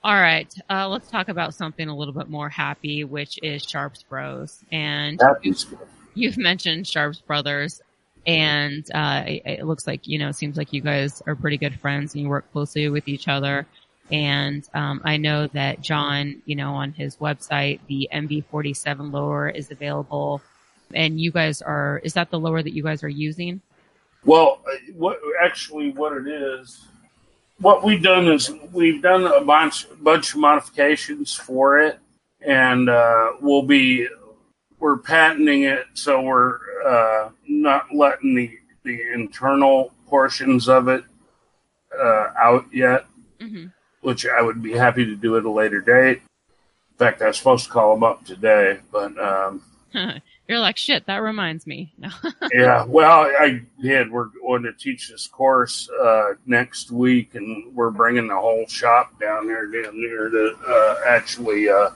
All 0.05 0.15
right, 0.21 0.53
uh, 0.71 0.87
let's 0.89 1.11
talk 1.11 1.29
about 1.29 1.55
something 1.55 1.89
a 1.89 1.97
little 1.97 2.15
bit 2.15 2.29
more 2.29 2.49
happy, 2.49 3.03
which 3.03 3.41
is 3.43 3.65
Sharps 3.65 4.05
Bros. 4.05 4.63
And 4.71 5.21
Happy's 5.21 5.65
good. 5.65 5.81
you've 6.15 6.37
mentioned 6.39 6.87
Sharps 6.87 7.21
Brothers, 7.21 7.81
and 8.27 8.85
uh, 8.95 9.25
it, 9.27 9.43
it 9.45 9.67
looks 9.67 9.87
like 9.87 10.07
you 10.07 10.19
know, 10.19 10.29
it 10.29 10.35
seems 10.35 10.57
like 10.57 10.73
you 10.73 10.81
guys 10.81 11.23
are 11.27 11.35
pretty 11.35 11.59
good 11.59 11.79
friends 11.79 12.15
and 12.15 12.23
you 12.23 12.29
work 12.29 12.51
closely 12.53 12.89
with 12.89 13.09
each 13.09 13.29
other. 13.29 13.67
And 14.11 14.69
um, 14.75 15.01
I 15.05 15.17
know 15.17 15.49
that 15.49 15.81
John, 15.81 16.41
you 16.45 16.55
know, 16.55 16.75
on 16.75 16.93
his 16.93 17.17
website, 17.17 17.81
the 17.89 18.09
MV47 18.13 19.13
lower 19.13 19.49
is 19.49 19.73
available, 19.73 20.41
and 20.95 21.21
you 21.21 21.33
guys 21.33 21.61
are. 21.63 22.01
Is 22.05 22.13
that 22.15 22.31
the 22.31 22.39
lower 22.39 22.63
that 22.63 22.73
you 22.73 22.83
guys 22.83 23.03
are 23.03 23.09
using? 23.09 23.61
well 24.27 24.61
uh, 24.67 24.77
what 24.95 25.19
actually 25.41 25.91
what 25.93 26.13
it 26.13 26.27
is 26.27 26.87
what 27.59 27.83
we've 27.83 28.03
done 28.03 28.27
is 28.27 28.51
we've 28.73 29.01
done 29.01 29.25
a 29.25 29.41
bunch 29.41 29.87
bunch 30.03 30.35
of 30.35 30.41
modifications 30.41 31.35
for 31.35 31.79
it 31.79 31.99
and 32.43 32.91
uh, 32.91 33.33
we'll 33.41 33.63
be 33.63 34.07
we're 34.79 34.99
patenting 34.99 35.63
it 35.63 35.87
so 35.95 36.21
we're 36.21 36.59
uh, 36.87 37.31
not 37.63 37.87
letting 37.95 38.35
the 38.35 38.59
the 38.85 39.01
internal 39.13 39.93
portions 40.07 40.69
of 40.69 40.89
it 40.89 41.05
uh, 41.99 42.29
out 42.39 42.67
yet 42.73 43.07
hmm 43.41 43.67
which 44.03 44.25
I 44.25 44.41
would 44.41 44.63
be 44.63 44.71
happy 44.71 45.05
to 45.05 45.17
do 45.17 45.37
at 45.37 45.45
a 45.45 45.51
later 45.51 45.81
date. 45.81 46.19
In 46.19 46.97
fact, 46.97 47.21
I 47.23 47.27
was 47.27 47.39
supposed 47.39 47.65
to 47.65 47.71
call 47.73 47.93
them 47.93 48.05
up 48.05 48.25
today, 48.25 48.79
but 48.93 49.19
um, 49.19 49.63
You're 50.49 50.61
like 50.61 50.77
shit. 50.77 51.07
That 51.07 51.23
reminds 51.23 51.67
me. 51.67 51.93
No. 51.99 52.11
yeah, 52.53 52.85
well, 52.85 53.23
I 53.23 53.63
did. 53.83 54.13
We're 54.13 54.29
going 54.41 54.63
to 54.63 54.73
teach 54.73 55.09
this 55.09 55.27
course 55.27 55.91
uh, 55.91 56.35
next 56.47 56.93
week, 56.93 57.35
and 57.35 57.75
we're 57.75 57.91
bringing 57.91 58.29
the 58.29 58.37
whole 58.37 58.67
shop 58.69 59.19
down 59.21 59.49
there 59.49 59.67
down 59.67 60.01
there 60.01 60.29
to 60.29 60.57
uh, 60.69 60.97
actually 61.05 61.69
uh, 61.69 61.91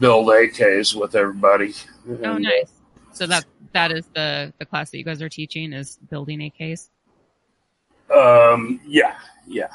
build 0.00 0.28
AKs 0.28 0.94
with 0.98 1.14
everybody. 1.14 1.74
Oh, 2.08 2.36
And, 2.36 2.44
nice. 2.44 2.72
So 3.12 3.26
that 3.26 3.44
that 3.74 3.92
is 3.92 4.06
the 4.14 4.52
the 4.58 4.64
class 4.64 4.90
that 4.90 4.98
you 4.98 5.04
guys 5.04 5.20
are 5.20 5.28
teaching 5.28 5.72
is 5.72 5.98
building 6.08 6.38
AKs. 6.40 6.88
Um, 8.14 8.80
yeah, 8.86 9.16
yeah. 9.46 9.68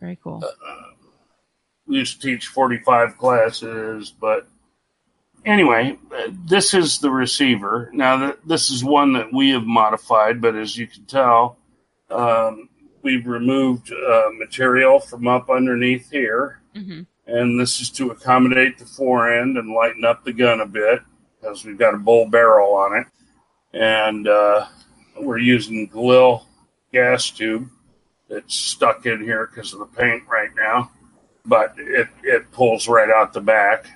Very 0.00 0.18
cool. 0.22 0.42
we 1.86 1.96
used 1.98 2.20
to 2.20 2.28
teach 2.28 2.48
45 2.48 3.16
classes, 3.18 4.12
but 4.18 4.46
anyway, 5.44 5.98
uh, 6.14 6.28
this 6.46 6.74
is 6.74 6.98
the 6.98 7.10
receiver. 7.10 7.90
Now, 7.92 8.34
this 8.44 8.70
is 8.70 8.84
one 8.84 9.12
that 9.14 9.32
we 9.32 9.50
have 9.50 9.64
modified, 9.64 10.40
but 10.40 10.54
as 10.54 10.76
you 10.76 10.86
can 10.86 11.04
tell, 11.06 11.58
um, 12.10 12.68
we've 13.02 13.26
removed 13.26 13.92
uh, 13.92 14.30
material 14.38 15.00
from 15.00 15.26
up 15.28 15.48
underneath 15.50 16.10
here, 16.10 16.60
hmm 16.74 17.02
and 17.28 17.58
this 17.58 17.80
is 17.80 17.90
to 17.90 18.10
accommodate 18.12 18.78
the 18.78 18.84
fore 18.84 19.32
end 19.40 19.56
and 19.58 19.74
lighten 19.74 20.04
up 20.04 20.22
the 20.24 20.32
gun 20.32 20.60
a 20.60 20.66
bit 20.66 21.00
because 21.40 21.64
we've 21.64 21.76
got 21.78 21.92
a 21.92 21.98
bull 21.98 22.28
barrel 22.28 22.72
on 22.74 22.96
it, 22.96 23.06
and 23.72 24.28
uh, 24.28 24.66
we're 25.20 25.38
using 25.38 25.88
Galil 25.88 26.44
gas 26.92 27.30
tube 27.30 27.68
that's 28.28 28.54
stuck 28.54 29.06
in 29.06 29.22
here 29.22 29.46
because 29.46 29.72
of 29.72 29.78
the 29.78 29.86
paint 29.86 30.24
right 30.28 30.50
now, 30.56 30.90
but 31.44 31.74
it 31.78 32.08
it 32.22 32.50
pulls 32.52 32.88
right 32.88 33.10
out 33.10 33.32
the 33.32 33.40
back. 33.40 33.86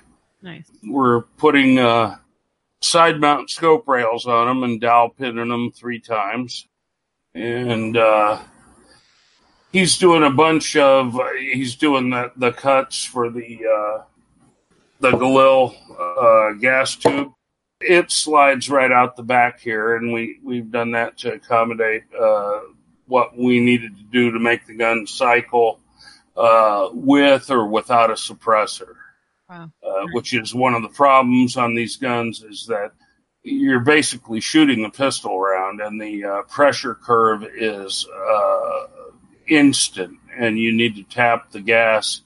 Nice. 0.41 0.71
We're 0.83 1.21
putting 1.37 1.77
uh, 1.77 2.17
side 2.81 3.19
mount 3.19 3.49
scope 3.49 3.87
rails 3.87 4.25
on 4.25 4.47
them 4.47 4.63
and 4.63 4.81
dowel 4.81 5.09
pinning 5.09 5.49
them 5.49 5.71
three 5.71 5.99
times. 5.99 6.67
And 7.33 7.95
uh, 7.95 8.39
he's 9.71 9.97
doing 9.97 10.23
a 10.23 10.31
bunch 10.31 10.75
of, 10.75 11.17
he's 11.39 11.75
doing 11.75 12.09
the, 12.09 12.31
the 12.35 12.51
cuts 12.51 13.05
for 13.05 13.29
the, 13.29 13.59
uh, 13.65 14.03
the 14.99 15.11
Galil 15.11 15.75
uh, 15.97 16.53
gas 16.59 16.95
tube. 16.95 17.31
It 17.81 18.11
slides 18.11 18.69
right 18.69 18.91
out 18.91 19.15
the 19.15 19.23
back 19.23 19.59
here, 19.59 19.95
and 19.95 20.13
we, 20.13 20.39
we've 20.43 20.71
done 20.71 20.91
that 20.91 21.17
to 21.19 21.33
accommodate 21.33 22.03
uh, 22.19 22.59
what 23.07 23.37
we 23.37 23.59
needed 23.59 23.97
to 23.97 24.03
do 24.03 24.31
to 24.31 24.39
make 24.39 24.65
the 24.65 24.75
gun 24.75 25.05
cycle 25.07 25.79
uh, 26.37 26.89
with 26.93 27.49
or 27.51 27.67
without 27.67 28.09
a 28.09 28.13
suppressor 28.13 28.95
Wow. 29.51 29.69
uh, 29.85 30.07
which 30.13 30.33
is 30.33 30.55
one 30.55 30.75
of 30.75 30.81
the 30.81 30.87
problems 30.87 31.57
on 31.57 31.75
these 31.75 31.97
guns 31.97 32.41
is 32.41 32.67
that 32.67 32.93
you're 33.43 33.81
basically 33.81 34.39
shooting 34.39 34.81
the 34.81 34.89
pistol 34.89 35.37
round 35.41 35.81
and 35.81 35.99
the 35.99 36.23
uh, 36.23 36.41
pressure 36.43 36.95
curve 36.95 37.43
is 37.57 38.07
uh, 38.07 38.85
instant 39.47 40.17
and 40.37 40.57
you 40.57 40.71
need 40.71 40.95
to 40.95 41.03
tap 41.03 41.51
the 41.51 41.59
gas 41.59 42.21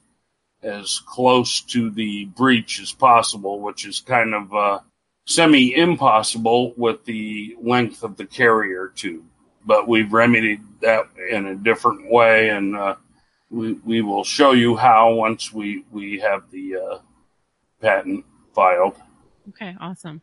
as 0.61 1.01
close 1.07 1.61
to 1.61 1.89
the 1.89 2.25
breech 2.25 2.79
as 2.79 2.91
possible 2.91 3.59
which 3.59 3.87
is 3.87 4.01
kind 4.01 4.35
of 4.35 4.53
uh, 4.53 4.79
semi 5.25 5.75
impossible 5.75 6.73
with 6.77 7.03
the 7.05 7.55
length 7.61 8.03
of 8.03 8.15
the 8.17 8.25
carrier 8.25 8.91
tube 8.95 9.23
but 9.65 9.87
we've 9.87 10.13
remedied 10.13 10.61
that 10.81 11.07
in 11.29 11.47
a 11.47 11.55
different 11.55 12.09
way 12.09 12.49
and 12.49 12.75
uh, 12.75 12.95
we, 13.49 13.73
we 13.73 14.01
will 14.01 14.23
show 14.23 14.51
you 14.51 14.75
how 14.75 15.13
once 15.13 15.51
we, 15.51 15.83
we 15.91 16.19
have 16.19 16.49
the 16.51 16.75
uh, 16.75 16.97
patent 17.81 18.25
filed. 18.53 18.95
Okay, 19.49 19.75
awesome. 19.79 20.21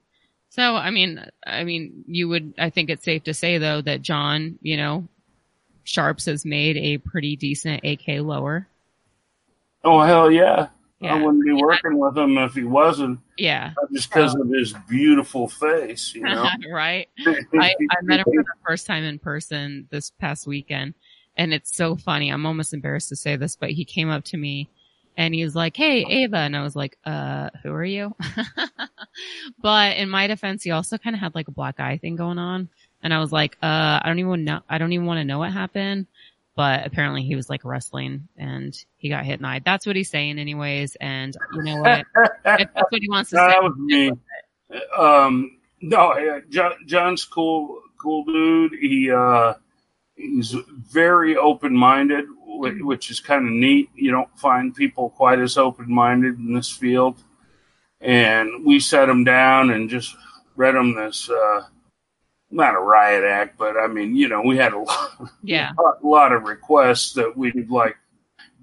So, 0.51 0.77
I 0.77 0.91
mean, 0.91 1.25
I 1.47 1.65
mean, 1.65 2.05
you 2.07 2.29
would, 2.29 2.55
I 2.59 2.71
think 2.71 2.91
it's 2.91 3.05
safe 3.05 3.25
to 3.25 3.35
say 3.35 3.59
though 3.59 3.81
that 3.81 4.03
John, 4.03 4.59
you 4.63 4.77
know, 4.77 5.09
Sharps 5.85 6.27
has 6.27 6.45
made 6.45 6.77
a 6.77 6.99
pretty 6.99 7.37
decent 7.37 7.85
AK 7.85 8.21
lower. 8.21 8.69
Oh 9.83 10.01
hell 10.03 10.31
yeah! 10.31 10.69
Yeah. 11.03 11.15
I 11.15 11.23
wouldn't 11.23 11.45
be 11.45 11.53
working 11.53 11.99
with 11.99 12.17
him 12.17 12.39
if 12.39 12.55
he 12.55 12.65
wasn't, 12.65 13.19
Yeah. 13.37 13.73
just 13.93 14.11
because 14.11 14.35
of 14.35 14.49
his 14.49 14.75
beautiful 14.89 15.49
face. 15.49 16.15
You 16.15 16.23
know, 16.23 16.47
right. 16.71 17.09
I, 17.27 17.75
I 17.91 17.97
met 18.03 18.21
him 18.21 18.25
for 18.25 18.43
the 18.43 18.45
first 18.67 18.87
time 18.87 19.05
in 19.05 19.19
person 19.19 19.89
this 19.91 20.11
past 20.11 20.47
weekend 20.47 20.95
and 21.37 21.55
it's 21.55 21.75
so 21.75 21.97
funny. 21.97 22.31
I'm 22.31 22.47
almost 22.47 22.75
embarrassed 22.75 23.09
to 23.11 23.17
say 23.17 23.37
this, 23.37 23.57
but 23.57 23.71
he 23.71 23.85
came 23.85 24.11
up 24.11 24.25
to 24.25 24.37
me 24.37 24.69
and 25.17 25.35
he 25.35 25.45
was 25.45 25.55
like, 25.55 25.77
Hey, 25.77 26.05
Ava. 26.09 26.39
And 26.39 26.57
I 26.57 26.63
was 26.63 26.77
like, 26.77 26.99
uh, 27.05 27.51
who 27.63 27.73
are 27.73 27.85
you? 27.85 28.15
but 29.63 29.97
in 29.97 30.09
my 30.09 30.27
defense, 30.27 30.63
he 30.63 30.71
also 30.71 30.99
kind 30.99 31.15
of 31.15 31.21
had 31.21 31.35
like 31.35 31.49
a 31.49 31.53
black 31.53 31.81
eye 31.81 31.99
thing 31.99 32.17
going 32.17 32.39
on. 32.39 32.69
And 33.03 33.13
I 33.13 33.19
was 33.19 33.33
like, 33.33 33.57
uh, 33.63 34.01
I 34.01 34.03
don't 34.07 34.19
even 34.21 34.45
know, 34.45 34.61
I 34.69 34.79
don't 34.79 34.93
even 34.93 35.07
want 35.07 35.19
to 35.19 35.25
know 35.25 35.39
what 35.39 35.53
happened. 35.53 36.07
But 36.55 36.87
apparently 36.87 37.23
he 37.23 37.35
was 37.35 37.49
like 37.49 37.65
wrestling 37.65 38.29
and 38.37 38.77
he 38.97 39.09
got 39.09 39.25
hit 39.25 39.35
in 39.37 39.43
the 39.43 39.49
eye. 39.49 39.61
That's 39.65 39.87
what 39.87 39.97
he's 39.97 40.11
saying 40.11 40.39
anyways. 40.39 40.97
And 40.97 41.35
you 41.55 41.63
know 41.63 41.77
what? 41.79 42.05
if 42.45 42.69
that's 42.75 42.91
what 42.91 43.01
he 43.01 43.09
wants 43.09 43.31
to 43.31 43.37
No, 43.37 43.47
say. 43.49 43.53
that 43.55 43.63
was 43.63 43.75
me. 43.79 44.13
Um, 44.97 45.59
no, 45.81 46.41
John, 46.51 46.73
John's 46.87 47.25
cool, 47.25 47.81
cool 48.01 48.25
dude. 48.25 48.73
He 48.81 49.11
uh, 49.11 49.55
he's 50.15 50.53
very 50.91 51.37
open 51.37 51.75
minded, 51.77 52.27
which 52.47 53.11
is 53.11 53.21
kind 53.21 53.47
of 53.47 53.53
neat. 53.53 53.89
You 53.95 54.11
don't 54.11 54.39
find 54.39 54.75
people 54.75 55.11
quite 55.11 55.39
as 55.41 55.57
open 55.57 55.91
minded 55.93 56.39
in 56.39 56.53
this 56.55 56.71
field. 56.71 57.23
And 58.01 58.65
we 58.65 58.81
sat 58.81 59.09
him 59.09 59.25
down 59.25 59.71
and 59.71 59.89
just 59.89 60.15
read 60.57 60.75
him 60.75 60.95
this, 60.95 61.31
uh, 61.31 61.63
not 62.53 62.75
a 62.75 62.79
riot 62.79 63.25
act, 63.25 63.59
but 63.59 63.77
I 63.77 63.87
mean, 63.87 64.15
you 64.15 64.29
know, 64.29 64.43
we 64.43 64.57
had 64.57 64.73
a 64.75 64.79
lot, 64.79 65.11
Yeah. 65.43 65.71
a 66.03 66.07
lot 66.07 66.33
of 66.33 66.43
requests 66.45 67.13
that 67.15 67.37
we'd 67.37 67.71
like 67.71 67.97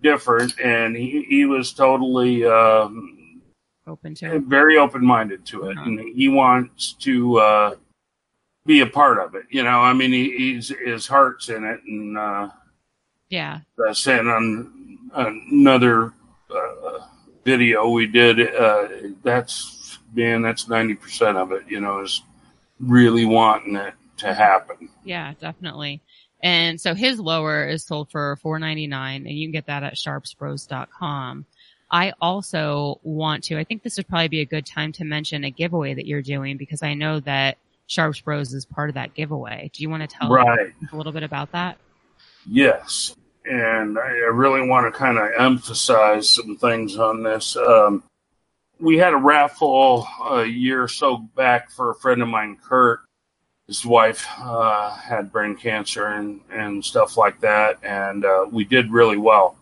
different, 0.02 0.58
and 0.60 0.96
he, 0.96 1.24
he 1.28 1.46
was 1.46 1.74
totally. 1.74 2.46
Um, 2.46 3.42
Open 3.88 4.14
to 4.16 4.36
it. 4.36 4.44
very 4.44 4.78
open 4.78 5.04
minded 5.04 5.46
to 5.48 5.70
it, 5.70 5.78
and 5.78 6.00
he 6.16 6.28
wants 6.30 6.94
to 7.00 7.38
uh, 7.40 7.76
be 8.68 8.82
a 8.82 8.86
part 8.86 9.18
of 9.18 9.34
it. 9.34 9.46
You 9.50 9.64
know, 9.64 9.80
I 9.80 9.94
mean, 9.94 10.12
he, 10.12 10.30
he's 10.38 10.70
his 10.86 11.08
heart's 11.08 11.50
in 11.50 11.64
it, 11.64 11.80
and 11.88 12.16
uh, 12.16 12.50
Yeah. 13.30 13.62
I 13.84 13.94
said 13.94 14.28
on 14.28 15.00
another 15.16 16.14
uh, 16.56 17.00
video 17.44 17.90
we 17.90 18.06
did, 18.06 18.54
uh, 18.56 18.88
that's 19.24 19.98
man, 20.14 20.44
that's 20.44 20.68
ninety 20.70 20.94
percent 20.94 21.38
of 21.40 21.52
it. 21.52 21.64
You 21.68 21.80
know, 21.82 22.02
is 22.02 22.22
really 22.80 23.26
wanting 23.26 23.76
it 23.76 23.94
to 24.18 24.34
happen. 24.34 24.90
Yeah, 25.04 25.34
definitely. 25.40 26.02
And 26.42 26.80
so 26.80 26.94
his 26.94 27.20
lower 27.20 27.68
is 27.68 27.84
sold 27.84 28.10
for 28.12 28.38
four 28.38 28.60
ninety 28.60 28.88
nine, 28.88 29.26
and 29.28 29.38
you 29.38 29.46
can 29.48 29.52
get 29.52 29.68
that 29.68 29.84
at 29.84 29.96
sharpsbros.com. 29.96 31.46
I 31.92 32.14
also 32.22 33.00
want 33.04 33.46
to, 33.46 33.58
I 33.58 33.64
think 33.64 33.82
this 33.82 33.98
would 33.98 34.08
probably 34.08 34.28
be 34.28 34.42
a 34.42 34.46
good 34.46 34.66
time 34.66 34.92
to 34.94 35.04
mention 35.04 35.44
a 35.44 35.50
giveaway 35.50 35.96
that 35.96 36.06
you're 36.06 36.22
doing 36.22 36.58
because 36.58 36.84
I 36.84 36.94
know 36.94 37.20
that 37.22 37.58
Sharps 37.88 38.22
Bros 38.22 38.54
is 38.54 38.64
part 38.66 38.90
of 38.90 38.94
that 38.96 39.16
giveaway. 39.16 39.72
Do 39.74 39.82
you 39.82 39.90
want 39.90 40.08
to 40.08 40.08
tell 40.08 40.30
Right. 40.30 40.72
a 40.92 40.96
little 40.96 41.12
bit 41.12 41.24
about 41.24 41.52
that? 41.54 41.78
Yes. 42.46 43.16
And 43.46 43.98
I 43.98 44.04
I 44.04 44.30
really 44.32 44.68
want 44.68 44.94
to 44.94 44.98
kind 44.98 45.18
of 45.18 45.30
emphasize 45.40 46.30
some 46.30 46.58
things 46.58 46.98
on 46.98 47.24
this. 47.24 47.56
Um, 47.58 48.04
we 48.80 48.98
had 48.98 49.14
a 49.14 49.18
raffle 49.18 50.08
a 50.30 50.46
year 50.46 50.84
or 50.84 50.88
so 50.88 51.18
back 51.18 51.70
for 51.72 51.92
a 51.92 51.96
friend 51.96 52.22
of 52.22 52.28
mine, 52.28 52.58
Kurt. 52.64 53.02
His 53.68 53.86
wife 53.86 54.26
uh, 54.40 54.90
had 54.90 55.32
brain 55.32 55.56
cancer 55.56 56.08
and, 56.08 56.42
and 56.52 56.84
stuff 56.84 57.18
like 57.18 57.40
that, 57.42 57.78
and 57.84 58.26
uh, 58.26 58.48
we 58.52 58.64
did 58.64 58.92
really 58.92 59.18
well. 59.18 59.58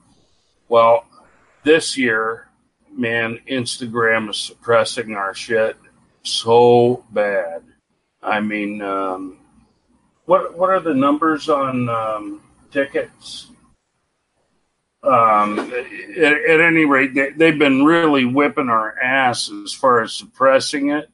Well, 0.69 1.05
this 1.63 1.97
year, 1.97 2.47
man, 2.91 3.39
Instagram 3.49 4.29
is 4.29 4.37
suppressing 4.37 5.15
our 5.15 5.33
shit 5.33 5.75
so 6.23 7.03
bad. 7.11 7.63
I 8.21 8.39
mean, 8.39 8.81
um, 8.81 9.37
what 10.25 10.57
what 10.57 10.69
are 10.69 10.79
the 10.79 10.93
numbers 10.93 11.49
on 11.49 11.89
um, 11.89 12.41
tickets? 12.71 13.47
Um, 15.03 15.59
at, 15.59 16.33
at 16.49 16.59
any 16.59 16.85
rate, 16.85 17.13
they, 17.13 17.29
they've 17.31 17.59
been 17.59 17.85
really 17.85 18.25
whipping 18.25 18.69
our 18.69 18.97
ass 18.99 19.49
as 19.63 19.73
far 19.73 20.01
as 20.01 20.13
suppressing 20.13 20.89
it, 20.89 21.09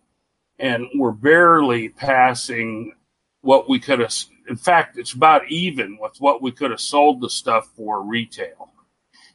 and 0.57 0.87
we're 0.95 1.11
barely 1.11 1.89
passing 1.89 2.93
what 3.41 3.69
we 3.69 3.79
could 3.79 3.99
have. 3.99 4.13
In 4.49 4.55
fact, 4.55 4.97
it's 4.97 5.13
about 5.13 5.47
even 5.49 5.97
with 6.01 6.15
what 6.19 6.41
we 6.41 6.51
could 6.51 6.71
have 6.71 6.81
sold 6.81 7.21
the 7.21 7.29
stuff 7.29 7.69
for 7.75 8.01
retail 8.01 8.73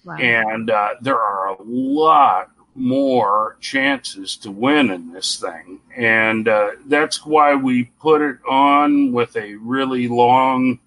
Wow. 0.04 0.16
and 0.16 0.70
uh, 0.70 0.94
there 1.02 1.18
are 1.20 1.48
a 1.48 1.62
lot 1.62 2.50
more 2.74 3.56
chances 3.60 4.36
to 4.38 4.50
win 4.50 4.90
in 4.90 5.12
this 5.12 5.38
thing, 5.40 5.80
and 5.96 6.48
uh, 6.48 6.70
that's 6.86 7.26
why 7.26 7.54
we 7.54 7.84
put 8.00 8.22
it 8.22 8.38
on 8.48 9.12
with 9.12 9.36
a 9.36 9.56
really 9.56 10.06
long 10.08 10.78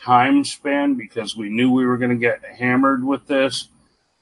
time 0.00 0.44
span 0.44 0.94
because 0.94 1.36
we 1.36 1.48
knew 1.48 1.70
we 1.70 1.86
were 1.86 1.98
going 1.98 2.10
to 2.10 2.16
get 2.16 2.44
hammered 2.44 3.04
with 3.04 3.26
this. 3.26 3.68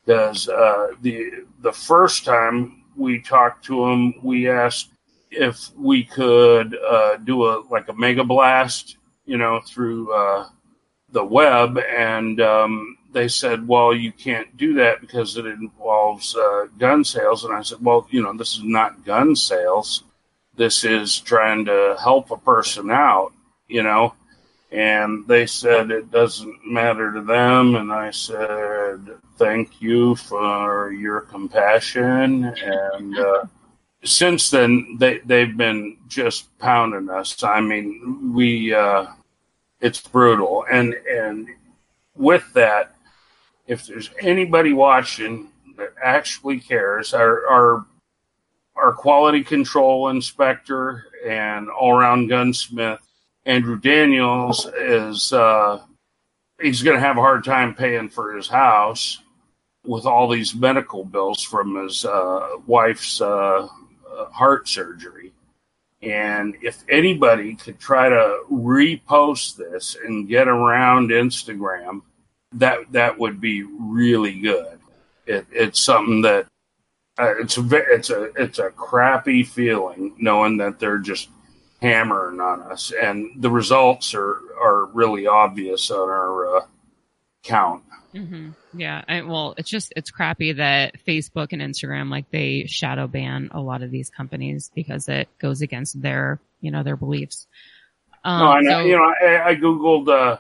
Because 0.05 0.49
uh, 0.49 0.89
the 1.03 1.45
the 1.62 1.72
first 1.72 2.24
time 2.24 2.85
we 2.97 3.20
talked 3.20 3.64
to 3.66 3.85
him, 3.87 4.14
we 4.22 4.49
asked 4.49 4.91
if 5.31 5.70
we 5.77 6.05
could 6.05 6.77
uh, 6.77 7.16
do 7.18 7.45
a 7.45 7.62
like 7.70 7.89
a 7.89 7.93
mega 7.93 8.24
blast, 8.24 8.97
you 9.24 9.37
know, 9.37 9.61
through 9.66 10.12
uh, 10.12 10.49
the 11.11 11.24
web, 11.24 11.79
and 11.79 12.41
um, 12.41 12.97
they 13.12 13.27
said, 13.29 13.66
"Well, 13.66 13.95
you 13.95 14.12
can't 14.12 14.57
do 14.57 14.74
that 14.74 15.01
because 15.01 15.37
it 15.37 15.47
involves 15.47 16.37
uh, 16.37 16.66
gun 16.79 17.05
sales." 17.05 17.45
And 17.45 17.55
I 17.55 17.62
said, 17.62 17.79
"Well, 17.81 18.07
you 18.11 18.22
know, 18.22 18.33
this 18.33 18.55
is 18.55 18.62
not 18.62 19.05
gun 19.05 19.35
sales. 19.35 20.05
This 20.57 20.85
is 20.85 21.18
trying 21.20 21.64
to 21.66 21.97
help 22.01 22.31
a 22.31 22.37
person 22.37 22.91
out, 22.91 23.33
you 23.68 23.83
know." 23.83 24.14
And 24.77 25.27
they 25.27 25.47
said 25.47 25.91
it 25.91 26.11
doesn't 26.11 26.66
matter 26.66 27.12
to 27.12 27.22
them. 27.22 27.77
And 27.77 27.93
I 27.93 28.11
said, 28.11 29.01
"Thank 29.37 29.81
you 29.81 30.16
for 30.16 30.93
your 30.93 31.22
compassion." 31.22 32.45
And 32.45 33.18
uh, 33.18 33.45
since 34.05 34.51
then, 34.51 34.97
they 34.99 35.18
they've 35.20 35.57
been 35.57 35.97
just 36.09 36.57
pounding 36.59 37.11
us. 37.11 37.43
I 37.43 37.61
mean, 37.61 38.33
we. 38.35 38.74
Uh, 38.74 39.07
it's 39.79 40.01
brutal 40.01 40.64
and 40.70 40.95
and 40.95 41.49
with 42.16 42.51
that, 42.55 42.95
if 43.66 43.87
there's 43.87 44.11
anybody 44.20 44.72
watching 44.72 45.49
that 45.77 45.93
actually 46.03 46.59
cares, 46.59 47.14
our 47.14 47.47
our, 47.49 47.87
our 48.74 48.93
quality 48.93 49.45
control 49.45 50.09
inspector 50.09 51.05
and 51.27 51.68
all 51.68 51.97
around 51.97 52.29
gunsmith, 52.29 53.06
Andrew 53.47 53.78
Daniels, 53.78 54.66
is 54.76 55.32
uh, 55.32 55.80
he's 56.61 56.82
going 56.82 56.97
to 56.97 57.01
have 57.07 57.16
a 57.16 57.20
hard 57.20 57.44
time 57.44 57.74
paying 57.74 58.09
for 58.09 58.34
his 58.34 58.49
house 58.49 59.22
with 59.86 60.05
all 60.05 60.28
these 60.28 60.55
medical 60.55 61.05
bills 61.05 61.42
from 61.42 61.76
his 61.82 62.05
uh, 62.05 62.49
wife's 62.66 63.20
uh, 63.20 63.68
heart 64.32 64.68
surgery. 64.68 65.32
And 66.03 66.57
if 66.61 66.84
anybody 66.88 67.55
could 67.55 67.78
try 67.78 68.09
to 68.09 68.40
repost 68.51 69.57
this 69.57 69.97
and 70.05 70.28
get 70.28 70.49
around 70.49 71.11
Instagram, 71.11 72.03
that 72.53 72.80
that 72.92 73.18
would 73.18 73.40
be 73.40 73.62
really 73.62 74.40
good. 74.40 74.78
It, 75.26 75.47
it's 75.51 75.80
something 75.80 76.22
that 76.22 76.47
uh, 77.18 77.34
it's 77.40 77.57
a 77.57 77.66
it's 77.72 78.11
a 78.11 78.24
it's 78.36 78.59
a 78.59 78.70
crappy 78.70 79.42
feeling 79.42 80.14
knowing 80.18 80.59
that 80.59 80.78
they're 80.78 80.99
just 80.99 81.28
hammering 81.81 82.41
on 82.41 82.62
us, 82.62 82.93
and 82.93 83.31
the 83.43 83.51
results 83.51 84.14
are 84.14 84.41
are 84.61 84.87
really 84.87 85.27
obvious 85.27 85.91
on 85.91 86.09
our 86.09 86.57
uh, 86.57 86.66
count. 87.43 87.83
Mm-hmm. 88.14 88.51
Yeah. 88.79 89.05
I, 89.09 89.22
well, 89.22 89.55
it's 89.59 89.68
just, 89.68 89.93
it's 89.95 90.11
crappy 90.11 90.53
that 90.53 90.95
Facebook 91.07 91.49
and 91.53 91.61
Instagram, 91.61 92.11
like 92.11 92.31
they 92.31 92.64
shadow 92.66 93.07
ban 93.07 93.51
a 93.53 93.61
lot 93.61 93.83
of 93.83 93.91
these 93.91 94.11
companies 94.11 94.70
because 94.74 95.09
it 95.09 95.29
goes 95.39 95.61
against 95.61 96.01
their, 96.01 96.41
you 96.61 96.70
know, 96.70 96.83
their 96.83 96.97
beliefs. 96.97 97.47
Um, 98.24 98.41
no, 98.41 98.47
I 98.47 98.61
know, 98.61 98.70
so, 98.70 98.81
you 98.81 98.97
know, 98.97 99.14
I, 99.22 99.49
I 99.51 99.55
Googled, 99.55 100.09
uh, 100.09 100.39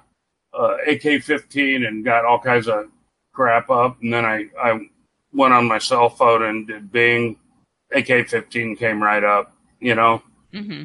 uh, 0.58 0.76
AK-15 0.86 1.86
and 1.86 2.04
got 2.04 2.24
all 2.24 2.38
kinds 2.38 2.66
of 2.66 2.86
crap 3.32 3.68
up. 3.68 4.00
And 4.00 4.12
then 4.12 4.24
I, 4.24 4.46
I 4.58 4.88
went 5.32 5.52
on 5.52 5.68
my 5.68 5.78
cell 5.78 6.08
phone 6.08 6.44
and 6.44 6.66
did 6.66 6.90
Bing. 6.90 7.36
AK-15 7.92 8.78
came 8.78 9.02
right 9.02 9.22
up, 9.22 9.54
you 9.80 9.94
know. 9.94 10.22
Mm-hmm. 10.52 10.84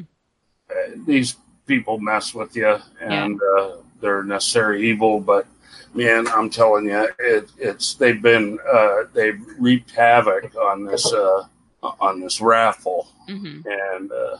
These 1.06 1.36
people 1.66 1.98
mess 1.98 2.34
with 2.34 2.56
you 2.56 2.78
and 3.00 3.40
yeah. 3.40 3.62
uh, 3.62 3.76
they're 4.00 4.24
necessary 4.24 4.88
evil, 4.88 5.20
but 5.20 5.46
man, 5.94 6.26
I'm 6.28 6.50
telling 6.50 6.86
you, 6.86 7.08
it, 7.18 7.50
it's 7.58 7.94
they've 7.94 8.20
been 8.20 8.58
uh, 8.70 9.04
they've 9.12 9.40
wreaked 9.58 9.90
havoc 9.92 10.54
on 10.56 10.84
this 10.84 11.12
uh, 11.12 11.44
on 11.82 12.20
this 12.20 12.40
raffle, 12.40 13.08
mm-hmm. 13.28 13.60
and 13.66 14.12
uh, 14.12 14.38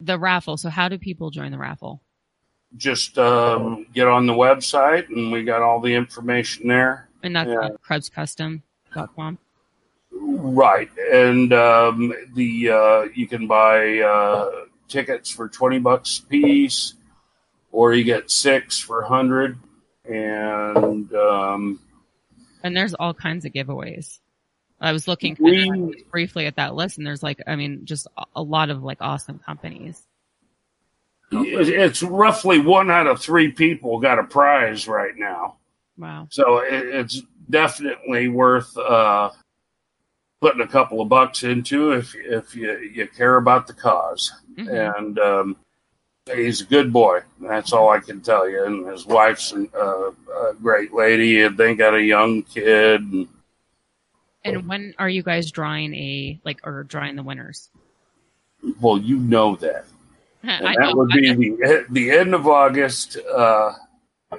the 0.00 0.18
raffle. 0.18 0.56
So, 0.56 0.68
how 0.68 0.88
do 0.88 0.98
people 0.98 1.30
join 1.30 1.52
the 1.52 1.58
raffle? 1.58 2.02
Just 2.76 3.18
um, 3.18 3.86
get 3.94 4.08
on 4.08 4.26
the 4.26 4.32
website, 4.32 5.08
and 5.08 5.30
we 5.30 5.44
got 5.44 5.62
all 5.62 5.80
the 5.80 5.94
information 5.94 6.68
there. 6.68 7.08
And 7.22 7.36
that's 7.36 7.48
yeah. 7.48 7.68
KrebsCustom.com. 7.88 9.38
Right, 10.12 10.90
and 11.12 11.52
um, 11.52 12.12
the 12.34 12.70
uh, 12.70 13.02
you 13.14 13.26
can 13.26 13.46
buy 13.46 13.98
uh, 14.00 14.66
tickets 14.88 15.30
for 15.30 15.48
twenty 15.48 15.78
bucks 15.78 16.22
a 16.24 16.28
piece, 16.28 16.94
or 17.72 17.94
you 17.94 18.04
get 18.04 18.30
six 18.30 18.78
for 18.78 19.02
hundred 19.02 19.58
and 20.04 21.12
um, 21.14 21.80
and 22.62 22.76
there's 22.76 22.94
all 22.94 23.14
kinds 23.14 23.44
of 23.44 23.52
giveaways. 23.52 24.18
I 24.80 24.92
was 24.92 25.08
looking 25.08 25.36
we, 25.40 26.04
briefly 26.10 26.46
at 26.46 26.56
that 26.56 26.74
list, 26.74 26.98
and 26.98 27.06
there's 27.06 27.22
like, 27.22 27.40
I 27.46 27.56
mean, 27.56 27.82
just 27.84 28.06
a 28.34 28.42
lot 28.42 28.70
of 28.70 28.82
like 28.82 28.98
awesome 29.00 29.38
companies. 29.38 30.02
It's 31.32 32.02
roughly 32.02 32.58
one 32.58 32.90
out 32.90 33.06
of 33.06 33.20
three 33.20 33.50
people 33.50 33.98
got 33.98 34.18
a 34.18 34.24
prize 34.24 34.86
right 34.86 35.16
now. 35.16 35.56
Wow! 35.96 36.28
So 36.30 36.58
it's 36.58 37.22
definitely 37.48 38.28
worth 38.28 38.76
uh, 38.76 39.30
putting 40.40 40.60
a 40.60 40.66
couple 40.66 41.00
of 41.00 41.08
bucks 41.08 41.42
into 41.42 41.92
if 41.92 42.14
if 42.14 42.54
you, 42.54 42.78
you 42.78 43.08
care 43.08 43.36
about 43.36 43.66
the 43.66 43.72
because 43.72 44.32
mm-hmm. 44.56 44.68
And 44.68 45.18
um, 45.18 45.56
he's 46.32 46.60
a 46.60 46.66
good 46.66 46.92
boy. 46.92 47.20
That's 47.40 47.72
all 47.72 47.90
I 47.90 48.00
can 48.00 48.20
tell 48.20 48.48
you. 48.48 48.64
And 48.64 48.86
his 48.86 49.06
wife's 49.06 49.52
a, 49.52 49.58
a 49.58 50.54
great 50.60 50.92
lady, 50.92 51.42
and 51.42 51.56
they 51.56 51.74
got 51.74 51.94
a 51.94 52.02
young 52.02 52.42
kid. 52.42 53.00
And, 53.00 53.28
and 54.44 54.68
when 54.68 54.94
are 54.98 55.08
you 55.08 55.22
guys 55.22 55.50
drawing 55.50 55.94
a 55.94 56.40
like 56.44 56.60
or 56.64 56.84
drawing 56.84 57.16
the 57.16 57.22
winners? 57.22 57.70
Well, 58.80 58.98
you 58.98 59.18
know 59.18 59.56
that. 59.56 59.86
that 60.42 60.78
know, 60.78 60.94
would 60.94 61.08
be 61.08 61.32
the 61.32 61.86
the 61.90 62.10
end 62.10 62.34
of 62.34 62.46
August 62.46 63.16
uh, 63.34 63.72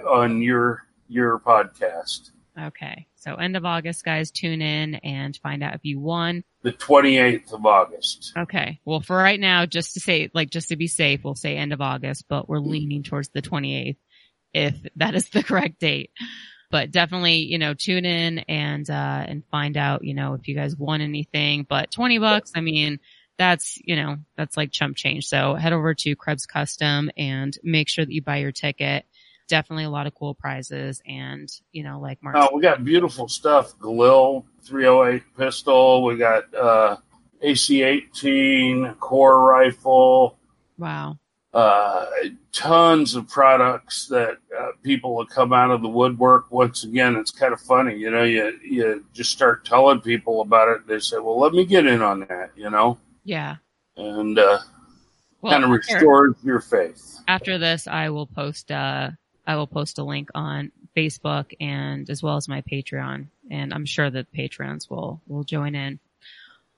on 0.08 0.42
your 0.42 0.86
your 1.08 1.40
podcast. 1.40 2.32
Okay. 2.60 3.08
So 3.26 3.34
end 3.36 3.58
of 3.58 3.66
August, 3.66 4.06
guys, 4.06 4.30
tune 4.30 4.62
in 4.62 4.96
and 4.96 5.36
find 5.38 5.64
out 5.64 5.74
if 5.74 5.82
you 5.84 6.00
won. 6.00 6.44
The 6.62 6.72
28th 6.72 7.54
of 7.54 7.66
August. 7.66 8.34
Okay. 8.38 8.80
Well, 8.86 9.02
for 9.02 9.16
right 9.16 9.40
now, 9.40 9.66
just 9.66 9.96
to 9.96 10.00
say, 10.00 10.30
like, 10.36 10.52
just 10.52 10.70
to 10.70 10.76
be 10.76 10.86
safe, 10.86 11.24
we'll 11.24 11.34
say 11.34 11.58
end 11.58 11.74
of 11.74 11.82
August, 11.82 12.26
but 12.30 12.48
we're 12.48 12.60
leaning 12.60 13.02
towards 13.02 13.30
the 13.30 13.42
28th 13.42 13.98
if 14.54 14.76
that 14.98 15.16
is 15.16 15.28
the 15.30 15.42
correct 15.44 15.80
date. 15.80 16.12
But 16.70 16.92
definitely, 16.92 17.38
you 17.38 17.58
know, 17.58 17.74
tune 17.74 18.06
in 18.06 18.40
and, 18.40 18.88
uh, 18.88 19.26
and 19.28 19.44
find 19.50 19.76
out, 19.76 20.04
you 20.04 20.14
know, 20.14 20.36
if 20.36 20.48
you 20.48 20.54
guys 20.54 20.76
won 20.76 21.02
anything, 21.02 21.66
but 21.68 21.90
20 21.90 22.20
bucks, 22.20 22.52
I 22.56 22.62
mean, 22.62 23.00
that's, 23.40 23.80
you 23.84 23.96
know, 23.96 24.18
that's 24.38 24.56
like 24.56 24.72
chump 24.72 24.98
change. 24.98 25.26
So 25.26 25.56
head 25.56 25.74
over 25.74 25.96
to 25.96 26.16
Krebs 26.16 26.46
Custom 26.46 27.10
and 27.18 27.58
make 27.64 27.90
sure 27.90 28.06
that 28.06 28.14
you 28.14 28.22
buy 28.22 28.38
your 28.38 28.52
ticket 28.52 29.06
definitely 29.48 29.84
a 29.84 29.90
lot 29.90 30.08
of 30.08 30.16
cool 30.16 30.34
prizes 30.34 31.02
and 31.08 31.50
you 31.72 31.84
know 31.84 32.00
like 32.00 32.22
Mark. 32.22 32.36
Oh, 32.38 32.50
we 32.54 32.62
got 32.62 32.84
beautiful 32.84 33.28
stuff. 33.28 33.78
Galil 33.80 34.44
308 34.64 35.24
pistol. 35.38 36.04
We 36.04 36.18
got 36.18 36.54
uh, 36.54 36.98
AC-18 37.42 39.00
core 39.00 39.44
rifle. 39.44 40.38
Wow. 40.78 41.18
Uh, 41.54 42.06
tons 42.52 43.16
of 43.16 43.30
products 43.30 44.08
that 44.08 44.38
uh, 44.60 44.72
people 44.84 45.16
will 45.16 45.26
come 45.26 45.54
out 45.54 45.72
of 45.72 45.82
the 45.82 45.88
woodwork. 45.88 46.52
Once 46.52 46.84
again, 46.84 47.16
it's 47.16 47.32
kind 47.32 47.54
of 47.54 47.62
funny, 47.62 47.96
you 47.96 48.12
know. 48.12 48.24
You 48.24 48.60
you 48.62 49.06
just 49.14 49.32
start 49.32 49.64
telling 49.64 50.02
people 50.02 50.42
about 50.42 50.68
it. 50.68 50.86
They 50.86 51.00
say, 51.00 51.18
"Well, 51.18 51.40
let 51.40 51.54
me 51.54 51.64
get 51.66 51.86
in 51.86 52.02
on 52.02 52.22
that," 52.28 52.52
you 52.58 52.70
know. 52.70 52.98
Yeah. 53.24 53.56
And 53.96 54.38
uh, 54.38 54.60
well, 55.40 55.54
kind 55.54 55.64
of 55.64 55.70
restores 55.70 56.36
your 56.44 56.60
faith. 56.60 57.20
After 57.26 57.58
this, 57.58 57.88
I 57.88 58.10
will 58.10 58.28
post 58.28 58.70
uh, 58.70 59.12
I 59.48 59.56
will 59.56 59.68
post 59.68 60.00
a 60.00 60.04
link 60.04 60.30
on 60.34 60.72
Facebook 60.96 61.54
and 61.60 62.10
as 62.10 62.24
well 62.24 62.38
as 62.38 62.48
my 62.48 62.62
Patreon. 62.62 63.28
And 63.52 63.74
I'm 63.74 63.86
sure 63.86 64.10
that 64.10 64.32
patrons 64.32 64.90
will, 64.90 65.22
will 65.28 65.44
join 65.44 65.76
in. 65.76 66.00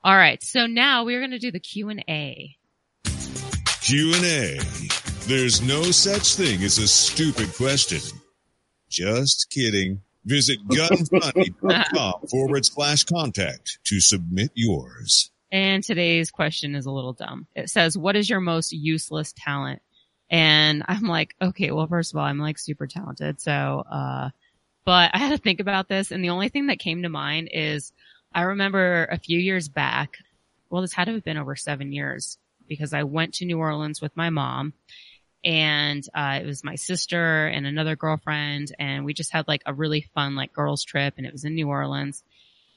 All 0.03 0.15
right. 0.15 0.41
So 0.43 0.67
now 0.67 1.05
we're 1.05 1.19
going 1.19 1.31
to 1.31 1.39
do 1.39 1.51
the 1.51 1.59
Q 1.59 1.89
and 1.89 2.03
A. 2.09 2.55
Q 3.81 4.13
and 4.15 4.25
A. 4.25 4.59
There's 5.27 5.61
no 5.61 5.83
such 5.91 6.35
thing 6.35 6.63
as 6.63 6.77
a 6.77 6.87
stupid 6.87 7.53
question. 7.55 7.99
Just 8.89 9.49
kidding. 9.49 10.01
Visit 10.25 10.59
gunfunny.com 10.67 12.27
forward 12.29 12.65
slash 12.65 13.05
contact 13.05 13.79
to 13.85 13.99
submit 13.99 14.51
yours. 14.55 15.31
And 15.51 15.83
today's 15.83 16.31
question 16.31 16.75
is 16.75 16.85
a 16.85 16.91
little 16.91 17.13
dumb. 17.13 17.47
It 17.55 17.69
says, 17.69 17.97
what 17.97 18.17
is 18.17 18.29
your 18.29 18.41
most 18.41 18.73
useless 18.73 19.33
talent? 19.37 19.81
And 20.29 20.83
I'm 20.87 21.03
like, 21.03 21.35
okay, 21.41 21.71
well, 21.71 21.87
first 21.87 22.13
of 22.13 22.17
all, 22.17 22.25
I'm 22.25 22.39
like 22.39 22.57
super 22.57 22.87
talented. 22.87 23.39
So, 23.39 23.85
uh, 23.89 24.29
but 24.85 25.11
I 25.13 25.19
had 25.19 25.31
to 25.31 25.37
think 25.37 25.59
about 25.59 25.87
this. 25.87 26.11
And 26.11 26.23
the 26.23 26.29
only 26.29 26.49
thing 26.49 26.67
that 26.67 26.79
came 26.79 27.03
to 27.03 27.09
mind 27.09 27.49
is 27.51 27.91
I 28.33 28.41
remember 28.43 29.05
a 29.05 29.19
few 29.19 29.39
years 29.39 29.69
back. 29.69 30.17
Well, 30.69 30.81
this 30.81 30.93
had 30.93 31.05
to 31.05 31.13
have 31.13 31.23
been 31.23 31.37
over 31.37 31.55
seven 31.55 31.91
years 31.91 32.37
because 32.67 32.93
I 32.93 33.03
went 33.03 33.35
to 33.35 33.45
New 33.45 33.57
Orleans 33.57 34.01
with 34.01 34.15
my 34.17 34.29
mom 34.29 34.73
and, 35.45 36.03
uh, 36.13 36.39
it 36.41 36.45
was 36.45 36.63
my 36.63 36.75
sister 36.75 37.47
and 37.47 37.65
another 37.65 37.95
girlfriend. 37.95 38.73
And 38.77 39.05
we 39.05 39.13
just 39.13 39.31
had 39.31 39.47
like 39.47 39.61
a 39.65 39.73
really 39.73 40.09
fun, 40.13 40.35
like 40.35 40.51
girls 40.51 40.83
trip 40.83 41.13
and 41.17 41.25
it 41.25 41.31
was 41.31 41.45
in 41.45 41.55
New 41.55 41.69
Orleans. 41.69 42.21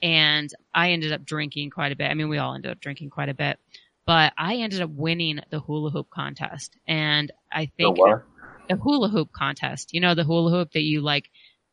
And 0.02 0.48
I 0.72 0.92
ended 0.92 1.12
up 1.12 1.24
drinking 1.24 1.70
quite 1.70 1.90
a 1.92 1.96
bit. 1.96 2.10
I 2.10 2.14
mean, 2.14 2.28
we 2.28 2.38
all 2.38 2.54
ended 2.54 2.70
up 2.70 2.80
drinking 2.80 3.10
quite 3.10 3.28
a 3.28 3.34
bit 3.34 3.58
but 4.06 4.32
I 4.36 4.56
ended 4.56 4.80
up 4.80 4.90
winning 4.90 5.40
the 5.50 5.60
hula 5.60 5.90
hoop 5.90 6.10
contest. 6.10 6.76
And 6.86 7.30
I 7.52 7.66
think 7.76 7.96
the, 7.96 8.22
the 8.68 8.76
hula 8.76 9.08
hoop 9.08 9.32
contest, 9.32 9.92
you 9.92 10.00
know, 10.00 10.14
the 10.14 10.24
hula 10.24 10.50
hoop 10.50 10.72
that 10.72 10.82
you 10.82 11.00
like. 11.00 11.30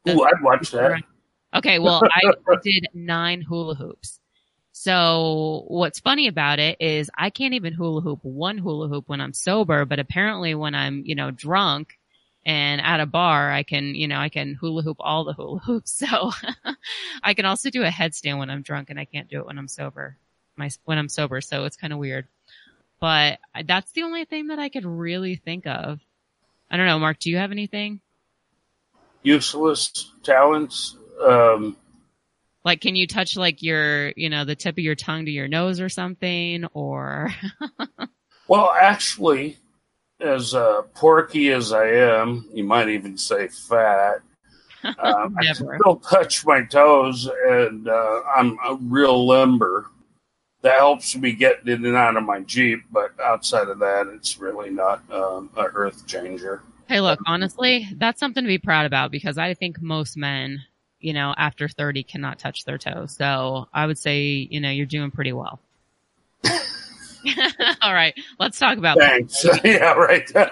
Ooh, 0.07 0.23
I'd 0.23 0.41
watch 0.41 0.71
that. 0.71 1.03
Okay. 1.55 1.79
Well, 1.79 2.01
I 2.03 2.33
did 2.63 2.87
nine 2.93 3.41
hula 3.41 3.73
hoops. 3.73 4.19
So 4.73 5.63
what's 5.69 6.01
funny 6.01 6.27
about 6.27 6.59
it 6.59 6.77
is 6.81 7.09
I 7.17 7.29
can't 7.29 7.53
even 7.53 7.73
hula 7.73 8.01
hoop 8.01 8.19
one 8.21 8.57
hula 8.57 8.89
hoop 8.89 9.05
when 9.07 9.21
I'm 9.21 9.33
sober, 9.33 9.85
but 9.85 9.97
apparently 9.97 10.53
when 10.53 10.75
I'm, 10.75 11.03
you 11.05 11.15
know, 11.15 11.31
drunk 11.31 11.97
and 12.45 12.81
at 12.81 12.99
a 12.99 13.05
bar, 13.05 13.49
I 13.49 13.63
can, 13.63 13.95
you 13.95 14.07
know, 14.07 14.19
I 14.19 14.29
can 14.29 14.53
hula 14.53 14.83
hoop 14.83 14.97
all 14.99 15.23
the 15.23 15.33
hula 15.33 15.59
hoops. 15.65 15.93
So 15.93 16.31
I 17.23 17.33
can 17.33 17.45
also 17.45 17.69
do 17.69 17.83
a 17.83 17.89
headstand 17.89 18.37
when 18.37 18.49
I'm 18.49 18.61
drunk 18.61 18.89
and 18.89 18.99
I 18.99 19.05
can't 19.05 19.29
do 19.29 19.39
it 19.39 19.47
when 19.47 19.57
I'm 19.57 19.69
sober 19.69 20.17
my 20.57 20.69
when 20.85 20.97
I'm 20.97 21.09
sober, 21.09 21.41
so 21.41 21.65
it's 21.65 21.77
kind 21.77 21.93
of 21.93 21.99
weird. 21.99 22.27
But 22.99 23.39
that's 23.65 23.91
the 23.91 24.03
only 24.03 24.25
thing 24.25 24.47
that 24.47 24.59
I 24.59 24.69
could 24.69 24.85
really 24.85 25.35
think 25.35 25.67
of. 25.67 25.99
I 26.69 26.77
don't 26.77 26.87
know, 26.87 26.99
Mark. 26.99 27.19
Do 27.19 27.29
you 27.29 27.37
have 27.37 27.51
anything? 27.51 28.01
useless 29.27 30.11
talents. 30.23 30.95
Um, 31.21 31.75
like, 32.63 32.81
can 32.81 32.95
you 32.95 33.07
touch 33.07 33.35
like 33.35 33.61
your, 33.61 34.09
you 34.15 34.29
know, 34.29 34.45
the 34.45 34.55
tip 34.55 34.75
of 34.75 34.83
your 34.83 34.95
tongue 34.95 35.25
to 35.25 35.31
your 35.31 35.47
nose 35.47 35.79
or 35.79 35.89
something? 35.89 36.65
Or, 36.73 37.33
well, 38.47 38.71
actually, 38.79 39.57
as 40.19 40.53
uh, 40.55 40.83
porky 40.93 41.51
as 41.51 41.71
I 41.73 41.87
am, 41.87 42.49
you 42.53 42.63
might 42.63 42.89
even 42.89 43.17
say 43.17 43.47
fat. 43.47 44.21
Um, 44.99 45.35
I 45.37 45.51
still 45.51 45.97
touch 45.97 46.45
my 46.45 46.63
toes, 46.63 47.27
and 47.47 47.89
uh, 47.89 48.21
I'm 48.33 48.57
a 48.63 48.75
real 48.79 49.27
limber. 49.27 49.87
That 50.67 50.79
helps 50.79 51.15
me 51.15 51.31
get 51.31 51.65
in 51.65 51.85
and 51.85 51.95
out 51.95 52.17
of 52.17 52.23
my 52.23 52.41
Jeep, 52.41 52.83
but 52.91 53.17
outside 53.23 53.69
of 53.69 53.79
that, 53.79 54.07
it's 54.07 54.37
really 54.37 54.69
not 54.69 55.01
um, 55.09 55.49
a 55.55 55.63
earth 55.63 56.05
changer. 56.05 56.61
Hey, 56.89 56.99
look, 56.99 57.21
honestly, 57.25 57.87
that's 57.95 58.19
something 58.19 58.43
to 58.43 58.49
be 58.49 58.57
proud 58.57 58.85
about 58.85 59.09
because 59.09 59.37
I 59.37 59.53
think 59.53 59.81
most 59.81 60.17
men, 60.17 60.61
you 60.99 61.13
know, 61.13 61.33
after 61.37 61.69
30 61.69 62.03
cannot 62.03 62.37
touch 62.37 62.65
their 62.65 62.77
toes. 62.77 63.15
So 63.15 63.69
I 63.73 63.85
would 63.85 63.97
say, 63.97 64.45
you 64.51 64.59
know, 64.59 64.69
you're 64.69 64.85
doing 64.85 65.09
pretty 65.09 65.31
well. 65.31 65.61
All 67.81 67.93
right, 67.93 68.13
let's 68.39 68.59
talk 68.59 68.77
about 68.77 68.97
Thanks. 68.97 69.45
yeah, 69.63 69.93
right. 69.93 70.29
All 70.35 70.45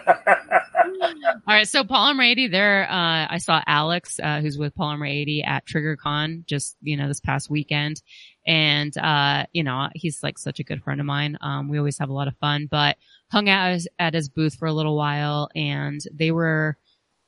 right, 1.47 1.67
so 1.67 1.83
Polymer 1.83 2.25
80, 2.25 2.47
there, 2.47 2.89
uh, 2.89 3.27
I 3.29 3.37
saw 3.37 3.61
Alex, 3.67 4.19
uh, 4.21 4.41
who's 4.41 4.57
with 4.57 4.75
Polymer 4.75 5.09
80 5.09 5.43
at 5.43 5.65
TriggerCon 5.65 6.45
just, 6.45 6.77
you 6.81 6.97
know, 6.97 7.07
this 7.07 7.19
past 7.19 7.49
weekend. 7.49 8.01
And, 8.45 8.95
uh, 8.97 9.45
you 9.53 9.63
know, 9.63 9.89
he's 9.95 10.21
like 10.23 10.37
such 10.37 10.59
a 10.59 10.63
good 10.63 10.83
friend 10.83 10.99
of 10.99 11.05
mine. 11.05 11.37
Um, 11.41 11.67
we 11.67 11.77
always 11.77 11.97
have 11.97 12.09
a 12.09 12.13
lot 12.13 12.27
of 12.27 12.37
fun, 12.37 12.67
but 12.69 12.97
hung 13.31 13.49
out 13.49 13.79
at 13.99 14.13
his 14.13 14.29
booth 14.29 14.55
for 14.55 14.67
a 14.67 14.73
little 14.73 14.95
while 14.95 15.49
and 15.55 15.99
they 16.13 16.31
were, 16.31 16.77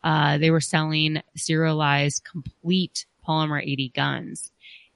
uh, 0.04 0.38
they 0.38 0.52
were 0.52 0.62
selling 0.62 1.22
serialized 1.36 2.24
complete 2.24 3.06
Polymer 3.28 3.62
80 3.62 3.90
guns. 3.90 4.52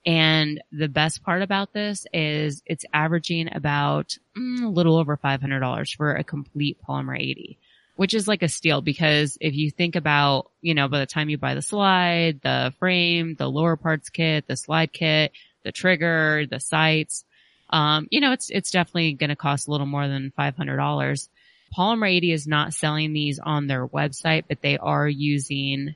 And 0.05 0.61
the 0.71 0.87
best 0.87 1.23
part 1.23 1.41
about 1.43 1.73
this 1.73 2.07
is 2.11 2.63
it's 2.65 2.85
averaging 2.91 3.49
about 3.53 4.17
mm, 4.35 4.63
a 4.63 4.67
little 4.67 4.97
over 4.97 5.15
$500 5.15 5.95
for 5.95 6.15
a 6.15 6.23
complete 6.23 6.77
Polymer 6.87 7.19
80, 7.19 7.59
which 7.97 8.13
is 8.15 8.27
like 8.27 8.41
a 8.41 8.49
steal 8.49 8.81
because 8.81 9.37
if 9.39 9.53
you 9.53 9.69
think 9.69 9.95
about, 9.95 10.49
you 10.61 10.73
know, 10.73 10.87
by 10.87 10.99
the 10.99 11.05
time 11.05 11.29
you 11.29 11.37
buy 11.37 11.53
the 11.53 11.61
slide, 11.61 12.41
the 12.41 12.73
frame, 12.79 13.35
the 13.35 13.49
lower 13.49 13.75
parts 13.75 14.09
kit, 14.09 14.47
the 14.47 14.57
slide 14.57 14.91
kit, 14.91 15.33
the 15.63 15.71
trigger, 15.71 16.45
the 16.49 16.59
sights, 16.59 17.23
um, 17.69 18.07
you 18.09 18.19
know, 18.19 18.31
it's, 18.31 18.49
it's 18.49 18.71
definitely 18.71 19.13
going 19.13 19.29
to 19.29 19.35
cost 19.35 19.67
a 19.67 19.71
little 19.71 19.85
more 19.85 20.07
than 20.07 20.33
$500. 20.37 21.29
Polymer 21.77 22.11
80 22.11 22.31
is 22.31 22.47
not 22.47 22.73
selling 22.73 23.13
these 23.13 23.39
on 23.39 23.67
their 23.67 23.87
website, 23.87 24.45
but 24.49 24.61
they 24.61 24.77
are 24.77 25.07
using, 25.07 25.95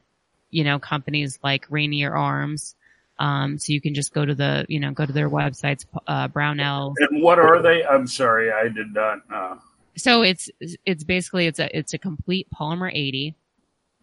you 0.52 0.64
know, 0.64 0.80
companies 0.80 1.38
like 1.44 1.66
Rainier 1.70 2.16
Arms, 2.16 2.76
um, 3.18 3.58
so 3.58 3.72
you 3.74 3.82
can 3.82 3.94
just 3.94 4.14
go 4.14 4.26
to 4.26 4.36
the, 4.36 4.66
you 4.68 4.80
know, 4.80 4.92
go 4.92 5.06
to 5.06 5.14
their 5.14 5.30
websites, 5.30 5.86
uh, 6.08 6.28
Brownell. 6.28 6.94
And 7.10 7.22
what 7.22 7.40
are 7.40 7.62
they? 7.62 7.86
I'm 7.86 8.08
sorry, 8.08 8.52
I 8.52 8.64
did 8.64 8.94
not. 8.94 9.20
Uh... 9.34 9.56
So 9.96 10.22
it's, 10.22 10.50
it's 10.86 11.04
basically, 11.04 11.48
it's 11.48 11.60
a, 11.60 11.76
it's 11.78 11.94
a 11.94 11.98
complete 11.98 12.48
polymer 12.54 12.92
80. 12.94 13.36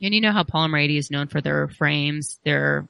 And 0.01 0.15
you 0.15 0.21
know 0.21 0.33
how 0.33 0.43
polymer 0.43 0.83
80 0.83 0.97
is 0.97 1.11
known 1.11 1.29
for 1.29 1.41
their 1.41 1.69
frames. 1.69 2.41
They're 2.45 2.89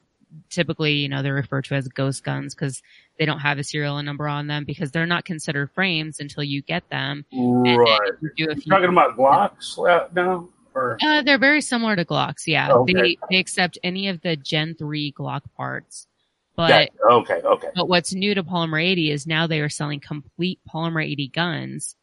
typically, 0.49 0.93
you 0.93 1.09
know, 1.09 1.21
they're 1.21 1.33
referred 1.33 1.65
to 1.65 1.75
as 1.75 1.87
ghost 1.87 2.23
guns 2.23 2.55
because 2.55 2.81
they 3.19 3.25
don't 3.25 3.39
have 3.39 3.59
a 3.59 3.63
serial 3.63 4.01
number 4.01 4.27
on 4.27 4.47
them 4.47 4.63
because 4.63 4.91
they're 4.91 5.05
not 5.05 5.25
considered 5.25 5.71
frames 5.71 6.19
until 6.19 6.43
you 6.43 6.61
get 6.61 6.89
them. 6.89 7.25
Right. 7.31 8.11
You 8.35 8.49
are 8.49 8.55
talking 8.55 8.89
about 8.89 9.17
Glocks 9.17 9.77
now? 10.15 10.47
Or? 10.73 10.97
Uh, 11.03 11.21
they're 11.21 11.37
very 11.37 11.61
similar 11.61 11.95
to 11.95 12.05
Glocks. 12.05 12.47
Yeah. 12.47 12.71
Okay. 12.71 12.93
They, 12.93 13.17
they 13.29 13.37
accept 13.37 13.77
any 13.83 14.07
of 14.07 14.21
the 14.21 14.35
Gen 14.35 14.73
3 14.73 15.11
Glock 15.11 15.41
parts. 15.55 16.07
But 16.55 16.89
okay, 17.09 17.41
okay. 17.43 17.69
But 17.75 17.89
what's 17.89 18.13
new 18.13 18.35
to 18.35 18.43
Polymer 18.43 18.83
80 18.83 19.11
is 19.11 19.25
now 19.25 19.47
they 19.47 19.61
are 19.61 19.69
selling 19.69 19.99
complete 19.99 20.59
Polymer 20.71 21.03
80 21.03 21.29
guns. 21.29 21.95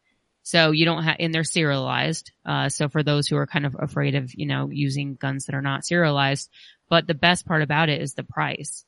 So 0.42 0.72
you 0.72 0.84
don't 0.84 1.04
have, 1.04 1.16
and 1.20 1.32
they're 1.32 1.44
serialized. 1.44 2.32
Uh, 2.44 2.68
so 2.68 2.88
for 2.88 3.02
those 3.02 3.28
who 3.28 3.36
are 3.36 3.46
kind 3.46 3.66
of 3.66 3.76
afraid 3.78 4.16
of, 4.16 4.34
you 4.34 4.46
know, 4.46 4.68
using 4.70 5.14
guns 5.14 5.46
that 5.46 5.54
are 5.54 5.62
not 5.62 5.84
serialized, 5.84 6.50
but 6.88 7.06
the 7.06 7.14
best 7.14 7.46
part 7.46 7.62
about 7.62 7.88
it 7.88 8.02
is 8.02 8.14
the 8.14 8.24
price. 8.24 8.84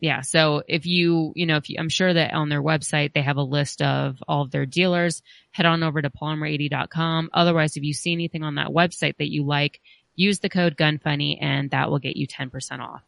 Yeah. 0.00 0.20
So 0.20 0.62
if 0.68 0.84
you, 0.86 1.32
you 1.34 1.46
know, 1.46 1.56
if 1.56 1.70
you, 1.70 1.76
I'm 1.78 1.88
sure 1.88 2.12
that 2.12 2.34
on 2.34 2.50
their 2.50 2.62
website, 2.62 3.14
they 3.14 3.22
have 3.22 3.38
a 3.38 3.42
list 3.42 3.80
of 3.80 4.22
all 4.28 4.42
of 4.42 4.50
their 4.50 4.66
dealers. 4.66 5.22
Head 5.52 5.66
on 5.66 5.82
over 5.82 6.02
to 6.02 6.10
polymer80.com. 6.10 7.30
Otherwise, 7.32 7.76
if 7.76 7.82
you 7.82 7.94
see 7.94 8.12
anything 8.12 8.42
on 8.42 8.56
that 8.56 8.68
website 8.68 9.16
that 9.16 9.30
you 9.30 9.44
like, 9.44 9.80
use 10.14 10.40
the 10.40 10.50
code 10.50 10.76
GUNFUNNY 10.76 11.38
and 11.40 11.70
that 11.70 11.90
will 11.90 11.98
get 11.98 12.16
you 12.16 12.28
10% 12.28 12.80
off 12.80 13.02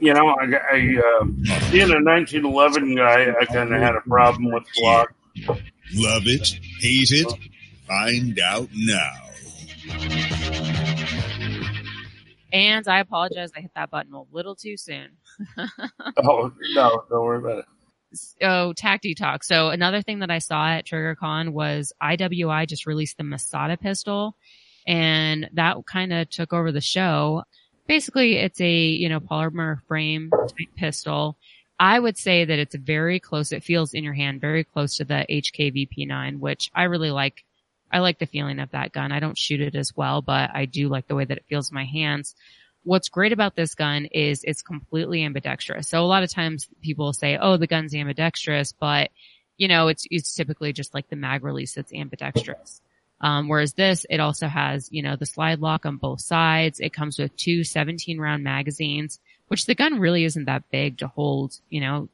you 0.00 0.12
know, 0.12 0.28
I, 0.28 0.44
I 0.44 0.78
uh, 0.98 1.24
being 1.70 1.90
a 1.90 2.02
1911 2.02 2.96
guy, 2.96 3.32
I 3.40 3.44
kind 3.46 3.72
of 3.72 3.80
had 3.80 3.94
a 3.94 4.00
problem 4.00 4.52
with 4.52 4.64
Glock. 4.78 5.06
Love 5.94 6.22
it, 6.26 6.58
hate 6.80 7.10
it, 7.12 7.32
find 7.86 8.38
out 8.40 8.68
now. 8.74 9.12
And 12.52 12.86
I 12.86 13.00
apologize, 13.00 13.50
I 13.56 13.60
hit 13.60 13.72
that 13.74 13.90
button 13.90 14.14
a 14.14 14.22
little 14.30 14.54
too 14.54 14.76
soon. 14.76 15.08
oh 16.22 16.52
no, 16.74 17.04
don't 17.10 17.24
worry 17.24 17.38
about 17.38 17.58
it. 17.58 17.64
Oh, 18.42 18.72
Tacti 18.76 19.16
Talk. 19.16 19.42
So 19.42 19.70
another 19.70 20.02
thing 20.02 20.20
that 20.20 20.30
I 20.30 20.38
saw 20.38 20.68
at 20.68 20.86
TriggerCon 20.86 21.50
was 21.50 21.92
IWI 22.00 22.68
just 22.68 22.86
released 22.86 23.16
the 23.16 23.24
Masada 23.24 23.76
pistol, 23.76 24.36
and 24.86 25.50
that 25.54 25.76
kind 25.86 26.12
of 26.12 26.30
took 26.30 26.52
over 26.52 26.70
the 26.70 26.80
show 26.80 27.42
basically 27.86 28.36
it's 28.36 28.60
a, 28.60 28.72
you 28.72 29.08
know, 29.08 29.20
polymer 29.20 29.82
frame 29.86 30.30
type 30.30 30.74
pistol. 30.76 31.36
I 31.78 31.98
would 31.98 32.16
say 32.16 32.44
that 32.44 32.58
it's 32.58 32.74
very 32.74 33.18
close. 33.20 33.52
It 33.52 33.64
feels 33.64 33.94
in 33.94 34.04
your 34.04 34.12
hand 34.12 34.40
very 34.40 34.64
close 34.64 34.96
to 34.96 35.04
the 35.04 35.26
HK 35.28 35.74
VP9, 35.74 36.38
which 36.38 36.70
I 36.74 36.84
really 36.84 37.10
like. 37.10 37.44
I 37.92 38.00
like 38.00 38.18
the 38.18 38.26
feeling 38.26 38.58
of 38.58 38.70
that 38.72 38.92
gun. 38.92 39.12
I 39.12 39.20
don't 39.20 39.38
shoot 39.38 39.60
it 39.60 39.76
as 39.76 39.96
well, 39.96 40.20
but 40.20 40.50
I 40.52 40.64
do 40.64 40.88
like 40.88 41.06
the 41.06 41.14
way 41.14 41.24
that 41.24 41.36
it 41.36 41.44
feels 41.48 41.70
in 41.70 41.76
my 41.76 41.84
hands. 41.84 42.34
What's 42.82 43.08
great 43.08 43.32
about 43.32 43.54
this 43.54 43.76
gun 43.76 44.06
is 44.06 44.42
it's 44.42 44.62
completely 44.62 45.24
ambidextrous. 45.24 45.88
So 45.88 46.00
a 46.00 46.06
lot 46.06 46.24
of 46.24 46.30
times 46.30 46.68
people 46.82 47.12
say, 47.12 47.38
oh, 47.40 47.56
the 47.56 47.68
gun's 47.68 47.94
ambidextrous, 47.94 48.72
but 48.72 49.10
you 49.58 49.68
know, 49.68 49.86
it's, 49.88 50.06
it's 50.10 50.34
typically 50.34 50.72
just 50.72 50.92
like 50.92 51.08
the 51.08 51.16
mag 51.16 51.44
release 51.44 51.74
that's 51.74 51.92
ambidextrous. 51.92 52.82
Um, 53.20 53.48
whereas 53.48 53.72
this, 53.72 54.04
it 54.10 54.20
also 54.20 54.48
has, 54.48 54.88
you 54.92 55.02
know, 55.02 55.16
the 55.16 55.26
slide 55.26 55.60
lock 55.60 55.86
on 55.86 55.96
both 55.96 56.20
sides. 56.20 56.80
It 56.80 56.92
comes 56.92 57.18
with 57.18 57.36
two 57.36 57.64
17 57.64 58.18
round 58.18 58.44
magazines, 58.44 59.20
which 59.48 59.66
the 59.66 59.74
gun 59.74 59.98
really 59.98 60.24
isn't 60.24 60.44
that 60.44 60.70
big 60.70 60.98
to 60.98 61.08
hold, 61.08 61.58
you 61.70 61.80
know, 61.80 62.08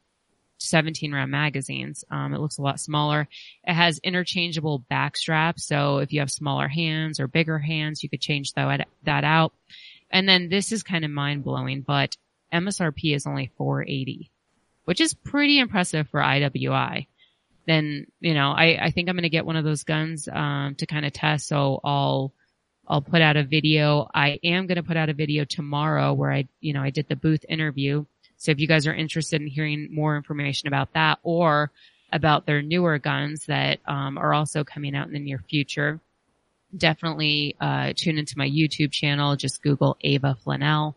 17 0.59 1.11
round 1.11 1.31
magazines. 1.31 2.05
Um, 2.09 2.33
it 2.33 2.39
looks 2.39 2.57
a 2.57 2.61
lot 2.61 2.79
smaller. 2.79 3.27
It 3.63 3.73
has 3.73 3.99
interchangeable 3.99 4.79
back 4.79 5.17
straps. 5.17 5.65
So 5.65 5.97
if 5.97 6.13
you 6.13 6.19
have 6.19 6.31
smaller 6.31 6.67
hands 6.67 7.19
or 7.19 7.27
bigger 7.27 7.57
hands, 7.57 8.03
you 8.03 8.09
could 8.09 8.21
change 8.21 8.53
that, 8.53 8.87
that 9.03 9.23
out. 9.23 9.53
And 10.11 10.27
then 10.29 10.49
this 10.49 10.71
is 10.71 10.83
kind 10.83 11.03
of 11.03 11.11
mind 11.11 11.43
blowing, 11.43 11.81
but 11.81 12.15
MSRP 12.53 13.15
is 13.15 13.25
only 13.25 13.51
480, 13.57 14.29
which 14.85 15.01
is 15.01 15.13
pretty 15.13 15.59
impressive 15.59 16.09
for 16.09 16.19
IWI 16.19 17.07
then 17.65 18.07
you 18.19 18.33
know 18.33 18.51
I, 18.51 18.77
I 18.81 18.91
think 18.91 19.09
I'm 19.09 19.15
going 19.15 19.23
to 19.23 19.29
get 19.29 19.45
one 19.45 19.55
of 19.55 19.63
those 19.63 19.83
guns 19.83 20.27
um, 20.31 20.75
to 20.75 20.85
kind 20.85 21.05
of 21.05 21.13
test. 21.13 21.47
So 21.47 21.79
I'll 21.83 22.33
I'll 22.87 23.01
put 23.01 23.21
out 23.21 23.37
a 23.37 23.43
video. 23.43 24.09
I 24.13 24.39
am 24.43 24.67
going 24.67 24.77
to 24.77 24.83
put 24.83 24.97
out 24.97 25.09
a 25.09 25.13
video 25.13 25.45
tomorrow 25.45 26.13
where 26.13 26.31
I 26.31 26.47
you 26.59 26.73
know 26.73 26.81
I 26.81 26.89
did 26.89 27.07
the 27.07 27.15
booth 27.15 27.45
interview. 27.47 28.05
So 28.37 28.51
if 28.51 28.59
you 28.59 28.67
guys 28.67 28.87
are 28.87 28.93
interested 28.93 29.39
in 29.41 29.47
hearing 29.47 29.89
more 29.91 30.17
information 30.17 30.67
about 30.67 30.93
that 30.93 31.19
or 31.21 31.71
about 32.11 32.45
their 32.45 32.61
newer 32.61 32.97
guns 32.97 33.45
that 33.45 33.79
um, 33.85 34.17
are 34.17 34.33
also 34.33 34.63
coming 34.63 34.95
out 34.95 35.07
in 35.07 35.13
the 35.13 35.19
near 35.19 35.43
future, 35.47 35.99
definitely 36.75 37.55
uh, 37.61 37.93
tune 37.95 38.17
into 38.17 38.37
my 38.37 38.49
YouTube 38.49 38.91
channel. 38.91 39.35
Just 39.35 39.61
Google 39.61 39.95
Ava 40.01 40.35
Flanell 40.43 40.95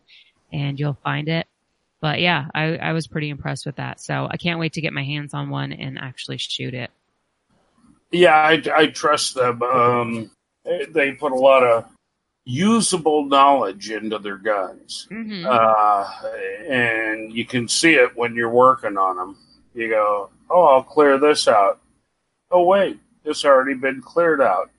and 0.51 0.79
you'll 0.79 0.97
find 1.03 1.27
it 1.27 1.47
but 2.01 2.19
yeah, 2.19 2.47
I, 2.53 2.77
I 2.77 2.93
was 2.93 3.07
pretty 3.07 3.29
impressed 3.29 3.65
with 3.65 3.77
that. 3.77 3.99
So 3.99 4.27
I 4.29 4.37
can't 4.37 4.59
wait 4.59 4.73
to 4.73 4.81
get 4.81 4.93
my 4.93 5.03
hands 5.03 5.33
on 5.33 5.49
one 5.49 5.71
and 5.73 5.97
actually 5.97 6.37
shoot 6.37 6.73
it. 6.73 6.91
Yeah, 8.11 8.35
I, 8.35 8.61
I 8.73 8.87
trust 8.87 9.35
them. 9.35 9.61
Um, 9.63 10.31
they 10.63 11.11
put 11.13 11.31
a 11.31 11.35
lot 11.35 11.63
of 11.63 11.85
usable 12.45 13.25
knowledge 13.25 13.89
into 13.89 14.19
their 14.19 14.37
guns. 14.37 15.07
Mm-hmm. 15.11 15.45
Uh, 15.49 16.29
and 16.69 17.33
you 17.33 17.45
can 17.45 17.67
see 17.67 17.95
it 17.95 18.15
when 18.15 18.35
you're 18.35 18.49
working 18.49 18.97
on 18.97 19.17
them. 19.17 19.37
You 19.73 19.89
go, 19.89 20.29
oh, 20.49 20.63
I'll 20.63 20.83
clear 20.83 21.17
this 21.17 21.47
out. 21.47 21.81
Oh, 22.51 22.63
wait, 22.63 22.99
it's 23.25 23.43
already 23.43 23.73
been 23.73 24.01
cleared 24.01 24.41
out. 24.41 24.69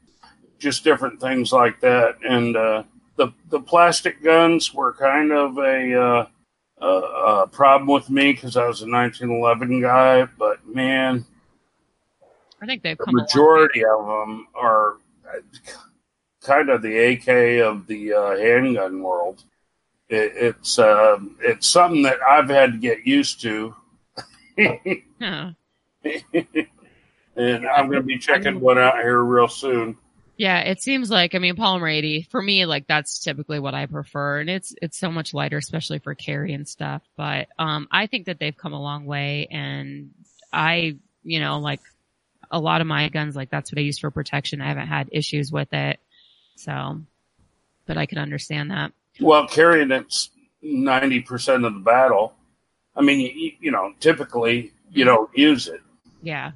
Just 0.59 0.85
different 0.85 1.21
things 1.21 1.53
like 1.53 1.81
that. 1.81 2.17
And 2.27 2.57
uh, 2.57 2.85
the 3.17 3.33
the 3.51 3.61
plastic 3.61 4.23
guns 4.23 4.73
were 4.73 4.95
kind 4.95 5.33
of 5.33 5.59
a 5.59 6.01
uh, 6.01 6.27
a, 6.79 6.87
a 6.87 7.49
problem 7.51 7.89
with 7.89 8.11
me 8.11 8.33
because 8.33 8.57
I 8.57 8.67
was 8.67 8.83
a 8.83 8.91
1911 8.91 9.81
guy, 9.81 10.25
but 10.39 10.67
man, 10.67 11.25
I 12.61 12.67
think 12.67 12.83
they've 12.83 12.99
the 12.99 13.13
majority 13.13 13.85
of 13.85 14.07
them 14.07 14.49
are 14.55 14.97
kind 16.43 16.71
of 16.71 16.83
the 16.83 16.97
AK 16.97 17.63
of 17.67 17.87
the 17.87 18.13
uh, 18.13 18.37
handgun 18.37 19.03
world. 19.03 19.45
It, 20.09 20.33
it's 20.37 20.79
uh, 20.79 21.19
it's 21.41 21.67
something 21.67 22.03
that 22.03 22.19
I've 22.23 22.49
had 22.49 22.73
to 22.73 22.79
get 22.79 23.07
used 23.07 23.41
to, 23.43 23.75
Huh. 24.59 24.75
and 27.37 27.67
I'm 27.67 27.87
going 27.87 28.01
to 28.01 28.03
be 28.03 28.19
checking 28.19 28.61
one 28.61 28.79
out 28.79 28.97
here 28.97 29.23
real 29.23 29.49
soon. 29.49 29.99
Yeah, 30.37 30.61
it 30.61 30.83
seems 30.83 31.11
like 31.11 31.35
I 31.35 31.39
mean 31.39 31.57
polymer 31.57 31.93
80 31.93 32.29
for 32.31 32.43
me 32.43 32.67
like 32.67 32.87
that's 32.87 33.19
typically 33.23 33.59
what 33.59 33.75
I 33.75 33.87
prefer 33.87 34.41
and 34.41 34.51
it's 34.51 34.75
it's 34.83 34.99
so 34.99 35.11
much 35.11 35.33
lighter 35.35 35.57
especially 35.59 35.99
for 35.99 36.15
carry 36.15 36.53
and 36.53 36.69
stuff 36.69 37.03
but 37.17 37.49
um 37.59 37.89
I 37.91 38.07
think 38.07 38.27
that 38.27 38.39
they've 38.39 38.57
come 38.57 38.73
a 38.75 38.81
long 38.83 39.07
way 39.07 39.49
and 39.51 40.11
I 40.53 40.97
you 41.23 41.41
know 41.41 41.59
like 41.61 41.81
a 42.51 42.61
lot 42.61 42.81
of 42.81 42.87
my 42.87 43.09
guns 43.09 43.35
like 43.35 43.51
that's 43.51 43.73
what 43.73 43.79
I 43.79 43.83
use 43.83 43.99
for 43.99 44.11
protection 44.11 44.61
I 44.61 44.69
haven't 44.69 44.89
had 44.89 45.09
issues 45.13 45.51
with 45.51 45.73
it 45.73 45.99
so 46.57 47.01
but 47.87 47.97
I 47.97 48.07
can 48.07 48.19
understand 48.19 48.71
that 48.73 48.93
Well, 49.21 49.47
carrying 49.49 49.91
it's 49.91 50.31
ninety 50.61 51.21
percent 51.21 51.65
of 51.65 51.73
the 51.75 51.81
battle. 51.81 52.35
I 52.97 53.03
mean, 53.03 53.21
you, 53.21 53.53
you 53.61 53.71
know, 53.71 53.93
typically 54.01 54.73
you 54.91 55.05
don't 55.05 55.31
use 55.37 55.69
it. 55.69 55.81
yeah 56.23 56.53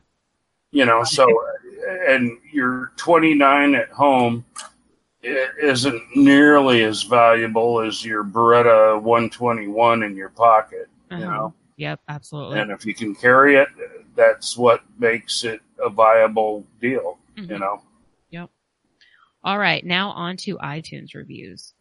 you 0.72 0.85
know 0.85 1.03
so 1.05 1.26
and 2.09 2.38
your 2.53 2.93
29 2.97 3.74
at 3.74 3.88
home 3.91 4.45
isn't 5.22 6.03
nearly 6.16 6.82
as 6.84 7.03
valuable 7.03 7.80
as 7.80 8.05
your 8.05 8.24
beretta 8.24 9.01
121 9.01 10.03
in 10.03 10.16
your 10.16 10.30
pocket 10.30 10.88
you 11.11 11.16
Uh-huh. 11.18 11.30
know 11.30 11.55
yep 11.76 12.01
absolutely 12.09 12.59
and 12.61 12.70
if 12.70 12.86
you 12.86 12.95
can 12.95 13.14
carry 13.14 13.57
it 13.57 13.68
that's 14.14 14.57
what 14.57 14.82
makes 14.99 15.45
it 15.45 15.61
a 15.78 15.91
viable 15.91 16.64
deal 16.80 17.18
you 17.36 17.43
Mhm. 17.47 17.61
know 17.61 17.82
Yep. 18.30 18.51
all 19.45 19.59
right 19.59 19.84
now 19.84 20.11
on 20.11 20.36
to 20.38 20.57
iTunes 20.59 21.14
reviews 21.14 21.74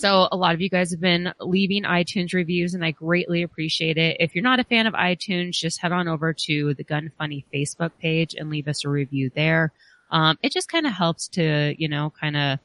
So 0.00 0.28
a 0.32 0.36
lot 0.36 0.54
of 0.54 0.62
you 0.62 0.70
guys 0.70 0.92
have 0.92 1.00
been 1.00 1.34
leaving 1.40 1.82
iTunes 1.82 2.32
reviews 2.32 2.72
and 2.72 2.82
I 2.82 2.90
greatly 2.90 3.42
appreciate 3.42 3.98
it. 3.98 4.16
If 4.18 4.34
you're 4.34 4.42
not 4.42 4.58
a 4.58 4.64
fan 4.64 4.86
of 4.86 4.94
iTunes, 4.94 5.50
just 5.50 5.78
head 5.78 5.92
on 5.92 6.08
over 6.08 6.32
to 6.32 6.72
the 6.72 6.84
Gun 6.84 7.12
Funny 7.18 7.44
Facebook 7.52 7.90
page 8.00 8.34
and 8.34 8.48
leave 8.48 8.66
us 8.66 8.86
a 8.86 8.88
review 8.88 9.30
there. 9.34 9.74
Um, 10.10 10.38
it 10.42 10.52
just 10.52 10.70
kind 10.70 10.86
of 10.86 10.94
helps 10.94 11.28
to, 11.28 11.74
you 11.76 11.90
know, 11.90 12.14
kind 12.18 12.34
of, 12.34 12.58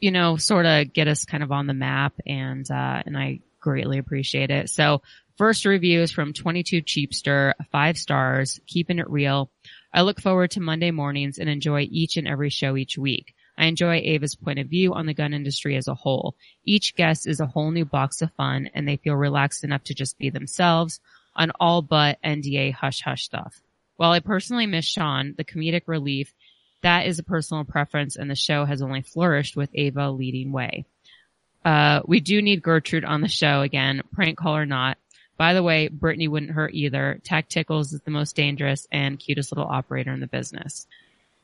you 0.00 0.10
know, 0.10 0.36
sort 0.36 0.66
of 0.66 0.92
get 0.92 1.08
us 1.08 1.24
kind 1.24 1.42
of 1.42 1.50
on 1.50 1.66
the 1.66 1.72
map 1.72 2.12
and, 2.26 2.70
uh, 2.70 3.02
and 3.06 3.16
I 3.16 3.40
greatly 3.58 3.96
appreciate 3.96 4.50
it. 4.50 4.68
So 4.68 5.00
first 5.38 5.64
review 5.64 6.02
is 6.02 6.12
from 6.12 6.34
22 6.34 6.82
Cheapster, 6.82 7.54
five 7.72 7.96
stars, 7.96 8.60
keeping 8.66 8.98
it 8.98 9.08
real. 9.08 9.50
I 9.94 10.02
look 10.02 10.20
forward 10.20 10.50
to 10.50 10.60
Monday 10.60 10.90
mornings 10.90 11.38
and 11.38 11.48
enjoy 11.48 11.88
each 11.90 12.18
and 12.18 12.28
every 12.28 12.50
show 12.50 12.76
each 12.76 12.98
week. 12.98 13.34
I 13.58 13.66
enjoy 13.66 13.96
Ava's 13.96 14.36
point 14.36 14.60
of 14.60 14.68
view 14.68 14.94
on 14.94 15.06
the 15.06 15.14
gun 15.14 15.34
industry 15.34 15.76
as 15.76 15.88
a 15.88 15.94
whole. 15.94 16.36
Each 16.64 16.94
guest 16.94 17.26
is 17.26 17.40
a 17.40 17.46
whole 17.46 17.72
new 17.72 17.84
box 17.84 18.22
of 18.22 18.32
fun 18.32 18.70
and 18.72 18.86
they 18.86 18.96
feel 18.96 19.16
relaxed 19.16 19.64
enough 19.64 19.82
to 19.84 19.94
just 19.94 20.16
be 20.16 20.30
themselves 20.30 21.00
on 21.34 21.50
all 21.58 21.82
but 21.82 22.22
NDA 22.22 22.72
hush 22.72 23.02
hush 23.02 23.24
stuff. 23.24 23.60
While 23.96 24.12
I 24.12 24.20
personally 24.20 24.66
miss 24.66 24.84
Sean, 24.84 25.34
the 25.36 25.44
comedic 25.44 25.82
relief, 25.86 26.32
that 26.82 27.06
is 27.06 27.18
a 27.18 27.24
personal 27.24 27.64
preference 27.64 28.14
and 28.16 28.30
the 28.30 28.36
show 28.36 28.64
has 28.64 28.80
only 28.80 29.02
flourished 29.02 29.56
with 29.56 29.70
Ava 29.74 30.10
leading 30.10 30.52
way. 30.52 30.84
Uh, 31.64 32.00
we 32.06 32.20
do 32.20 32.40
need 32.40 32.62
Gertrude 32.62 33.04
on 33.04 33.20
the 33.20 33.28
show 33.28 33.62
again, 33.62 34.02
prank 34.12 34.38
call 34.38 34.56
or 34.56 34.66
not. 34.66 34.98
By 35.36 35.54
the 35.54 35.62
way, 35.62 35.88
Brittany 35.88 36.28
wouldn't 36.28 36.52
hurt 36.52 36.74
either. 36.74 37.20
Tack 37.24 37.48
Tickles 37.48 37.92
is 37.92 38.00
the 38.02 38.10
most 38.10 38.36
dangerous 38.36 38.86
and 38.90 39.18
cutest 39.18 39.52
little 39.52 39.68
operator 39.68 40.12
in 40.12 40.20
the 40.20 40.26
business. 40.26 40.86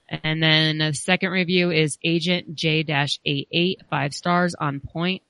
And 0.09 0.43
then 0.43 0.79
the 0.79 0.93
second 0.93 1.31
review 1.31 1.71
is 1.71 1.99
Agent 2.05 2.55
J-88, 2.55 3.77
five 3.89 4.15
stars 4.15 4.55
on 4.55 4.81
point. 4.81 5.23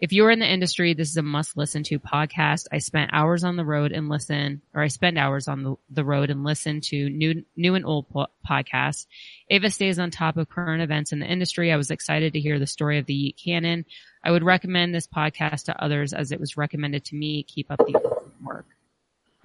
If 0.00 0.12
you're 0.12 0.30
in 0.30 0.38
the 0.38 0.50
industry, 0.50 0.94
this 0.94 1.10
is 1.10 1.16
a 1.16 1.22
must 1.22 1.56
listen 1.56 1.82
to 1.84 1.98
podcast. 1.98 2.66
I 2.70 2.78
spent 2.78 3.10
hours 3.12 3.42
on 3.42 3.56
the 3.56 3.64
road 3.64 3.90
and 3.90 4.08
listen, 4.08 4.62
or 4.72 4.80
I 4.80 4.88
spend 4.88 5.18
hours 5.18 5.48
on 5.48 5.64
the, 5.64 5.74
the 5.90 6.04
road 6.04 6.30
and 6.30 6.44
listen 6.44 6.80
to 6.82 7.10
new, 7.10 7.44
new 7.56 7.74
and 7.74 7.84
old 7.84 8.08
po- 8.08 8.28
podcasts. 8.48 9.06
Ava 9.50 9.70
stays 9.70 9.98
on 9.98 10.12
top 10.12 10.36
of 10.36 10.48
current 10.48 10.82
events 10.82 11.10
in 11.10 11.18
the 11.18 11.26
industry. 11.26 11.72
I 11.72 11.76
was 11.76 11.90
excited 11.90 12.34
to 12.34 12.40
hear 12.40 12.60
the 12.60 12.66
story 12.66 12.98
of 12.98 13.06
the 13.06 13.14
Yeet 13.14 13.42
Cannon. 13.44 13.86
I 14.22 14.30
would 14.30 14.44
recommend 14.44 14.94
this 14.94 15.08
podcast 15.08 15.64
to 15.64 15.82
others 15.82 16.12
as 16.12 16.30
it 16.30 16.38
was 16.38 16.56
recommended 16.56 17.04
to 17.06 17.16
me. 17.16 17.42
Keep 17.42 17.72
up 17.72 17.78
the 17.78 18.00
work. 18.40 18.66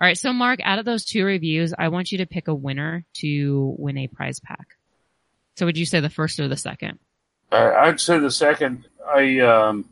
All 0.04 0.08
right. 0.08 0.18
So 0.18 0.34
Mark, 0.34 0.60
out 0.66 0.80
of 0.80 0.84
those 0.86 1.06
two 1.06 1.24
reviews, 1.24 1.74
I 1.80 1.88
want 1.88 2.12
you 2.12 2.18
to 2.18 2.26
pick 2.26 2.50
a 2.50 2.54
winner 2.54 3.06
to 3.20 3.74
win 3.78 3.98
a 3.98 4.08
prize 4.08 4.42
pack. 4.42 4.68
So 5.56 5.66
would 5.66 5.78
you 5.78 5.86
say 5.86 6.02
the 6.02 6.10
first 6.10 6.42
or 6.42 6.50
the 6.50 6.58
second? 6.58 7.00
I- 7.54 7.88
i'd 7.88 8.02
say 8.02 8.20
the 8.20 8.32
second 8.32 8.88
i 9.08 9.40
um 9.40 9.86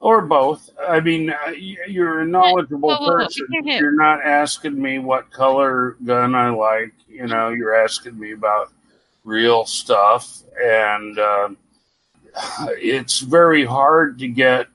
or 0.00 0.22
both 0.22 0.68
i 0.88 0.98
mean 1.00 1.30
uh, 1.30 1.50
you're 1.50 2.20
a 2.20 2.26
knowledgeable 2.26 2.88
Whoa, 2.88 2.98
whoa, 2.98 3.06
whoa, 3.06 3.16
person 3.24 3.46
you're 3.62 3.94
not 3.94 4.24
asking 4.24 4.80
me 4.80 4.98
what 4.98 5.30
color 5.30 5.96
gun 6.04 6.34
i 6.34 6.50
like 6.50 6.92
you 7.08 7.26
know 7.28 7.50
you're 7.50 7.76
asking 7.76 8.18
me 8.18 8.32
about 8.32 8.72
real 9.24 9.64
stuff 9.66 10.42
and 10.60 11.18
um 11.20 11.56
it's 12.70 13.20
very 13.20 13.64
hard 13.64 14.18
to 14.18 14.26
get 14.28 14.66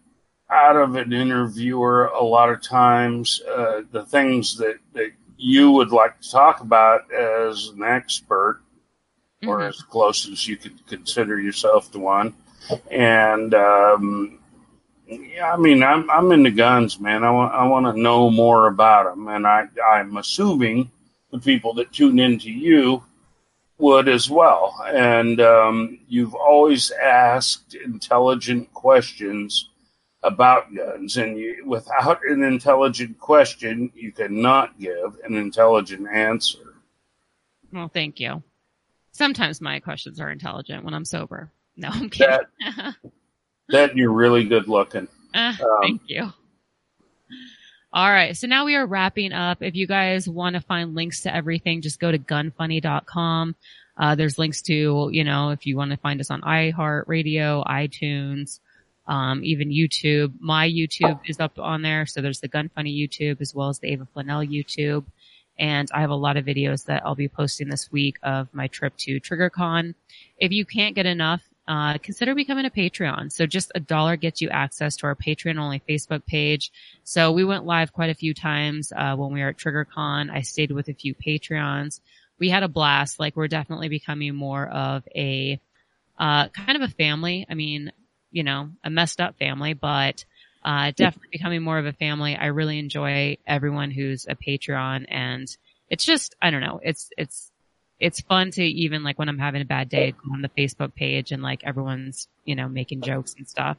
out 0.53 0.75
of 0.75 0.95
an 0.95 1.11
interviewer 1.11 2.05
a 2.05 2.23
lot 2.23 2.49
of 2.49 2.61
times 2.61 3.41
uh, 3.49 3.81
the 3.91 4.05
things 4.05 4.57
that, 4.57 4.77
that 4.93 5.11
you 5.37 5.71
would 5.71 5.91
like 5.91 6.19
to 6.21 6.31
talk 6.31 6.61
about 6.61 7.11
as 7.11 7.69
an 7.69 7.83
expert 7.83 8.61
or 9.45 9.59
Mhm. 9.59 9.69
as 9.69 9.81
close 9.81 10.29
as 10.29 10.47
you 10.47 10.55
could 10.55 10.85
consider 10.87 11.39
yourself 11.39 11.91
to 11.91 11.99
one. 11.99 12.33
And 12.91 13.53
um, 13.53 14.39
yeah, 15.07 15.51
I 15.53 15.57
mean, 15.57 15.83
I'm 15.83 16.09
I'm 16.09 16.31
into 16.31 16.51
guns, 16.51 16.99
man. 16.99 17.23
I 17.25 17.31
want 17.31 17.53
I 17.53 17.67
want 17.67 17.85
to 17.87 18.01
know 18.01 18.29
more 18.29 18.67
about 18.67 19.03
them, 19.13 19.27
and 19.27 19.45
I 19.45 19.67
I'm 19.85 20.15
assuming 20.15 20.91
the 21.31 21.39
people 21.39 21.73
that 21.73 21.91
tune 21.91 22.19
into 22.19 22.49
you 22.51 23.03
would 23.79 24.07
as 24.07 24.29
well. 24.29 24.75
And 24.87 25.41
um, 25.41 25.99
you've 26.07 26.35
always 26.35 26.91
asked 26.91 27.75
intelligent 27.75 28.71
questions 28.73 29.69
about 30.23 30.73
guns, 30.73 31.17
and 31.17 31.37
you, 31.37 31.63
without 31.65 32.21
an 32.27 32.43
intelligent 32.43 33.19
question, 33.19 33.91
you 33.95 34.11
cannot 34.11 34.79
give 34.79 35.17
an 35.25 35.35
intelligent 35.35 36.07
answer. 36.11 36.75
Well, 37.71 37.89
thank 37.89 38.19
you. 38.19 38.41
Sometimes 39.11 39.61
my 39.61 39.79
questions 39.79 40.19
are 40.19 40.31
intelligent 40.31 40.83
when 40.83 40.93
I'm 40.93 41.05
sober. 41.05 41.51
No, 41.75 41.89
I'm 41.91 42.09
kidding. 42.09 42.37
That 43.69 43.95
you're 43.97 44.11
really 44.11 44.43
good 44.45 44.67
looking. 44.67 45.07
Ah, 45.35 45.57
Um, 45.59 45.79
thank 45.81 46.01
you. 46.05 46.31
All 47.91 48.09
right. 48.11 48.37
So 48.37 48.45
now 48.47 48.65
we 48.65 48.75
are 48.75 48.85
wrapping 48.85 49.33
up. 49.33 49.63
If 49.63 49.75
you 49.75 49.87
guys 49.87 50.29
want 50.29 50.55
to 50.55 50.61
find 50.61 50.93
links 50.93 51.21
to 51.21 51.35
everything, 51.35 51.81
just 51.81 51.99
go 51.99 52.11
to 52.11 52.19
gunfunny.com. 52.19 53.55
Uh, 53.97 54.13
there's 54.15 54.37
links 54.37 54.61
to, 54.63 55.09
you 55.11 55.23
know, 55.23 55.49
if 55.49 55.65
you 55.65 55.75
want 55.75 55.89
to 55.91 55.97
find 55.97 56.19
us 56.19 56.29
on 56.29 56.41
iHeartRadio, 56.41 57.65
iTunes, 57.65 58.59
um, 59.07 59.43
even 59.43 59.69
YouTube. 59.69 60.33
My 60.39 60.67
YouTube 60.67 61.19
is 61.25 61.39
up 61.39 61.59
on 61.59 61.81
there. 61.81 62.05
So 62.05 62.21
there's 62.21 62.39
the 62.39 62.47
Gun 62.47 62.69
Funny 62.73 62.95
YouTube 62.95 63.41
as 63.41 63.53
well 63.53 63.69
as 63.69 63.79
the 63.79 63.91
Ava 63.91 64.07
Flanell 64.13 64.47
YouTube. 64.47 65.05
And 65.59 65.87
I 65.93 66.01
have 66.01 66.09
a 66.09 66.15
lot 66.15 66.37
of 66.37 66.45
videos 66.45 66.85
that 66.85 67.05
I'll 67.05 67.15
be 67.15 67.27
posting 67.27 67.69
this 67.69 67.91
week 67.91 68.17
of 68.23 68.47
my 68.53 68.67
trip 68.67 68.93
to 68.99 69.19
TriggerCon. 69.19 69.93
If 70.39 70.51
you 70.51 70.65
can't 70.65 70.95
get 70.95 71.05
enough, 71.05 71.41
uh, 71.67 71.97
consider 71.99 72.33
becoming 72.35 72.65
a 72.65 72.69
Patreon. 72.69 73.31
So 73.31 73.45
just 73.45 73.71
a 73.75 73.79
dollar 73.79 74.15
gets 74.15 74.41
you 74.41 74.49
access 74.49 74.97
to 74.97 75.07
our 75.07 75.15
Patreon 75.15 75.57
only 75.59 75.81
Facebook 75.87 76.25
page. 76.25 76.71
So 77.03 77.31
we 77.31 77.45
went 77.45 77.65
live 77.65 77.93
quite 77.93 78.09
a 78.09 78.15
few 78.15 78.33
times, 78.33 78.91
uh, 78.95 79.15
when 79.15 79.31
we 79.31 79.41
were 79.41 79.49
at 79.49 79.57
TriggerCon. 79.57 80.31
I 80.31 80.41
stayed 80.41 80.71
with 80.71 80.89
a 80.89 80.93
few 80.93 81.13
Patreons. 81.15 82.01
We 82.39 82.49
had 82.49 82.63
a 82.63 82.67
blast. 82.67 83.19
Like 83.19 83.35
we're 83.35 83.47
definitely 83.47 83.89
becoming 83.89 84.35
more 84.35 84.67
of 84.67 85.03
a, 85.15 85.59
uh, 86.17 86.49
kind 86.49 86.75
of 86.75 86.81
a 86.81 86.93
family. 86.93 87.45
I 87.49 87.53
mean, 87.53 87.91
you 88.33 88.43
know, 88.43 88.69
a 88.83 88.89
messed 88.89 89.21
up 89.21 89.37
family, 89.39 89.73
but, 89.73 90.25
uh, 90.65 90.91
definitely 90.95 91.29
becoming 91.31 91.63
more 91.63 91.77
of 91.77 91.85
a 91.85 91.93
family. 91.93 92.35
I 92.35 92.47
really 92.47 92.79
enjoy 92.79 93.37
everyone 93.47 93.91
who's 93.91 94.25
a 94.27 94.35
Patreon 94.35 95.05
and 95.07 95.47
it's 95.89 96.03
just, 96.03 96.35
I 96.41 96.51
don't 96.51 96.61
know, 96.61 96.81
it's, 96.83 97.09
it's, 97.17 97.51
it's 97.99 98.19
fun 98.19 98.51
to 98.51 98.63
even 98.63 99.03
like 99.03 99.17
when 99.17 99.29
I'm 99.29 99.39
having 99.39 99.61
a 99.61 99.65
bad 99.65 99.87
day, 99.87 100.11
go 100.11 100.33
on 100.33 100.41
the 100.41 100.49
Facebook 100.49 100.93
page 100.93 101.31
and 101.31 101.41
like 101.41 101.63
everyone's, 101.63 102.27
you 102.43 102.55
know, 102.55 102.67
making 102.67 103.01
jokes 103.01 103.35
and 103.37 103.47
stuff. 103.47 103.77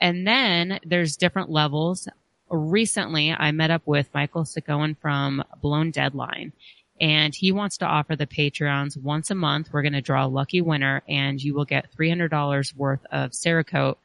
And 0.00 0.26
then 0.26 0.78
there's 0.84 1.16
different 1.16 1.50
levels. 1.50 2.08
Recently, 2.48 3.32
I 3.32 3.50
met 3.52 3.70
up 3.70 3.82
with 3.86 4.08
Michael 4.14 4.44
Sigoen 4.44 4.96
from 4.98 5.42
Blown 5.60 5.90
Deadline 5.90 6.52
and 7.00 7.34
he 7.34 7.50
wants 7.50 7.78
to 7.78 7.86
offer 7.86 8.14
the 8.14 8.26
Patreons 8.26 8.96
once 8.96 9.30
a 9.30 9.34
month. 9.34 9.70
We're 9.72 9.82
going 9.82 9.94
to 9.94 10.02
draw 10.02 10.26
a 10.26 10.28
lucky 10.28 10.60
winner 10.60 11.02
and 11.08 11.42
you 11.42 11.54
will 11.54 11.64
get 11.64 11.94
$300 11.96 12.76
worth 12.76 13.04
of 13.10 13.30
Cerakote, 13.30 13.96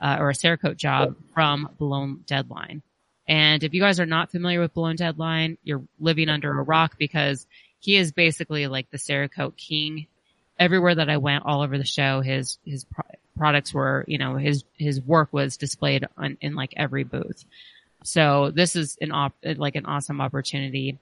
uh, 0.00 0.16
or 0.18 0.30
a 0.30 0.34
Cerakote 0.34 0.76
job 0.76 1.16
from 1.32 1.68
Blown 1.78 2.24
Deadline. 2.26 2.82
And 3.28 3.62
if 3.62 3.72
you 3.72 3.80
guys 3.80 4.00
are 4.00 4.06
not 4.06 4.32
familiar 4.32 4.60
with 4.60 4.74
Blown 4.74 4.96
Deadline, 4.96 5.58
you're 5.62 5.84
living 6.00 6.28
under 6.28 6.50
a 6.50 6.62
rock 6.64 6.96
because 6.98 7.46
he 7.78 7.96
is 7.96 8.10
basically 8.10 8.66
like 8.66 8.90
the 8.90 8.98
Cerakote 8.98 9.56
king. 9.56 10.06
Everywhere 10.58 10.96
that 10.96 11.08
I 11.08 11.16
went, 11.16 11.46
all 11.46 11.62
over 11.62 11.78
the 11.78 11.86
show, 11.86 12.20
his 12.20 12.58
his 12.66 12.84
pro- 12.84 13.04
products 13.38 13.72
were, 13.72 14.04
you 14.06 14.18
know, 14.18 14.36
his 14.36 14.64
his 14.76 15.00
work 15.00 15.32
was 15.32 15.56
displayed 15.56 16.06
on, 16.18 16.36
in 16.42 16.54
like 16.54 16.74
every 16.76 17.04
booth. 17.04 17.44
So 18.02 18.50
this 18.50 18.76
is 18.76 18.98
an 19.00 19.12
op- 19.12 19.36
like 19.42 19.76
an 19.76 19.86
awesome 19.86 20.20
opportunity. 20.20 20.98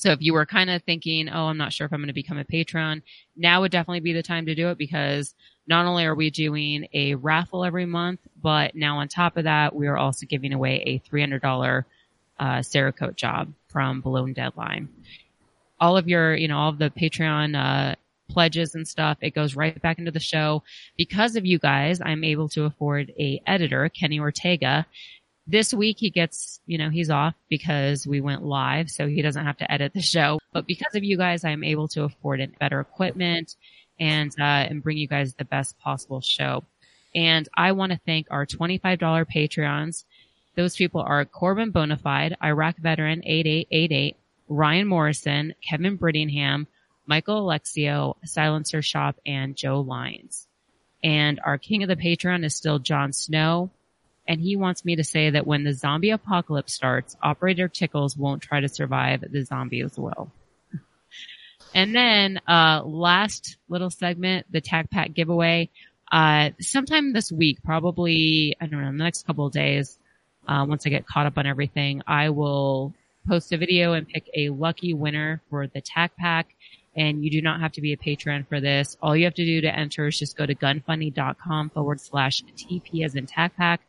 So 0.00 0.12
if 0.12 0.22
you 0.22 0.32
were 0.32 0.46
kind 0.46 0.70
of 0.70 0.82
thinking, 0.82 1.28
oh, 1.28 1.48
I'm 1.48 1.58
not 1.58 1.74
sure 1.74 1.84
if 1.84 1.92
I'm 1.92 2.00
going 2.00 2.06
to 2.06 2.14
become 2.14 2.38
a 2.38 2.44
patron, 2.44 3.02
now 3.36 3.60
would 3.60 3.70
definitely 3.70 4.00
be 4.00 4.14
the 4.14 4.22
time 4.22 4.46
to 4.46 4.54
do 4.54 4.70
it 4.70 4.78
because 4.78 5.34
not 5.66 5.84
only 5.84 6.06
are 6.06 6.14
we 6.14 6.30
doing 6.30 6.88
a 6.94 7.16
raffle 7.16 7.66
every 7.66 7.84
month, 7.84 8.20
but 8.42 8.74
now 8.74 8.96
on 9.00 9.08
top 9.08 9.36
of 9.36 9.44
that, 9.44 9.74
we 9.74 9.88
are 9.88 9.98
also 9.98 10.24
giving 10.24 10.54
away 10.54 10.82
a 10.86 11.00
$300 11.00 11.84
uh, 12.38 12.44
Cerakote 12.60 13.14
job 13.14 13.52
from 13.68 14.00
Blown 14.00 14.32
Deadline. 14.32 14.88
All 15.78 15.98
of 15.98 16.08
your, 16.08 16.34
you 16.34 16.48
know, 16.48 16.56
all 16.56 16.70
of 16.70 16.78
the 16.78 16.88
Patreon 16.88 17.54
uh, 17.54 17.94
pledges 18.30 18.74
and 18.74 18.88
stuff, 18.88 19.18
it 19.20 19.34
goes 19.34 19.54
right 19.54 19.80
back 19.82 19.98
into 19.98 20.10
the 20.10 20.18
show. 20.18 20.62
Because 20.96 21.36
of 21.36 21.44
you 21.44 21.58
guys, 21.58 22.00
I'm 22.02 22.24
able 22.24 22.48
to 22.50 22.64
afford 22.64 23.12
a 23.18 23.42
editor, 23.46 23.90
Kenny 23.90 24.18
Ortega, 24.18 24.86
this 25.50 25.74
week 25.74 25.96
he 25.98 26.10
gets, 26.10 26.60
you 26.66 26.78
know, 26.78 26.90
he's 26.90 27.10
off 27.10 27.34
because 27.48 28.06
we 28.06 28.20
went 28.20 28.44
live, 28.44 28.88
so 28.88 29.08
he 29.08 29.20
doesn't 29.20 29.44
have 29.44 29.56
to 29.58 29.70
edit 29.70 29.92
the 29.92 30.00
show. 30.00 30.38
But 30.52 30.66
because 30.66 30.94
of 30.94 31.02
you 31.02 31.16
guys, 31.16 31.44
I'm 31.44 31.64
able 31.64 31.88
to 31.88 32.04
afford 32.04 32.40
better 32.58 32.80
equipment 32.80 33.56
and, 33.98 34.30
uh, 34.38 34.44
and 34.68 34.82
bring 34.82 34.96
you 34.96 35.08
guys 35.08 35.34
the 35.34 35.44
best 35.44 35.78
possible 35.78 36.20
show. 36.20 36.64
And 37.14 37.48
I 37.56 37.72
want 37.72 37.90
to 37.92 38.00
thank 38.06 38.28
our 38.30 38.46
$25 38.46 39.26
Patreons. 39.26 40.04
Those 40.56 40.76
people 40.76 41.00
are 41.00 41.24
Corbin 41.24 41.72
Bonafide, 41.72 42.36
Iraq 42.42 42.76
Veteran 42.78 43.22
8888, 43.24 44.16
Ryan 44.48 44.86
Morrison, 44.86 45.54
Kevin 45.68 45.98
Brittingham, 45.98 46.66
Michael 47.06 47.44
Alexio, 47.44 48.16
Silencer 48.24 48.82
Shop, 48.82 49.16
and 49.26 49.56
Joe 49.56 49.80
Lyons. 49.80 50.46
And 51.02 51.40
our 51.44 51.58
king 51.58 51.82
of 51.82 51.88
the 51.88 51.96
Patreon 51.96 52.44
is 52.44 52.54
still 52.54 52.78
John 52.78 53.12
Snow 53.12 53.70
and 54.30 54.40
he 54.40 54.54
wants 54.54 54.84
me 54.84 54.94
to 54.94 55.02
say 55.02 55.30
that 55.30 55.44
when 55.44 55.64
the 55.64 55.72
zombie 55.72 56.10
apocalypse 56.10 56.72
starts, 56.72 57.16
Operator 57.20 57.66
Tickles 57.66 58.16
won't 58.16 58.40
try 58.40 58.60
to 58.60 58.68
survive, 58.68 59.24
the 59.28 59.42
zombies 59.42 59.98
will. 59.98 60.30
and 61.74 61.92
then, 61.92 62.40
uh, 62.46 62.82
last 62.84 63.56
little 63.68 63.90
segment, 63.90 64.46
the 64.48 64.60
Tac 64.60 64.88
Pack 64.88 65.14
giveaway. 65.14 65.68
Uh, 66.12 66.50
sometime 66.60 67.12
this 67.12 67.32
week, 67.32 67.58
probably, 67.64 68.54
I 68.60 68.66
don't 68.66 68.80
know, 68.80 68.92
the 68.92 68.98
next 69.02 69.26
couple 69.26 69.46
of 69.46 69.52
days, 69.52 69.98
uh, 70.46 70.64
once 70.68 70.86
I 70.86 70.90
get 70.90 71.08
caught 71.08 71.26
up 71.26 71.36
on 71.36 71.44
everything, 71.44 72.02
I 72.06 72.28
will 72.28 72.94
post 73.26 73.52
a 73.52 73.58
video 73.58 73.94
and 73.94 74.06
pick 74.06 74.30
a 74.32 74.50
lucky 74.50 74.94
winner 74.94 75.42
for 75.50 75.66
the 75.66 75.80
Tac 75.80 76.16
Pack. 76.16 76.54
And 76.94 77.24
you 77.24 77.32
do 77.32 77.42
not 77.42 77.60
have 77.60 77.72
to 77.72 77.80
be 77.80 77.94
a 77.94 77.96
patron 77.96 78.46
for 78.48 78.60
this. 78.60 78.96
All 79.02 79.16
you 79.16 79.24
have 79.24 79.34
to 79.34 79.44
do 79.44 79.60
to 79.62 79.76
enter 79.76 80.06
is 80.06 80.20
just 80.20 80.36
go 80.36 80.46
to 80.46 80.54
gunfunny.com 80.54 81.70
forward 81.70 82.00
slash 82.00 82.44
TP 82.56 83.04
as 83.04 83.16
in 83.16 83.26
Tac 83.26 83.56
Pack 83.56 83.80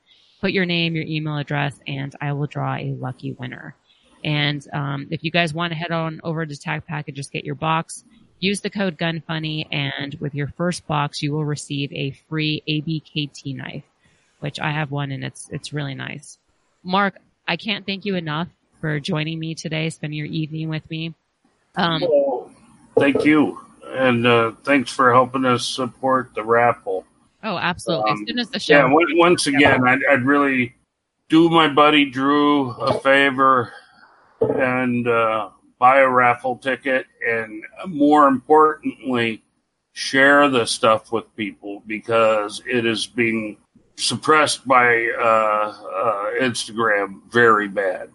put 0.42 0.52
your 0.52 0.66
name, 0.66 0.96
your 0.96 1.06
email 1.06 1.38
address, 1.38 1.80
and 1.88 2.14
I 2.20 2.34
will 2.34 2.48
draw 2.48 2.76
a 2.76 2.96
lucky 3.00 3.34
winner. 3.34 3.76
And 4.24 4.68
um, 4.74 5.08
if 5.12 5.24
you 5.24 5.32
guys 5.32 5.54
want 5.54 5.72
to 5.72 5.78
head 5.78 5.92
on 5.92 6.20
over 6.24 6.46
to 6.46 6.60
Tac 6.60 6.86
Pack 6.86 7.08
and 7.08 7.16
just 7.16 7.32
get 7.32 7.46
your 7.46 7.56
box, 7.56 8.04
use 8.40 8.60
the 8.60 8.70
code 8.70 8.98
GUNFUNNY, 8.98 9.68
and 9.72 10.16
with 10.20 10.36
your 10.36 10.48
first 10.48 10.86
box, 10.88 11.22
you 11.22 11.32
will 11.32 11.46
receive 11.46 11.94
a 11.94 12.12
free 12.28 12.62
ABKT 12.68 13.56
knife, 13.56 13.84
which 14.40 14.60
I 14.60 14.72
have 14.72 14.92
one, 14.92 15.12
and 15.12 15.24
it's 15.24 15.48
it's 15.50 15.72
really 15.72 15.96
nice. 15.96 16.38
Mark, 16.84 17.18
I 17.48 17.56
can't 17.56 17.86
thank 17.86 18.06
you 18.06 18.16
enough 18.16 18.48
for 18.80 19.00
joining 19.00 19.40
me 19.40 19.56
today, 19.56 19.90
spending 19.90 20.18
your 20.18 20.28
evening 20.28 20.70
with 20.70 20.90
me. 20.90 21.14
Um, 21.76 22.04
thank 22.98 23.24
you, 23.26 23.62
and 23.86 24.26
uh, 24.26 24.52
thanks 24.64 24.92
for 24.92 25.14
helping 25.14 25.46
us 25.46 25.66
support 25.66 26.34
the 26.34 26.44
raffle. 26.44 27.06
Oh, 27.44 27.58
absolutely. 27.58 28.12
Um, 28.12 28.22
as 28.22 28.28
soon 28.28 28.40
as 28.40 28.50
the 28.50 28.60
show. 28.60 28.74
Yeah, 28.74 29.16
once 29.18 29.48
again, 29.48 29.88
I'd, 29.88 30.00
I'd, 30.10 30.24
really 30.24 30.76
do 31.30 31.50
my 31.50 31.68
buddy 31.68 32.10
Drew 32.10 32.72
a 32.72 33.00
favor 33.00 33.74
and 34.42 35.08
uh, 35.08 35.50
buy 35.80 36.00
a 36.00 36.10
raffle 36.10 36.58
ticket, 36.58 37.08
and 37.28 37.64
more 37.88 38.28
importantly, 38.28 39.44
share 39.94 40.50
the 40.50 40.66
stuff 40.66 41.12
with 41.12 41.36
people 41.36 41.84
because 41.88 42.62
it 42.66 42.86
is 42.86 43.08
being 43.08 43.58
suppressed 43.98 44.68
by 44.68 45.08
uh, 45.20 45.24
uh, 45.24 46.32
Instagram 46.42 47.22
very 47.32 47.68
bad. 47.68 48.10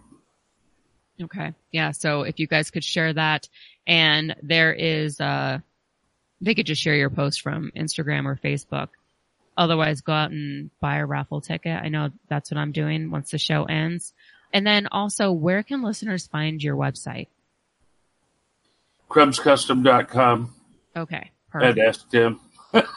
Okay. 1.21 1.53
Yeah. 1.71 1.91
So 1.91 2.23
if 2.23 2.39
you 2.39 2.47
guys 2.47 2.69
could 2.69 2.83
share 2.83 3.13
that, 3.13 3.49
and 3.87 4.35
there 4.43 4.73
is, 4.73 5.19
uh, 5.19 5.59
they 6.41 6.53
could 6.53 6.65
just 6.65 6.81
share 6.81 6.95
your 6.95 7.09
post 7.09 7.41
from 7.41 7.71
Instagram 7.75 8.25
or 8.25 8.35
Facebook. 8.35 8.89
Otherwise, 9.57 10.01
go 10.01 10.13
out 10.13 10.31
and 10.31 10.69
buy 10.79 10.97
a 10.97 11.05
raffle 11.05 11.41
ticket. 11.41 11.81
I 11.81 11.89
know 11.89 12.11
that's 12.29 12.51
what 12.51 12.59
I'm 12.59 12.71
doing 12.71 13.09
once 13.09 13.31
the 13.31 13.37
show 13.37 13.65
ends. 13.65 14.13
And 14.53 14.65
then 14.65 14.87
also, 14.91 15.31
where 15.31 15.63
can 15.63 15.83
listeners 15.83 16.27
find 16.27 16.61
your 16.61 16.75
website? 16.75 17.27
KrebsCustom.com. 19.09 20.53
Okay. 20.95 21.31
Perfect. 21.49 21.79
I'd 21.79 21.85
ask 21.85 22.09
Tim. 22.09 22.39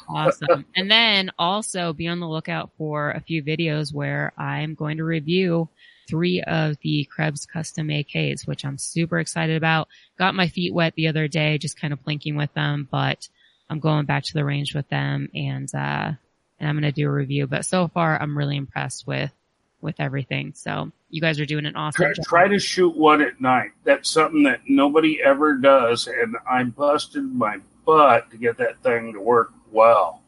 awesome. 0.08 0.66
And 0.76 0.90
then 0.90 1.30
also 1.38 1.92
be 1.92 2.08
on 2.08 2.20
the 2.20 2.28
lookout 2.28 2.70
for 2.76 3.10
a 3.10 3.20
few 3.20 3.42
videos 3.42 3.94
where 3.94 4.32
I'm 4.36 4.74
going 4.74 4.98
to 4.98 5.04
review 5.04 5.68
three 6.08 6.42
of 6.42 6.76
the 6.82 7.04
Krebs 7.04 7.46
custom 7.46 7.88
AKs, 7.88 8.46
which 8.46 8.64
I'm 8.64 8.78
super 8.78 9.18
excited 9.18 9.56
about. 9.56 9.88
Got 10.18 10.34
my 10.34 10.48
feet 10.48 10.74
wet 10.74 10.94
the 10.96 11.06
other 11.08 11.28
day, 11.28 11.56
just 11.58 11.80
kind 11.80 11.92
of 11.92 12.02
plinking 12.02 12.36
with 12.36 12.52
them, 12.54 12.88
but 12.90 13.28
I'm 13.68 13.78
going 13.78 14.06
back 14.06 14.24
to 14.24 14.34
the 14.34 14.44
range 14.44 14.74
with 14.74 14.88
them 14.88 15.28
and, 15.34 15.72
uh, 15.74 16.12
and 16.60 16.68
I'm 16.68 16.76
going 16.76 16.82
to 16.82 16.92
do 16.92 17.08
a 17.08 17.12
review. 17.12 17.46
But 17.46 17.64
so 17.64 17.88
far, 17.88 18.20
I'm 18.20 18.36
really 18.36 18.56
impressed 18.56 19.06
with 19.06 19.32
with 19.80 19.96
everything. 19.98 20.52
So 20.54 20.92
you 21.08 21.20
guys 21.20 21.40
are 21.40 21.46
doing 21.46 21.66
an 21.66 21.74
awesome 21.74 22.04
try, 22.04 22.12
job. 22.12 22.24
Try 22.26 22.48
to 22.48 22.58
shoot 22.58 22.94
one 22.94 23.22
at 23.22 23.40
night. 23.40 23.70
That's 23.84 24.10
something 24.10 24.42
that 24.44 24.60
nobody 24.68 25.20
ever 25.22 25.54
does, 25.54 26.06
and 26.06 26.36
I 26.48 26.62
busted 26.64 27.24
my 27.24 27.58
butt 27.84 28.30
to 28.30 28.36
get 28.36 28.58
that 28.58 28.82
thing 28.82 29.14
to 29.14 29.20
work 29.20 29.52
well. 29.72 30.22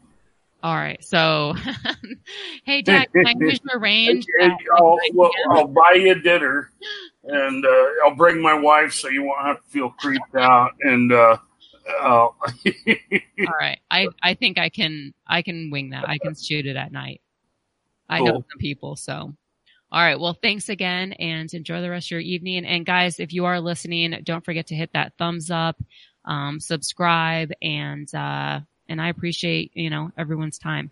All 0.63 0.75
right. 0.75 1.03
So, 1.03 1.55
hey, 2.63 2.81
Jack, 2.81 3.11
can 3.11 3.27
I 3.27 3.33
use 3.37 3.59
your 3.69 3.79
range? 3.79 4.25
I'll, 4.77 4.97
well, 5.13 5.31
I'll 5.49 5.67
buy 5.67 5.95
you 5.95 6.15
dinner, 6.15 6.71
and 7.23 7.65
uh, 7.65 7.85
I'll 8.05 8.15
bring 8.15 8.41
my 8.41 8.53
wife 8.53 8.93
so 8.93 9.09
you 9.09 9.23
won't 9.23 9.45
have 9.45 9.57
to 9.57 9.69
feel 9.69 9.89
creeped 9.89 10.35
out. 10.35 10.71
And 10.81 11.11
uh, 11.11 11.37
Oh. 11.87 12.35
All 12.45 13.53
right. 13.59 13.79
I, 13.89 14.07
I 14.21 14.33
think 14.33 14.57
I 14.57 14.69
can, 14.69 15.13
I 15.27 15.41
can 15.41 15.69
wing 15.71 15.91
that. 15.91 16.07
I 16.07 16.17
can 16.17 16.35
shoot 16.35 16.65
it 16.65 16.75
at 16.75 16.91
night. 16.91 17.21
I 18.09 18.19
cool. 18.19 18.27
know 18.27 18.33
some 18.33 18.59
people. 18.59 18.95
So, 18.95 19.33
all 19.91 20.01
right. 20.01 20.19
Well, 20.19 20.33
thanks 20.33 20.69
again 20.69 21.13
and 21.13 21.53
enjoy 21.53 21.81
the 21.81 21.89
rest 21.89 22.07
of 22.07 22.11
your 22.11 22.19
evening. 22.19 22.65
And 22.65 22.85
guys, 22.85 23.19
if 23.19 23.31
you 23.31 23.45
are 23.45 23.59
listening, 23.59 24.19
don't 24.23 24.43
forget 24.43 24.67
to 24.67 24.75
hit 24.75 24.91
that 24.93 25.13
thumbs 25.17 25.51
up, 25.51 25.81
um, 26.25 26.59
subscribe 26.59 27.51
and, 27.61 28.13
uh, 28.13 28.61
and 28.89 29.01
I 29.01 29.09
appreciate, 29.09 29.71
you 29.75 29.89
know, 29.89 30.11
everyone's 30.17 30.57
time. 30.57 30.91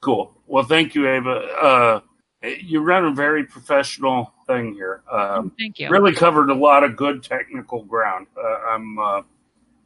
Cool. 0.00 0.36
Well, 0.46 0.64
thank 0.64 0.94
you, 0.94 1.08
Ava. 1.08 1.30
Uh, 1.30 2.00
you 2.42 2.80
run 2.80 3.04
a 3.04 3.12
very 3.12 3.44
professional 3.44 4.32
thing 4.46 4.74
here. 4.74 5.02
Um, 5.10 5.52
thank 5.58 5.78
you. 5.78 5.88
Really 5.88 6.12
covered 6.12 6.50
a 6.50 6.54
lot 6.54 6.84
of 6.84 6.96
good 6.96 7.22
technical 7.22 7.82
ground. 7.82 8.26
Uh, 8.36 8.58
I'm, 8.68 8.98
uh, 8.98 9.22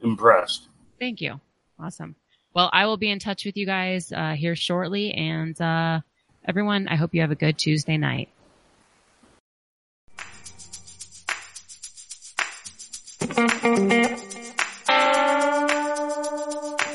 impressed. 0.03 0.69
Thank 0.99 1.21
you. 1.21 1.41
Awesome. 1.79 2.15
Well, 2.55 2.69
I 2.73 2.87
will 2.87 2.97
be 2.97 3.11
in 3.11 3.19
touch 3.19 3.45
with 3.45 3.57
you 3.57 3.67
guys 3.67 4.13
uh, 4.13 4.33
here 4.33 4.57
shortly. 4.57 5.13
And 5.13 5.59
uh, 5.61 6.01
everyone, 6.45 6.89
I 6.89 6.97
hope 6.97 7.15
you 7.15 7.21
have 7.21 7.31
a 7.31 7.37
good 7.37 7.59
Tuesday 7.59 7.97
night. 7.97 8.29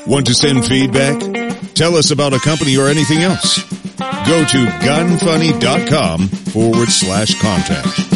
Want 0.06 0.26
to 0.26 0.34
send 0.34 0.64
feedback? 0.64 1.18
Tell 1.74 1.96
us 1.96 2.10
about 2.10 2.32
a 2.32 2.38
company 2.38 2.76
or 2.76 2.88
anything 2.88 3.22
else. 3.22 3.62
Go 4.26 4.44
to 4.44 4.66
gunfunny.com 4.82 6.28
forward 6.28 6.88
slash 6.88 7.40
contact. 7.40 8.15